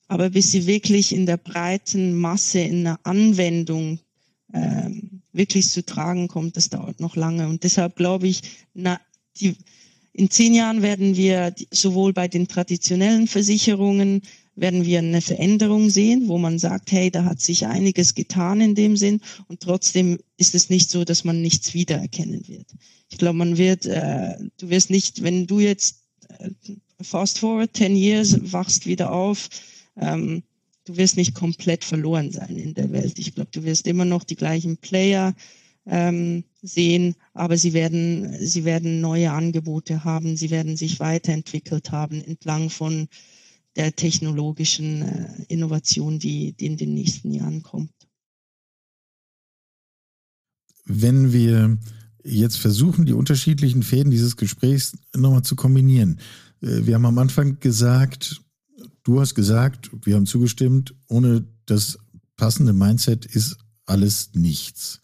Aber 0.09 0.31
bis 0.31 0.53
sie 0.53 0.67
wirklich 0.67 1.13
in 1.13 1.27
der 1.27 1.37
breiten 1.37 2.15
Masse, 2.15 2.61
in 2.61 2.85
der 2.85 2.99
Anwendung 3.05 4.01
ähm, 4.53 5.23
wirklich 5.33 5.69
zu 5.69 5.85
tragen 5.85 6.29
kommt, 6.29 6.57
das 6.57 6.69
dauert 6.69 7.01
noch 7.01 7.17
lange. 7.17 7.49
Und 7.49 7.65
deshalb 7.65 7.97
glaube 7.97 8.29
ich, 8.29 8.43
na, 8.75 9.01
die, 9.41 9.57
in 10.13 10.31
zehn 10.31 10.55
Jahren 10.55 10.83
werden 10.83 11.17
wir 11.17 11.55
sowohl 11.71 12.13
bei 12.13 12.29
den 12.29 12.49
traditionellen 12.49 13.27
Versicherungen 13.27 14.23
werden 14.57 14.85
wir 14.85 14.99
eine 14.99 15.21
Veränderung 15.21 15.91
sehen, 15.91 16.29
wo 16.29 16.39
man 16.39 16.59
sagt, 16.59 16.93
hey, 16.93 17.11
da 17.11 17.25
hat 17.25 17.41
sich 17.41 17.67
einiges 17.67 18.15
getan 18.15 18.61
in 18.61 18.75
dem 18.75 18.97
Sinn 18.97 19.21
und 19.49 19.61
trotzdem 19.61 20.19
ist 20.37 20.55
es 20.55 20.71
nicht 20.71 20.91
so, 20.91 21.05
dass 21.05 21.25
man 21.25 21.41
nichts 21.41 21.75
wiedererkennen 21.75 22.47
wird. 22.49 22.67
Ich 23.09 23.19
glaube, 23.19 23.39
man 23.39 23.59
wird, 23.59 23.87
äh, 23.87 24.37
du 24.59 24.71
wirst 24.71 24.91
nicht, 24.91 25.23
wenn 25.23 25.47
du 25.47 25.61
jetzt 25.61 26.03
äh, 26.39 26.51
fast 27.01 27.39
forward 27.39 27.71
10 27.77 27.97
years 27.97 28.53
wachst 28.53 28.87
wieder 28.87 29.13
auf, 29.13 29.49
ähm, 29.97 30.43
du 30.85 30.97
wirst 30.97 31.17
nicht 31.17 31.35
komplett 31.35 31.85
verloren 31.85 32.31
sein 32.31 32.57
in 32.57 32.75
der 32.75 32.93
Welt. 32.93 33.19
Ich 33.19 33.35
glaube, 33.35 33.51
du 33.53 33.65
wirst 33.65 33.87
immer 33.87 34.05
noch 34.05 34.25
die 34.25 34.37
gleichen 34.37 34.77
Player 34.77 35.35
ähm, 35.87 36.45
sehen, 36.63 37.15
aber 37.33 37.57
sie 37.57 37.73
werden, 37.73 38.37
sie 38.41 38.65
werden 38.65 39.01
neue 39.01 39.33
Angebote 39.33 40.05
haben, 40.05 40.37
sie 40.37 40.51
werden 40.51 40.77
sich 40.77 41.01
weiterentwickelt 41.01 41.91
haben 41.91 42.23
entlang 42.23 42.71
von 42.71 43.09
der 43.77 43.95
technologischen 43.95 45.03
äh, 45.03 45.45
Innovation, 45.49 46.19
die, 46.19 46.53
die 46.53 46.67
in 46.67 46.77
den 46.77 46.95
nächsten 46.95 47.33
Jahren 47.33 47.63
kommt. 47.63 47.93
Wenn 50.85 51.33
wir 51.33 51.79
jetzt 52.25 52.57
versuchen, 52.57 53.07
die 53.07 53.13
unterschiedlichen 53.13 53.83
Fäden 53.83 54.11
dieses 54.11 54.37
Gesprächs 54.37 54.97
nochmal 55.15 55.43
zu 55.43 55.57
kombinieren. 55.57 56.21
Äh, 56.61 56.87
wir 56.87 56.95
haben 56.95 57.07
am 57.07 57.19
Anfang 57.19 57.61
gesagt, 57.61 58.43
du 59.03 59.21
hast 59.21 59.35
gesagt, 59.35 59.91
wir 60.05 60.17
haben 60.17 60.27
zugestimmt, 60.27 60.95
ohne 61.09 61.47
das 61.67 61.99
passende 62.37 62.73
Mindset 62.73 63.27
ist 63.27 63.59
alles 63.87 64.31
nichts. 64.35 65.01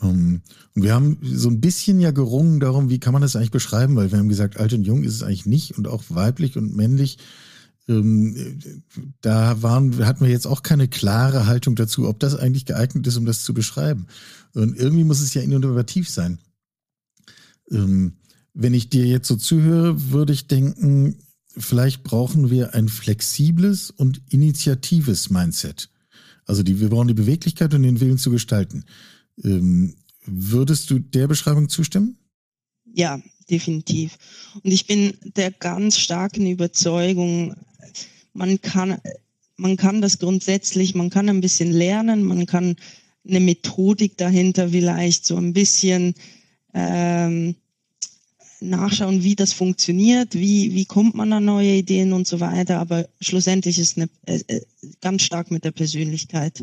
Um, 0.00 0.40
und 0.74 0.82
wir 0.82 0.94
haben 0.94 1.18
so 1.22 1.50
ein 1.50 1.60
bisschen 1.60 2.00
ja 2.00 2.10
gerungen 2.10 2.58
darum, 2.58 2.88
wie 2.88 3.00
kann 3.00 3.12
man 3.12 3.20
das 3.20 3.36
eigentlich 3.36 3.50
beschreiben, 3.50 3.96
weil 3.96 4.10
wir 4.10 4.18
haben 4.18 4.30
gesagt, 4.30 4.56
alt 4.56 4.72
und 4.72 4.84
jung 4.84 5.04
ist 5.04 5.14
es 5.14 5.22
eigentlich 5.22 5.44
nicht 5.44 5.76
und 5.76 5.86
auch 5.88 6.04
weiblich 6.08 6.56
und 6.56 6.74
männlich. 6.74 7.18
Ähm, 7.90 8.54
da 9.20 9.62
waren, 9.62 10.06
hatten 10.06 10.24
wir 10.24 10.30
jetzt 10.30 10.46
auch 10.46 10.62
keine 10.62 10.86
klare 10.86 11.46
Haltung 11.46 11.74
dazu, 11.74 12.08
ob 12.08 12.20
das 12.20 12.36
eigentlich 12.36 12.64
geeignet 12.64 13.06
ist, 13.06 13.16
um 13.16 13.26
das 13.26 13.42
zu 13.42 13.52
beschreiben. 13.52 14.06
Und 14.54 14.76
irgendwie 14.76 15.04
muss 15.04 15.20
es 15.20 15.34
ja 15.34 15.42
innovativ 15.42 16.08
sein. 16.08 16.38
Ähm, 17.70 18.12
wenn 18.54 18.74
ich 18.74 18.90
dir 18.90 19.06
jetzt 19.06 19.26
so 19.26 19.36
zuhöre, 19.36 20.10
würde 20.12 20.32
ich 20.32 20.46
denken, 20.46 21.16
vielleicht 21.56 22.04
brauchen 22.04 22.48
wir 22.48 22.74
ein 22.74 22.88
flexibles 22.88 23.90
und 23.90 24.22
initiatives 24.28 25.30
Mindset. 25.30 25.90
Also 26.46 26.62
die, 26.62 26.80
wir 26.80 26.90
brauchen 26.90 27.08
die 27.08 27.14
Beweglichkeit 27.14 27.74
und 27.74 27.82
den 27.82 28.00
Willen 28.00 28.18
zu 28.18 28.30
gestalten. 28.30 28.84
Ähm, 29.42 29.96
würdest 30.26 30.90
du 30.90 31.00
der 31.00 31.26
Beschreibung 31.26 31.68
zustimmen? 31.68 32.18
Ja, 32.92 33.20
definitiv. 33.48 34.16
Und 34.62 34.70
ich 34.70 34.86
bin 34.86 35.14
der 35.36 35.50
ganz 35.50 35.98
starken 35.98 36.46
Überzeugung, 36.46 37.56
man 38.32 38.60
kann, 38.60 39.00
man 39.56 39.76
kann 39.76 40.00
das 40.00 40.18
grundsätzlich, 40.18 40.94
man 40.94 41.10
kann 41.10 41.28
ein 41.28 41.40
bisschen 41.40 41.72
lernen, 41.72 42.24
man 42.24 42.46
kann 42.46 42.76
eine 43.28 43.40
Methodik 43.40 44.16
dahinter 44.16 44.70
vielleicht 44.70 45.26
so 45.26 45.36
ein 45.36 45.52
bisschen 45.52 46.14
ähm, 46.74 47.54
nachschauen, 48.60 49.24
wie 49.24 49.34
das 49.34 49.52
funktioniert, 49.52 50.34
wie, 50.34 50.74
wie 50.74 50.84
kommt 50.84 51.14
man 51.14 51.32
an 51.32 51.44
neue 51.44 51.76
Ideen 51.76 52.12
und 52.12 52.26
so 52.26 52.40
weiter. 52.40 52.78
Aber 52.78 53.08
schlussendlich 53.20 53.78
ist 53.78 53.96
eine, 53.96 54.08
äh, 54.26 54.40
äh 54.46 54.60
ganz 55.00 55.22
stark 55.22 55.50
mit 55.50 55.64
der 55.64 55.72
Persönlichkeit 55.72 56.62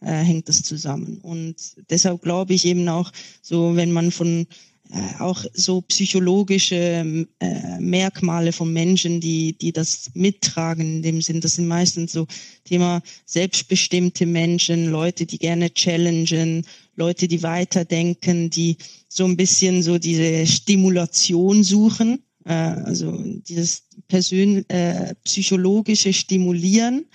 äh, 0.00 0.12
hängt 0.12 0.48
das 0.48 0.62
zusammen. 0.62 1.18
Und 1.22 1.56
deshalb 1.90 2.22
glaube 2.22 2.54
ich 2.54 2.64
eben 2.64 2.88
auch, 2.88 3.12
so 3.42 3.76
wenn 3.76 3.92
man 3.92 4.10
von 4.10 4.46
auch 5.18 5.44
so 5.52 5.80
psychologische 5.82 7.26
äh, 7.40 7.80
Merkmale 7.80 8.52
von 8.52 8.72
Menschen, 8.72 9.20
die, 9.20 9.56
die 9.58 9.72
das 9.72 10.10
mittragen 10.14 10.96
in 10.96 11.02
dem 11.02 11.22
Sinn. 11.22 11.40
Das 11.40 11.54
sind 11.54 11.66
meistens 11.66 12.12
so 12.12 12.26
Thema 12.64 13.02
selbstbestimmte 13.24 14.26
Menschen, 14.26 14.90
Leute, 14.90 15.26
die 15.26 15.38
gerne 15.38 15.70
challengen, 15.70 16.64
Leute, 16.94 17.28
die 17.28 17.42
weiterdenken, 17.42 18.50
die 18.50 18.76
so 19.08 19.24
ein 19.24 19.36
bisschen 19.36 19.82
so 19.82 19.98
diese 19.98 20.46
Stimulation 20.46 21.62
suchen, 21.64 22.22
äh, 22.44 22.52
also 22.52 23.12
dieses 23.48 23.84
persön 24.08 24.68
äh, 24.68 25.14
psychologische 25.24 26.12
Stimulieren 26.12 27.06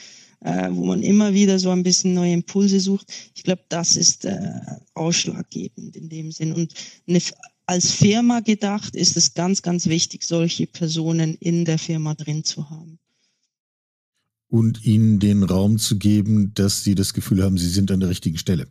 äh, 0.43 0.69
wo 0.71 0.85
man 0.85 1.03
immer 1.03 1.33
wieder 1.33 1.59
so 1.59 1.69
ein 1.69 1.83
bisschen 1.83 2.13
neue 2.13 2.33
Impulse 2.33 2.79
sucht. 2.79 3.07
Ich 3.35 3.43
glaube, 3.43 3.61
das 3.69 3.95
ist 3.95 4.25
äh, 4.25 4.59
ausschlaggebend 4.93 5.95
in 5.95 6.09
dem 6.09 6.31
Sinn. 6.31 6.53
Und 6.53 6.73
eine, 7.07 7.19
als 7.65 7.91
Firma 7.91 8.41
gedacht 8.41 8.95
ist 8.95 9.17
es 9.17 9.33
ganz, 9.33 9.61
ganz 9.61 9.87
wichtig, 9.87 10.23
solche 10.23 10.67
Personen 10.67 11.35
in 11.35 11.65
der 11.65 11.77
Firma 11.77 12.15
drin 12.15 12.43
zu 12.43 12.69
haben. 12.69 12.99
Und 14.47 14.83
ihnen 14.83 15.19
den 15.19 15.43
Raum 15.43 15.77
zu 15.77 15.97
geben, 15.97 16.53
dass 16.53 16.83
sie 16.83 16.95
das 16.95 17.13
Gefühl 17.13 17.43
haben, 17.43 17.57
sie 17.57 17.69
sind 17.69 17.89
an 17.91 18.01
der 18.01 18.09
richtigen 18.09 18.37
Stelle. 18.37 18.67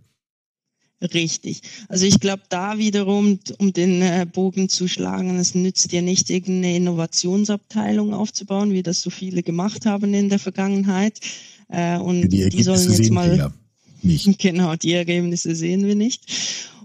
Richtig. 1.00 1.62
Also 1.88 2.04
ich 2.04 2.20
glaube, 2.20 2.42
da 2.50 2.76
wiederum, 2.76 3.38
um 3.56 3.72
den 3.72 4.02
äh, 4.02 4.26
Bogen 4.30 4.68
zu 4.68 4.86
schlagen, 4.86 5.38
es 5.38 5.54
nützt 5.54 5.90
dir 5.92 6.02
nicht, 6.02 6.28
irgendeine 6.28 6.76
Innovationsabteilung 6.76 8.12
aufzubauen, 8.12 8.72
wie 8.72 8.82
das 8.82 9.00
so 9.00 9.08
viele 9.08 9.42
gemacht 9.42 9.86
haben 9.86 10.12
in 10.12 10.28
der 10.28 10.38
Vergangenheit, 10.38 11.18
äh, 11.68 11.96
und 11.96 12.28
die, 12.28 12.50
die 12.50 12.62
sollen 12.62 12.92
jetzt 12.92 13.10
mal. 13.10 13.36
Ja 13.36 13.52
nicht. 14.02 14.38
Genau, 14.38 14.76
die 14.76 14.92
Ergebnisse 14.92 15.54
sehen 15.54 15.86
wir 15.86 15.94
nicht. 15.94 16.24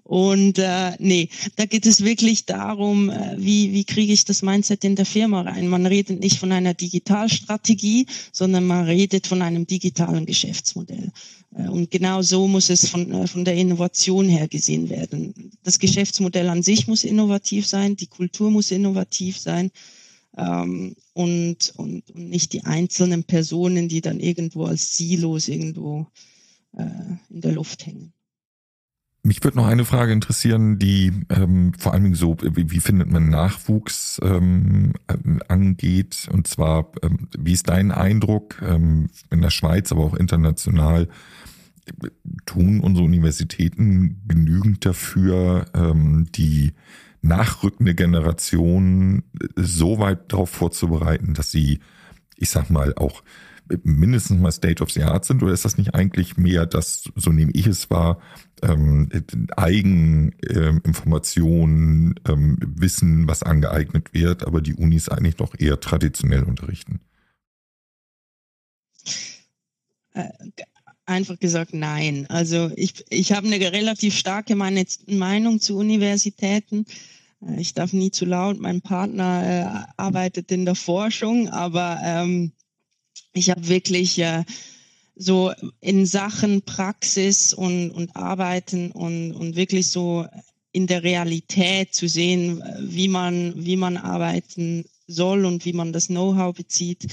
Und 0.07 0.59
äh, 0.59 0.91
nee, 0.99 1.29
da 1.55 1.65
geht 1.65 1.87
es 1.87 2.03
wirklich 2.03 2.45
darum, 2.45 3.09
äh, 3.09 3.35
wie, 3.39 3.73
wie 3.73 3.85
kriege 3.85 4.13
ich 4.13 4.23
das 4.23 4.43
Mindset 4.43 4.83
in 4.83 4.95
der 4.95 5.07
Firma 5.07 5.41
rein. 5.41 5.67
Man 5.67 5.87
redet 5.87 6.19
nicht 6.19 6.37
von 6.37 6.51
einer 6.51 6.75
Digitalstrategie, 6.75 8.05
sondern 8.31 8.67
man 8.67 8.85
redet 8.85 9.25
von 9.25 9.41
einem 9.41 9.65
digitalen 9.65 10.27
Geschäftsmodell. 10.27 11.11
Äh, 11.55 11.69
und 11.69 11.89
genau 11.89 12.21
so 12.21 12.47
muss 12.47 12.69
es 12.69 12.87
von, 12.87 13.11
äh, 13.11 13.25
von 13.25 13.45
der 13.45 13.55
Innovation 13.55 14.29
her 14.29 14.47
gesehen 14.47 14.91
werden. 14.91 15.51
Das 15.63 15.79
Geschäftsmodell 15.79 16.49
an 16.49 16.61
sich 16.61 16.87
muss 16.87 17.03
innovativ 17.03 17.65
sein, 17.65 17.95
die 17.95 18.05
Kultur 18.05 18.51
muss 18.51 18.69
innovativ 18.69 19.39
sein 19.39 19.71
ähm, 20.37 20.95
und, 21.13 21.73
und, 21.77 22.11
und 22.11 22.29
nicht 22.29 22.53
die 22.53 22.63
einzelnen 22.63 23.23
Personen, 23.23 23.89
die 23.89 24.01
dann 24.01 24.19
irgendwo 24.19 24.65
als 24.65 24.95
Silos 24.95 25.47
irgendwo 25.47 26.05
äh, 26.77 26.83
in 27.31 27.41
der 27.41 27.53
Luft 27.53 27.87
hängen. 27.87 28.13
Mich 29.25 29.43
würde 29.43 29.57
noch 29.57 29.65
eine 29.65 29.85
Frage 29.85 30.13
interessieren, 30.13 30.77
die 30.77 31.11
ähm, 31.29 31.73
vor 31.79 31.93
allen 31.93 32.03
Dingen 32.03 32.15
so, 32.15 32.37
wie, 32.43 32.69
wie 32.69 32.79
findet 32.79 33.09
man 33.09 33.27
Nachwuchs 33.27 34.21
ähm, 34.23 34.93
angeht. 35.47 36.27
Und 36.31 36.45
zwar, 36.45 36.91
ähm, 37.01 37.27
wie 37.35 37.53
ist 37.53 37.67
dein 37.67 37.91
Eindruck 37.91 38.61
ähm, 38.61 39.09
in 39.31 39.41
der 39.41 39.49
Schweiz, 39.49 39.91
aber 39.91 40.03
auch 40.03 40.13
international? 40.13 41.07
Tun 42.45 42.81
unsere 42.81 43.03
Universitäten 43.03 44.21
genügend 44.27 44.85
dafür, 44.85 45.65
ähm, 45.73 46.27
die 46.35 46.73
nachrückende 47.23 47.95
Generation 47.95 49.23
so 49.55 49.97
weit 49.97 50.31
darauf 50.33 50.51
vorzubereiten, 50.51 51.33
dass 51.33 51.49
sie, 51.49 51.79
ich 52.37 52.51
sag 52.51 52.69
mal, 52.69 52.93
auch 52.95 53.23
mindestens 53.83 54.39
mal 54.39 54.51
State 54.51 54.83
of 54.83 54.91
the 54.91 55.03
Art 55.03 55.25
sind? 55.25 55.43
Oder 55.43 55.53
ist 55.53 55.65
das 55.65 55.77
nicht 55.77 55.93
eigentlich 55.95 56.37
mehr 56.37 56.65
das, 56.65 57.11
so 57.15 57.31
nehme 57.31 57.51
ich 57.53 57.67
es 57.67 57.89
wahr, 57.89 58.19
ähm, 58.61 59.09
Eigeninformationen, 59.55 62.15
ähm, 62.27 62.31
ähm, 62.31 62.57
Wissen, 62.77 63.27
was 63.27 63.43
angeeignet 63.43 64.13
wird, 64.13 64.45
aber 64.45 64.61
die 64.61 64.75
Unis 64.75 65.09
eigentlich 65.09 65.35
doch 65.35 65.53
eher 65.57 65.79
traditionell 65.79 66.43
unterrichten? 66.43 66.99
Äh, 70.13 70.29
einfach 71.05 71.39
gesagt 71.39 71.73
nein. 71.73 72.25
Also 72.29 72.71
ich, 72.75 73.05
ich 73.09 73.31
habe 73.31 73.47
eine 73.47 73.59
relativ 73.59 74.15
starke 74.15 74.55
Meinung 74.55 75.59
zu 75.59 75.77
Universitäten. 75.77 76.85
Äh, 77.41 77.59
ich 77.59 77.73
darf 77.73 77.93
nie 77.93 78.11
zu 78.11 78.25
laut. 78.25 78.59
Mein 78.59 78.81
Partner 78.81 79.43
äh, 79.43 79.93
arbeitet 79.97 80.51
in 80.51 80.65
der 80.65 80.75
Forschung, 80.75 81.49
aber 81.49 81.99
ähm, 82.03 82.51
ich 83.33 83.49
habe 83.49 83.67
wirklich 83.67 84.19
äh, 84.19 84.43
so 85.15 85.51
in 85.79 86.05
Sachen 86.05 86.61
Praxis 86.61 87.53
und, 87.53 87.91
und 87.91 88.15
Arbeiten 88.15 88.91
und, 88.91 89.31
und 89.31 89.55
wirklich 89.55 89.87
so 89.87 90.25
in 90.71 90.87
der 90.87 91.03
Realität 91.03 91.93
zu 91.93 92.07
sehen, 92.07 92.61
wie 92.81 93.07
man, 93.07 93.53
wie 93.55 93.77
man 93.77 93.95
arbeiten 93.95 94.85
soll 95.07 95.45
und 95.45 95.63
wie 95.63 95.73
man 95.73 95.93
das 95.93 96.07
Know-how 96.07 96.53
bezieht, 96.53 97.07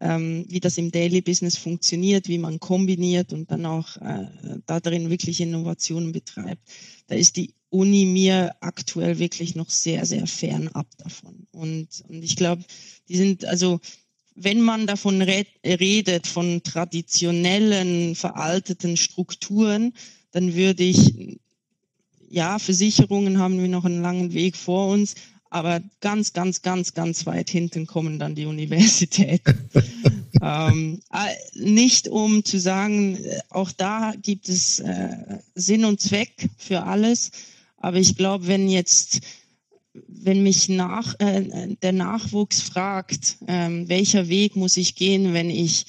ähm, 0.00 0.44
wie 0.48 0.58
das 0.58 0.78
im 0.78 0.90
Daily 0.90 1.20
Business 1.20 1.56
funktioniert, 1.56 2.26
wie 2.26 2.38
man 2.38 2.58
kombiniert 2.58 3.32
und 3.32 3.50
dann 3.52 3.66
auch 3.66 3.96
äh, 3.98 4.26
da 4.66 4.80
drin 4.80 5.10
wirklich 5.10 5.40
Innovationen 5.40 6.10
betreibt. 6.10 6.62
Da 7.06 7.14
ist 7.14 7.36
die 7.36 7.54
Uni 7.70 8.04
mir 8.04 8.54
aktuell 8.60 9.18
wirklich 9.18 9.54
noch 9.54 9.70
sehr, 9.70 10.06
sehr 10.06 10.26
fernab 10.26 10.86
davon. 10.98 11.46
Und, 11.52 11.88
und 12.08 12.22
ich 12.22 12.34
glaube, 12.36 12.64
die 13.08 13.16
sind 13.16 13.44
also 13.44 13.80
wenn 14.34 14.60
man 14.60 14.86
davon 14.86 15.22
redet, 15.22 16.26
von 16.26 16.62
traditionellen, 16.62 18.14
veralteten 18.14 18.96
Strukturen, 18.96 19.94
dann 20.32 20.54
würde 20.54 20.82
ich, 20.82 21.38
ja, 22.28 22.58
Versicherungen 22.58 23.38
haben 23.38 23.60
wir 23.60 23.68
noch 23.68 23.84
einen 23.84 24.02
langen 24.02 24.32
Weg 24.32 24.56
vor 24.56 24.88
uns, 24.88 25.14
aber 25.50 25.80
ganz, 26.00 26.32
ganz, 26.32 26.62
ganz, 26.62 26.94
ganz 26.94 27.26
weit 27.26 27.48
hinten 27.48 27.86
kommen 27.86 28.18
dann 28.18 28.34
die 28.34 28.46
Universitäten. 28.46 29.70
ähm, 30.42 31.00
äh, 31.12 31.34
nicht 31.56 32.08
um 32.08 32.44
zu 32.44 32.58
sagen, 32.58 33.16
äh, 33.16 33.38
auch 33.50 33.70
da 33.70 34.14
gibt 34.20 34.48
es 34.48 34.80
äh, 34.80 35.38
Sinn 35.54 35.84
und 35.84 36.00
Zweck 36.00 36.50
für 36.58 36.82
alles, 36.82 37.30
aber 37.76 37.98
ich 37.98 38.16
glaube, 38.16 38.48
wenn 38.48 38.68
jetzt 38.68 39.20
wenn 39.94 40.42
mich 40.42 40.68
nach, 40.68 41.14
äh, 41.20 41.76
der 41.82 41.92
Nachwuchs 41.92 42.60
fragt, 42.60 43.38
ähm, 43.46 43.88
welcher 43.88 44.28
Weg 44.28 44.56
muss 44.56 44.76
ich 44.76 44.96
gehen, 44.96 45.32
wenn 45.32 45.50
ich 45.50 45.86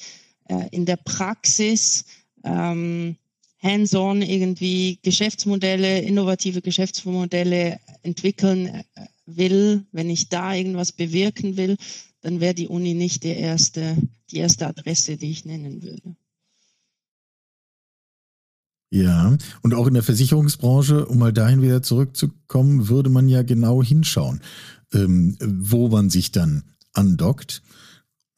äh, 0.48 0.68
in 0.70 0.86
der 0.86 0.96
Praxis 0.96 2.04
ähm, 2.44 3.16
hands-on 3.62 4.22
irgendwie 4.22 4.98
Geschäftsmodelle, 5.02 6.00
innovative 6.00 6.62
Geschäftsmodelle 6.62 7.80
entwickeln 8.02 8.66
äh, 8.66 8.84
will, 9.26 9.84
wenn 9.90 10.08
ich 10.08 10.28
da 10.28 10.54
irgendwas 10.54 10.92
bewirken 10.92 11.56
will, 11.56 11.76
dann 12.20 12.40
wäre 12.40 12.54
die 12.54 12.68
Uni 12.68 12.94
nicht 12.94 13.24
die 13.24 13.28
erste, 13.28 13.96
die 14.30 14.38
erste 14.38 14.66
Adresse, 14.66 15.16
die 15.16 15.30
ich 15.30 15.44
nennen 15.44 15.82
würde. 15.82 16.16
Ja, 18.96 19.36
und 19.60 19.74
auch 19.74 19.86
in 19.86 19.92
der 19.92 20.02
Versicherungsbranche, 20.02 21.04
um 21.04 21.18
mal 21.18 21.32
dahin 21.32 21.60
wieder 21.60 21.82
zurückzukommen, 21.82 22.88
würde 22.88 23.10
man 23.10 23.28
ja 23.28 23.42
genau 23.42 23.82
hinschauen, 23.82 24.40
ähm, 24.90 25.36
wo 25.38 25.88
man 25.88 26.08
sich 26.08 26.32
dann 26.32 26.62
andockt. 26.94 27.62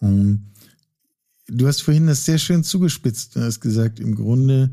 Ähm, 0.03 0.47
du 1.47 1.69
hast 1.69 1.83
vorhin 1.83 2.09
das 2.09 2.25
sehr 2.25 2.39
schön 2.39 2.65
zugespitzt. 2.65 3.37
Du 3.37 3.41
hast 3.41 3.61
gesagt, 3.61 4.01
im 4.01 4.17
Grunde, 4.17 4.73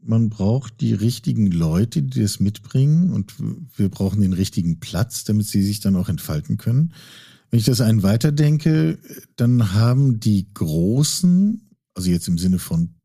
man 0.00 0.28
braucht 0.28 0.80
die 0.80 0.94
richtigen 0.94 1.50
Leute, 1.50 2.02
die 2.02 2.22
das 2.22 2.38
mitbringen 2.38 3.12
und 3.12 3.34
wir 3.76 3.88
brauchen 3.88 4.20
den 4.20 4.32
richtigen 4.32 4.78
Platz, 4.78 5.24
damit 5.24 5.48
sie 5.48 5.62
sich 5.64 5.80
dann 5.80 5.96
auch 5.96 6.08
entfalten 6.08 6.56
können. 6.56 6.92
Wenn 7.50 7.58
ich 7.58 7.66
das 7.66 7.80
einen 7.80 8.04
weiterdenke, 8.04 8.98
dann 9.34 9.72
haben 9.72 10.20
die 10.20 10.46
Großen, 10.54 11.68
also 11.94 12.10
jetzt 12.10 12.28
im 12.28 12.38
Sinne 12.38 12.60
von 12.60 12.95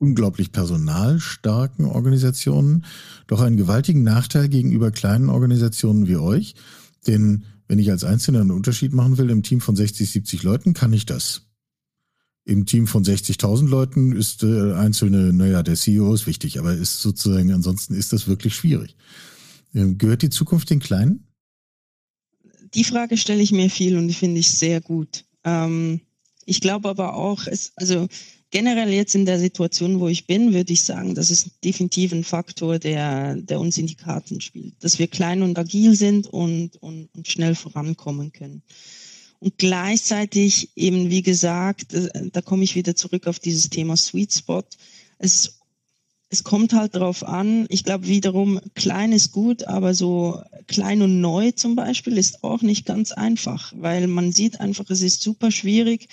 unglaublich 0.00 0.50
personalstarken 0.50 1.84
Organisationen 1.84 2.84
doch 3.26 3.40
einen 3.40 3.58
gewaltigen 3.58 4.02
Nachteil 4.02 4.48
gegenüber 4.48 4.90
kleinen 4.90 5.28
Organisationen 5.28 6.08
wie 6.08 6.16
euch. 6.16 6.54
Denn 7.06 7.44
wenn 7.68 7.78
ich 7.78 7.90
als 7.90 8.02
Einzelner 8.02 8.40
einen 8.40 8.50
Unterschied 8.50 8.92
machen 8.92 9.18
will 9.18 9.30
im 9.30 9.42
Team 9.42 9.60
von 9.60 9.76
60, 9.76 10.10
70 10.10 10.42
Leuten, 10.42 10.72
kann 10.72 10.92
ich 10.92 11.06
das. 11.06 11.42
Im 12.44 12.66
Team 12.66 12.86
von 12.86 13.04
60.000 13.04 13.68
Leuten 13.68 14.12
ist 14.12 14.42
äh, 14.42 14.72
einzelne, 14.72 15.32
naja, 15.32 15.62
der 15.62 15.76
CEO 15.76 16.12
ist 16.14 16.26
wichtig, 16.26 16.58
aber 16.58 16.72
ist 16.74 17.00
sozusagen, 17.00 17.52
ansonsten 17.52 17.94
ist 17.94 18.12
das 18.12 18.26
wirklich 18.26 18.56
schwierig. 18.56 18.96
Ähm, 19.74 19.98
gehört 19.98 20.22
die 20.22 20.30
Zukunft 20.30 20.70
den 20.70 20.80
Kleinen? 20.80 21.28
Die 22.74 22.84
Frage 22.84 23.18
stelle 23.18 23.42
ich 23.42 23.52
mir 23.52 23.68
viel 23.68 23.98
und 23.98 24.08
die 24.08 24.14
finde 24.14 24.40
ich 24.40 24.50
sehr 24.50 24.80
gut. 24.80 25.24
Ähm, 25.44 26.00
ich 26.46 26.60
glaube 26.60 26.88
aber 26.88 27.14
auch, 27.14 27.46
es, 27.46 27.72
also 27.76 28.08
generell 28.50 28.92
jetzt 28.92 29.14
in 29.14 29.26
der 29.26 29.38
Situation, 29.38 30.00
wo 30.00 30.08
ich 30.08 30.26
bin, 30.26 30.52
würde 30.52 30.72
ich 30.72 30.82
sagen, 30.82 31.14
das 31.14 31.30
ist 31.30 31.50
definitiv 31.64 32.12
ein 32.12 32.24
Faktor, 32.24 32.78
der, 32.78 33.36
der 33.36 33.60
uns 33.60 33.78
in 33.78 33.86
die 33.86 33.94
Karten 33.94 34.40
spielt. 34.40 34.74
Dass 34.80 34.98
wir 34.98 35.06
klein 35.06 35.42
und 35.42 35.58
agil 35.58 35.94
sind 35.94 36.26
und, 36.26 36.76
und, 36.82 37.08
und 37.14 37.28
schnell 37.28 37.54
vorankommen 37.54 38.32
können. 38.32 38.62
Und 39.38 39.56
gleichzeitig 39.56 40.70
eben, 40.76 41.10
wie 41.10 41.22
gesagt, 41.22 41.94
äh, 41.94 42.30
da 42.30 42.42
komme 42.42 42.64
ich 42.64 42.74
wieder 42.74 42.94
zurück 42.94 43.26
auf 43.26 43.38
dieses 43.38 43.70
Thema 43.70 43.96
Sweet 43.96 44.32
Spot. 44.32 44.64
Es, 45.18 45.60
es 46.28 46.44
kommt 46.44 46.72
halt 46.72 46.94
darauf 46.94 47.24
an, 47.24 47.66
ich 47.70 47.84
glaube 47.84 48.06
wiederum, 48.06 48.60
klein 48.74 49.12
ist 49.12 49.32
gut, 49.32 49.64
aber 49.64 49.94
so 49.94 50.42
klein 50.66 51.02
und 51.02 51.20
neu 51.20 51.52
zum 51.52 51.74
Beispiel 51.74 52.18
ist 52.18 52.44
auch 52.44 52.62
nicht 52.62 52.84
ganz 52.84 53.12
einfach, 53.12 53.72
weil 53.76 54.08
man 54.08 54.30
sieht 54.30 54.60
einfach, 54.60 54.90
es 54.90 55.00
ist 55.00 55.22
super 55.22 55.50
schwierig, 55.50 56.08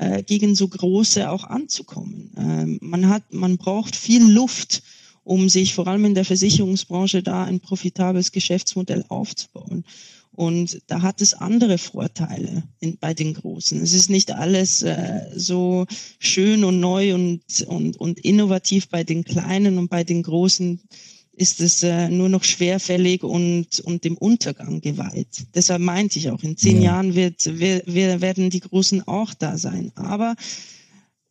äh, 0.00 0.22
gegen 0.22 0.54
so 0.54 0.66
große 0.66 1.30
auch 1.30 1.44
anzukommen. 1.44 2.30
Ähm, 2.36 2.78
man 2.80 3.08
hat, 3.08 3.34
man 3.34 3.58
braucht 3.58 3.94
viel 3.94 4.24
Luft, 4.24 4.82
um 5.24 5.50
sich 5.50 5.74
vor 5.74 5.86
allem 5.86 6.06
in 6.06 6.14
der 6.14 6.24
Versicherungsbranche 6.24 7.22
da 7.22 7.44
ein 7.44 7.60
profitables 7.60 8.32
Geschäftsmodell 8.32 9.04
aufzubauen. 9.08 9.84
Und 10.32 10.80
da 10.86 11.02
hat 11.02 11.20
es 11.20 11.34
andere 11.34 11.76
Vorteile 11.76 12.62
in, 12.78 12.96
bei 12.96 13.12
den 13.12 13.34
Großen. 13.34 13.78
Es 13.82 13.92
ist 13.92 14.08
nicht 14.08 14.32
alles 14.32 14.80
äh, 14.80 15.26
so 15.36 15.86
schön 16.18 16.64
und 16.64 16.80
neu 16.80 17.14
und, 17.14 17.42
und, 17.66 17.98
und 17.98 18.20
innovativ 18.20 18.88
bei 18.88 19.04
den 19.04 19.24
Kleinen 19.24 19.76
und 19.76 19.88
bei 19.88 20.02
den 20.02 20.22
Großen 20.22 20.80
ist 21.40 21.62
es 21.62 21.82
äh, 21.82 22.10
nur 22.10 22.28
noch 22.28 22.44
schwerfällig 22.44 23.24
und, 23.24 23.80
und 23.80 24.04
dem 24.04 24.18
Untergang 24.18 24.82
geweiht. 24.82 25.46
Deshalb 25.54 25.80
meinte 25.80 26.18
ich 26.18 26.30
auch, 26.30 26.42
in 26.42 26.58
zehn 26.58 26.82
ja. 26.82 26.92
Jahren 26.92 27.14
wird, 27.14 27.58
wir, 27.58 27.82
wir 27.86 28.20
werden 28.20 28.50
die 28.50 28.60
Großen 28.60 29.08
auch 29.08 29.32
da 29.32 29.56
sein. 29.56 29.90
Aber 29.94 30.36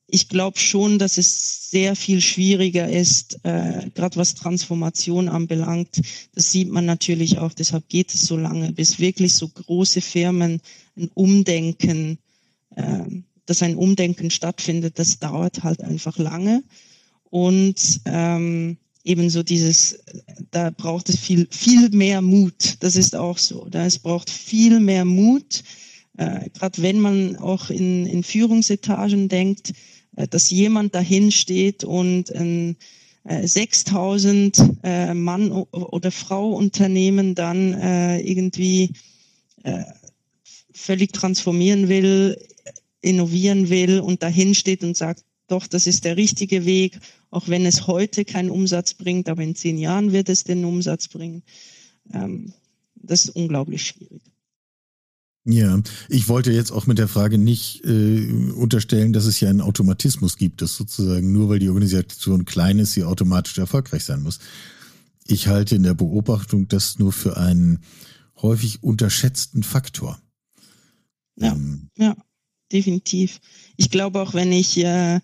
ich 0.08 0.28
glaube 0.28 0.58
schon, 0.58 0.98
dass 0.98 1.20
es 1.20 1.70
sehr 1.70 1.96
viel 1.96 2.22
schwieriger 2.22 2.90
ist, 2.90 3.40
äh, 3.44 3.92
gerade 3.94 4.16
was 4.16 4.34
Transformation 4.34 5.30
anbelangt. 5.30 6.02
Das 6.34 6.52
sieht 6.52 6.72
man 6.72 6.86
natürlich 6.86 7.38
auch, 7.38 7.54
deshalb 7.54 7.88
geht 7.88 8.12
es 8.12 8.22
so 8.22 8.36
lange, 8.36 8.72
bis 8.72 8.98
wirklich 8.98 9.34
so 9.34 9.48
große 9.48 10.02
Firmen 10.02 10.60
ein 10.98 11.12
Umdenken, 11.14 12.18
äh, 12.76 13.04
dass 13.46 13.62
ein 13.62 13.76
Umdenken 13.76 14.32
stattfindet, 14.32 14.98
das 14.98 15.20
dauert 15.20 15.62
halt 15.62 15.84
einfach 15.84 16.18
lange. 16.18 16.64
Und 17.30 18.02
ähm, 18.06 18.78
ebenso 19.10 19.42
dieses, 19.42 20.00
da 20.52 20.70
braucht 20.70 21.10
es 21.10 21.18
viel, 21.18 21.48
viel 21.50 21.90
mehr 21.90 22.22
Mut. 22.22 22.76
Das 22.82 22.96
ist 22.96 23.16
auch 23.16 23.40
so. 23.40 23.68
Da 23.70 23.86
es 23.86 23.98
braucht 23.98 24.30
viel 24.30 24.80
mehr 24.80 25.04
Mut, 25.04 25.64
äh, 26.18 26.50
gerade 26.52 26.82
wenn 26.84 27.00
man 27.00 27.36
auch 27.38 27.72
in, 27.72 28.06
in 28.06 28.24
Führungsetagen 28.24 29.28
denkt, 29.28 29.74
äh, 30.16 30.28
dass 30.28 30.52
jemand 30.52 30.94
dahin 30.94 31.32
steht 31.32 31.84
und 31.84 32.32
ein 32.36 32.78
äh, 33.24 33.48
6000 33.48 34.64
äh, 34.84 35.14
Mann 35.16 35.52
oder 35.52 36.12
Frau 36.12 36.52
Unternehmen 36.52 37.34
dann 37.34 37.74
äh, 37.74 38.20
irgendwie 38.20 38.92
äh, 39.64 39.84
völlig 40.72 41.14
transformieren 41.14 41.90
will, 41.90 42.38
innovieren 43.02 43.70
will 43.70 44.02
und 44.02 44.22
dahin 44.22 44.54
steht 44.54 44.84
und 44.84 44.96
sagt, 44.96 45.24
doch, 45.48 45.66
das 45.66 45.88
ist 45.88 46.06
der 46.06 46.16
richtige 46.16 46.66
Weg, 46.66 47.00
auch 47.30 47.48
wenn 47.48 47.66
es 47.66 47.88
heute 47.88 48.26
keinen 48.26 48.50
Umsatz 48.50 48.94
bringt, 48.94 49.30
aber 49.30 49.44
in 49.44 49.56
zehn 49.56 49.78
Jahren 49.78 50.12
wird 50.12 50.30
es 50.30 50.44
den 50.44 50.66
Umsatz 50.66 51.08
bringen. 51.08 51.44
Ähm, 52.12 52.54
das 52.96 53.26
ist 53.26 53.36
unglaublich 53.36 53.86
schwierig. 53.86 54.22
Ja, 55.46 55.82
ich 56.10 56.28
wollte 56.28 56.52
jetzt 56.52 56.72
auch 56.72 56.86
mit 56.86 56.98
der 56.98 57.08
Frage 57.08 57.38
nicht 57.38 57.84
äh, 57.86 58.28
unterstellen, 58.56 59.14
dass 59.14 59.26
es 59.26 59.40
ja 59.40 59.50
einen 59.50 59.62
Automatismus 59.62 60.38
gibt, 60.38 60.62
dass 60.62 60.76
sozusagen 60.76 61.32
nur 61.32 61.50
weil 61.50 61.60
die 61.60 61.70
Organisation 61.70 62.46
klein 62.46 62.78
ist, 62.78 62.92
sie 62.92 63.04
automatisch 63.04 63.58
erfolgreich 63.58 64.04
sein 64.04 64.22
muss. 64.22 64.40
Ich 65.26 65.48
halte 65.48 65.76
in 65.76 65.84
der 65.84 65.94
Beobachtung 65.94 66.68
das 66.68 67.00
nur 67.00 67.14
für 67.14 67.38
einen 67.38 67.80
häufig 68.42 68.84
unterschätzten 68.84 69.64
Faktor. 69.64 70.22
Ja, 71.36 71.54
ähm, 71.54 71.90
ja 71.98 72.16
definitiv. 72.72 73.40
Ich 73.78 73.90
glaube 73.90 74.22
auch, 74.22 74.34
wenn 74.34 74.52
ich, 74.52 74.78
äh, 74.78 75.20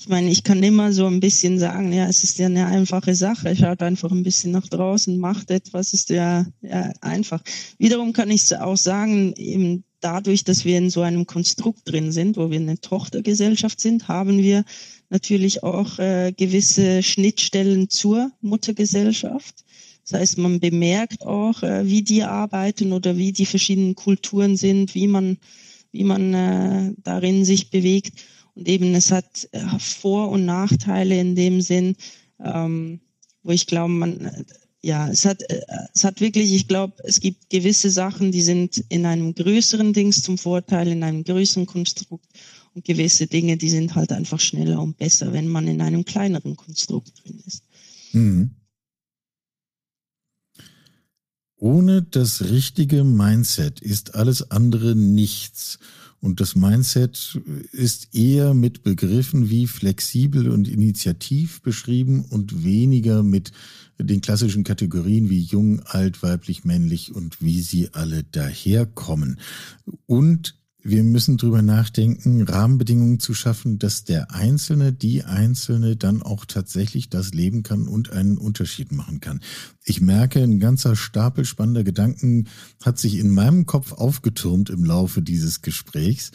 ich 0.00 0.08
meine, 0.08 0.30
ich 0.30 0.44
kann 0.44 0.62
immer 0.62 0.94
so 0.94 1.06
ein 1.06 1.20
bisschen 1.20 1.58
sagen, 1.58 1.92
ja, 1.92 2.06
es 2.08 2.24
ist 2.24 2.38
ja 2.38 2.46
eine 2.46 2.64
einfache 2.64 3.14
Sache. 3.14 3.54
Schaut 3.54 3.82
einfach 3.82 4.10
ein 4.10 4.22
bisschen 4.22 4.50
nach 4.50 4.66
draußen, 4.66 5.18
macht 5.18 5.50
etwas, 5.50 5.92
ist 5.92 6.08
ja, 6.08 6.46
ja 6.62 6.90
einfach. 7.02 7.42
Wiederum 7.76 8.14
kann 8.14 8.30
ich 8.30 8.56
auch 8.56 8.78
sagen, 8.78 9.34
eben 9.36 9.84
dadurch, 10.00 10.42
dass 10.42 10.64
wir 10.64 10.78
in 10.78 10.88
so 10.88 11.02
einem 11.02 11.26
Konstrukt 11.26 11.82
drin 11.84 12.12
sind, 12.12 12.38
wo 12.38 12.50
wir 12.50 12.58
eine 12.58 12.80
Tochtergesellschaft 12.80 13.78
sind, 13.78 14.08
haben 14.08 14.38
wir 14.38 14.64
natürlich 15.10 15.62
auch 15.62 15.98
äh, 15.98 16.32
gewisse 16.34 17.02
Schnittstellen 17.02 17.90
zur 17.90 18.30
Muttergesellschaft. 18.40 19.66
Das 20.08 20.18
heißt, 20.18 20.38
man 20.38 20.60
bemerkt 20.60 21.26
auch, 21.26 21.62
äh, 21.62 21.86
wie 21.86 22.00
die 22.00 22.22
arbeiten 22.22 22.94
oder 22.94 23.18
wie 23.18 23.32
die 23.32 23.44
verschiedenen 23.44 23.96
Kulturen 23.96 24.56
sind, 24.56 24.94
wie 24.94 25.08
man, 25.08 25.36
wie 25.92 26.04
man 26.04 26.32
äh, 26.32 26.92
darin 27.04 27.44
sich 27.44 27.68
bewegt. 27.68 28.14
Und 28.60 28.68
eben, 28.68 28.94
es 28.94 29.10
hat 29.10 29.48
äh, 29.52 29.78
Vor- 29.78 30.28
und 30.28 30.44
Nachteile 30.44 31.18
in 31.18 31.34
dem 31.34 31.62
Sinn, 31.62 31.96
ähm, 32.44 33.00
wo 33.42 33.52
ich 33.52 33.66
glaube, 33.66 33.90
man, 33.90 34.44
ja, 34.82 35.08
es 35.08 35.24
hat, 35.24 35.40
äh, 35.48 35.62
es 35.94 36.04
hat 36.04 36.20
wirklich, 36.20 36.52
ich 36.52 36.68
glaube, 36.68 36.92
es 37.04 37.20
gibt 37.20 37.48
gewisse 37.48 37.90
Sachen, 37.90 38.32
die 38.32 38.42
sind 38.42 38.84
in 38.90 39.06
einem 39.06 39.34
größeren 39.34 39.94
Dings 39.94 40.20
zum 40.20 40.36
Vorteil, 40.36 40.88
in 40.88 41.02
einem 41.02 41.24
größeren 41.24 41.64
Konstrukt 41.64 42.28
und 42.74 42.84
gewisse 42.84 43.26
Dinge, 43.26 43.56
die 43.56 43.70
sind 43.70 43.94
halt 43.94 44.12
einfach 44.12 44.40
schneller 44.40 44.82
und 44.82 44.98
besser, 44.98 45.32
wenn 45.32 45.48
man 45.48 45.66
in 45.66 45.80
einem 45.80 46.04
kleineren 46.04 46.54
Konstrukt 46.54 47.12
drin 47.24 47.42
ist. 47.46 47.62
Mhm. 48.12 48.50
Ohne 51.56 52.02
das 52.02 52.42
richtige 52.42 53.04
Mindset 53.04 53.80
ist 53.80 54.14
alles 54.14 54.50
andere 54.50 54.94
nichts. 54.94 55.78
Und 56.20 56.40
das 56.40 56.54
Mindset 56.54 57.40
ist 57.72 58.14
eher 58.14 58.52
mit 58.52 58.82
Begriffen 58.82 59.48
wie 59.48 59.66
flexibel 59.66 60.50
und 60.50 60.68
initiativ 60.68 61.62
beschrieben 61.62 62.26
und 62.28 62.62
weniger 62.62 63.22
mit 63.22 63.52
den 63.98 64.20
klassischen 64.20 64.64
Kategorien 64.64 65.30
wie 65.30 65.40
jung, 65.40 65.80
alt, 65.86 66.22
weiblich, 66.22 66.64
männlich 66.64 67.14
und 67.14 67.40
wie 67.40 67.60
sie 67.62 67.88
alle 67.92 68.22
daherkommen. 68.22 69.40
Und 70.06 70.59
wir 70.82 71.02
müssen 71.02 71.36
drüber 71.36 71.62
nachdenken, 71.62 72.42
Rahmenbedingungen 72.42 73.20
zu 73.20 73.34
schaffen, 73.34 73.78
dass 73.78 74.04
der 74.04 74.32
Einzelne, 74.32 74.92
die 74.92 75.24
Einzelne 75.24 75.96
dann 75.96 76.22
auch 76.22 76.44
tatsächlich 76.44 77.10
das 77.10 77.32
leben 77.32 77.62
kann 77.62 77.86
und 77.86 78.12
einen 78.12 78.38
Unterschied 78.38 78.92
machen 78.92 79.20
kann. 79.20 79.40
Ich 79.84 80.00
merke, 80.00 80.42
ein 80.42 80.58
ganzer 80.58 80.96
Stapel 80.96 81.44
spannender 81.44 81.84
Gedanken 81.84 82.48
hat 82.82 82.98
sich 82.98 83.18
in 83.18 83.30
meinem 83.30 83.66
Kopf 83.66 83.92
aufgetürmt 83.92 84.70
im 84.70 84.84
Laufe 84.84 85.22
dieses 85.22 85.62
Gesprächs. 85.62 86.32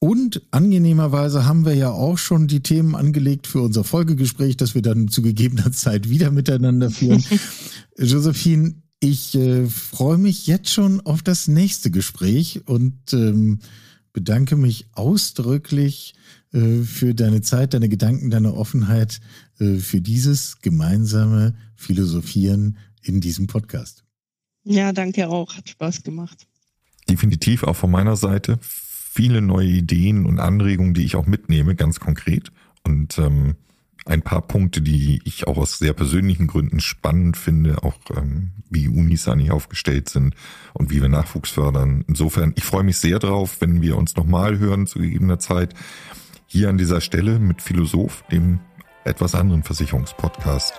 Und 0.00 0.42
angenehmerweise 0.52 1.44
haben 1.44 1.64
wir 1.64 1.74
ja 1.74 1.90
auch 1.90 2.18
schon 2.18 2.46
die 2.46 2.62
Themen 2.62 2.94
angelegt 2.94 3.48
für 3.48 3.62
unser 3.62 3.82
Folgegespräch, 3.82 4.56
das 4.56 4.76
wir 4.76 4.82
dann 4.82 5.08
zu 5.08 5.22
gegebener 5.22 5.72
Zeit 5.72 6.08
wieder 6.08 6.30
miteinander 6.30 6.90
führen. 6.90 7.24
Josephine, 7.98 8.76
ich 9.00 9.34
äh, 9.34 9.66
freue 9.66 10.18
mich 10.18 10.46
jetzt 10.46 10.70
schon 10.70 11.00
auf 11.00 11.22
das 11.22 11.48
nächste 11.48 11.90
Gespräch 11.90 12.62
und 12.66 13.12
ähm, 13.12 13.58
bedanke 14.12 14.56
mich 14.56 14.86
ausdrücklich 14.92 16.14
äh, 16.52 16.82
für 16.82 17.14
deine 17.14 17.40
Zeit, 17.42 17.74
deine 17.74 17.88
Gedanken, 17.88 18.30
deine 18.30 18.54
Offenheit, 18.54 19.20
äh, 19.58 19.76
für 19.76 20.00
dieses 20.00 20.60
gemeinsame 20.60 21.54
Philosophieren 21.76 22.78
in 23.02 23.20
diesem 23.20 23.46
Podcast. 23.46 24.04
Ja, 24.64 24.92
danke 24.92 25.28
auch. 25.28 25.56
Hat 25.56 25.68
Spaß 25.68 26.02
gemacht. 26.02 26.46
Definitiv 27.08 27.62
auch 27.62 27.76
von 27.76 27.90
meiner 27.90 28.16
Seite 28.16 28.58
viele 28.60 29.42
neue 29.42 29.68
Ideen 29.68 30.26
und 30.26 30.38
Anregungen, 30.38 30.94
die 30.94 31.04
ich 31.04 31.16
auch 31.16 31.26
mitnehme, 31.26 31.74
ganz 31.74 31.98
konkret. 31.98 32.52
Und 32.84 33.18
ähm, 33.18 33.56
ein 34.08 34.22
paar 34.22 34.42
Punkte, 34.42 34.80
die 34.80 35.20
ich 35.24 35.46
auch 35.46 35.58
aus 35.58 35.78
sehr 35.78 35.92
persönlichen 35.92 36.46
Gründen 36.46 36.80
spannend 36.80 37.36
finde, 37.36 37.82
auch 37.82 37.98
ähm, 38.16 38.52
wie 38.70 38.88
Unis 38.88 39.28
eigentlich 39.28 39.50
aufgestellt 39.50 40.08
sind 40.08 40.34
und 40.72 40.90
wie 40.90 41.02
wir 41.02 41.08
Nachwuchs 41.08 41.50
fördern. 41.50 42.04
Insofern, 42.08 42.54
ich 42.56 42.64
freue 42.64 42.84
mich 42.84 42.96
sehr 42.96 43.18
drauf, 43.18 43.56
wenn 43.60 43.82
wir 43.82 43.96
uns 43.96 44.16
nochmal 44.16 44.58
hören 44.58 44.86
zu 44.86 44.98
gegebener 44.98 45.38
Zeit. 45.38 45.74
Hier 46.46 46.70
an 46.70 46.78
dieser 46.78 47.00
Stelle 47.02 47.38
mit 47.38 47.60
Philosoph, 47.60 48.24
dem 48.32 48.60
etwas 49.04 49.34
anderen 49.34 49.62
Versicherungspodcast. 49.62 50.74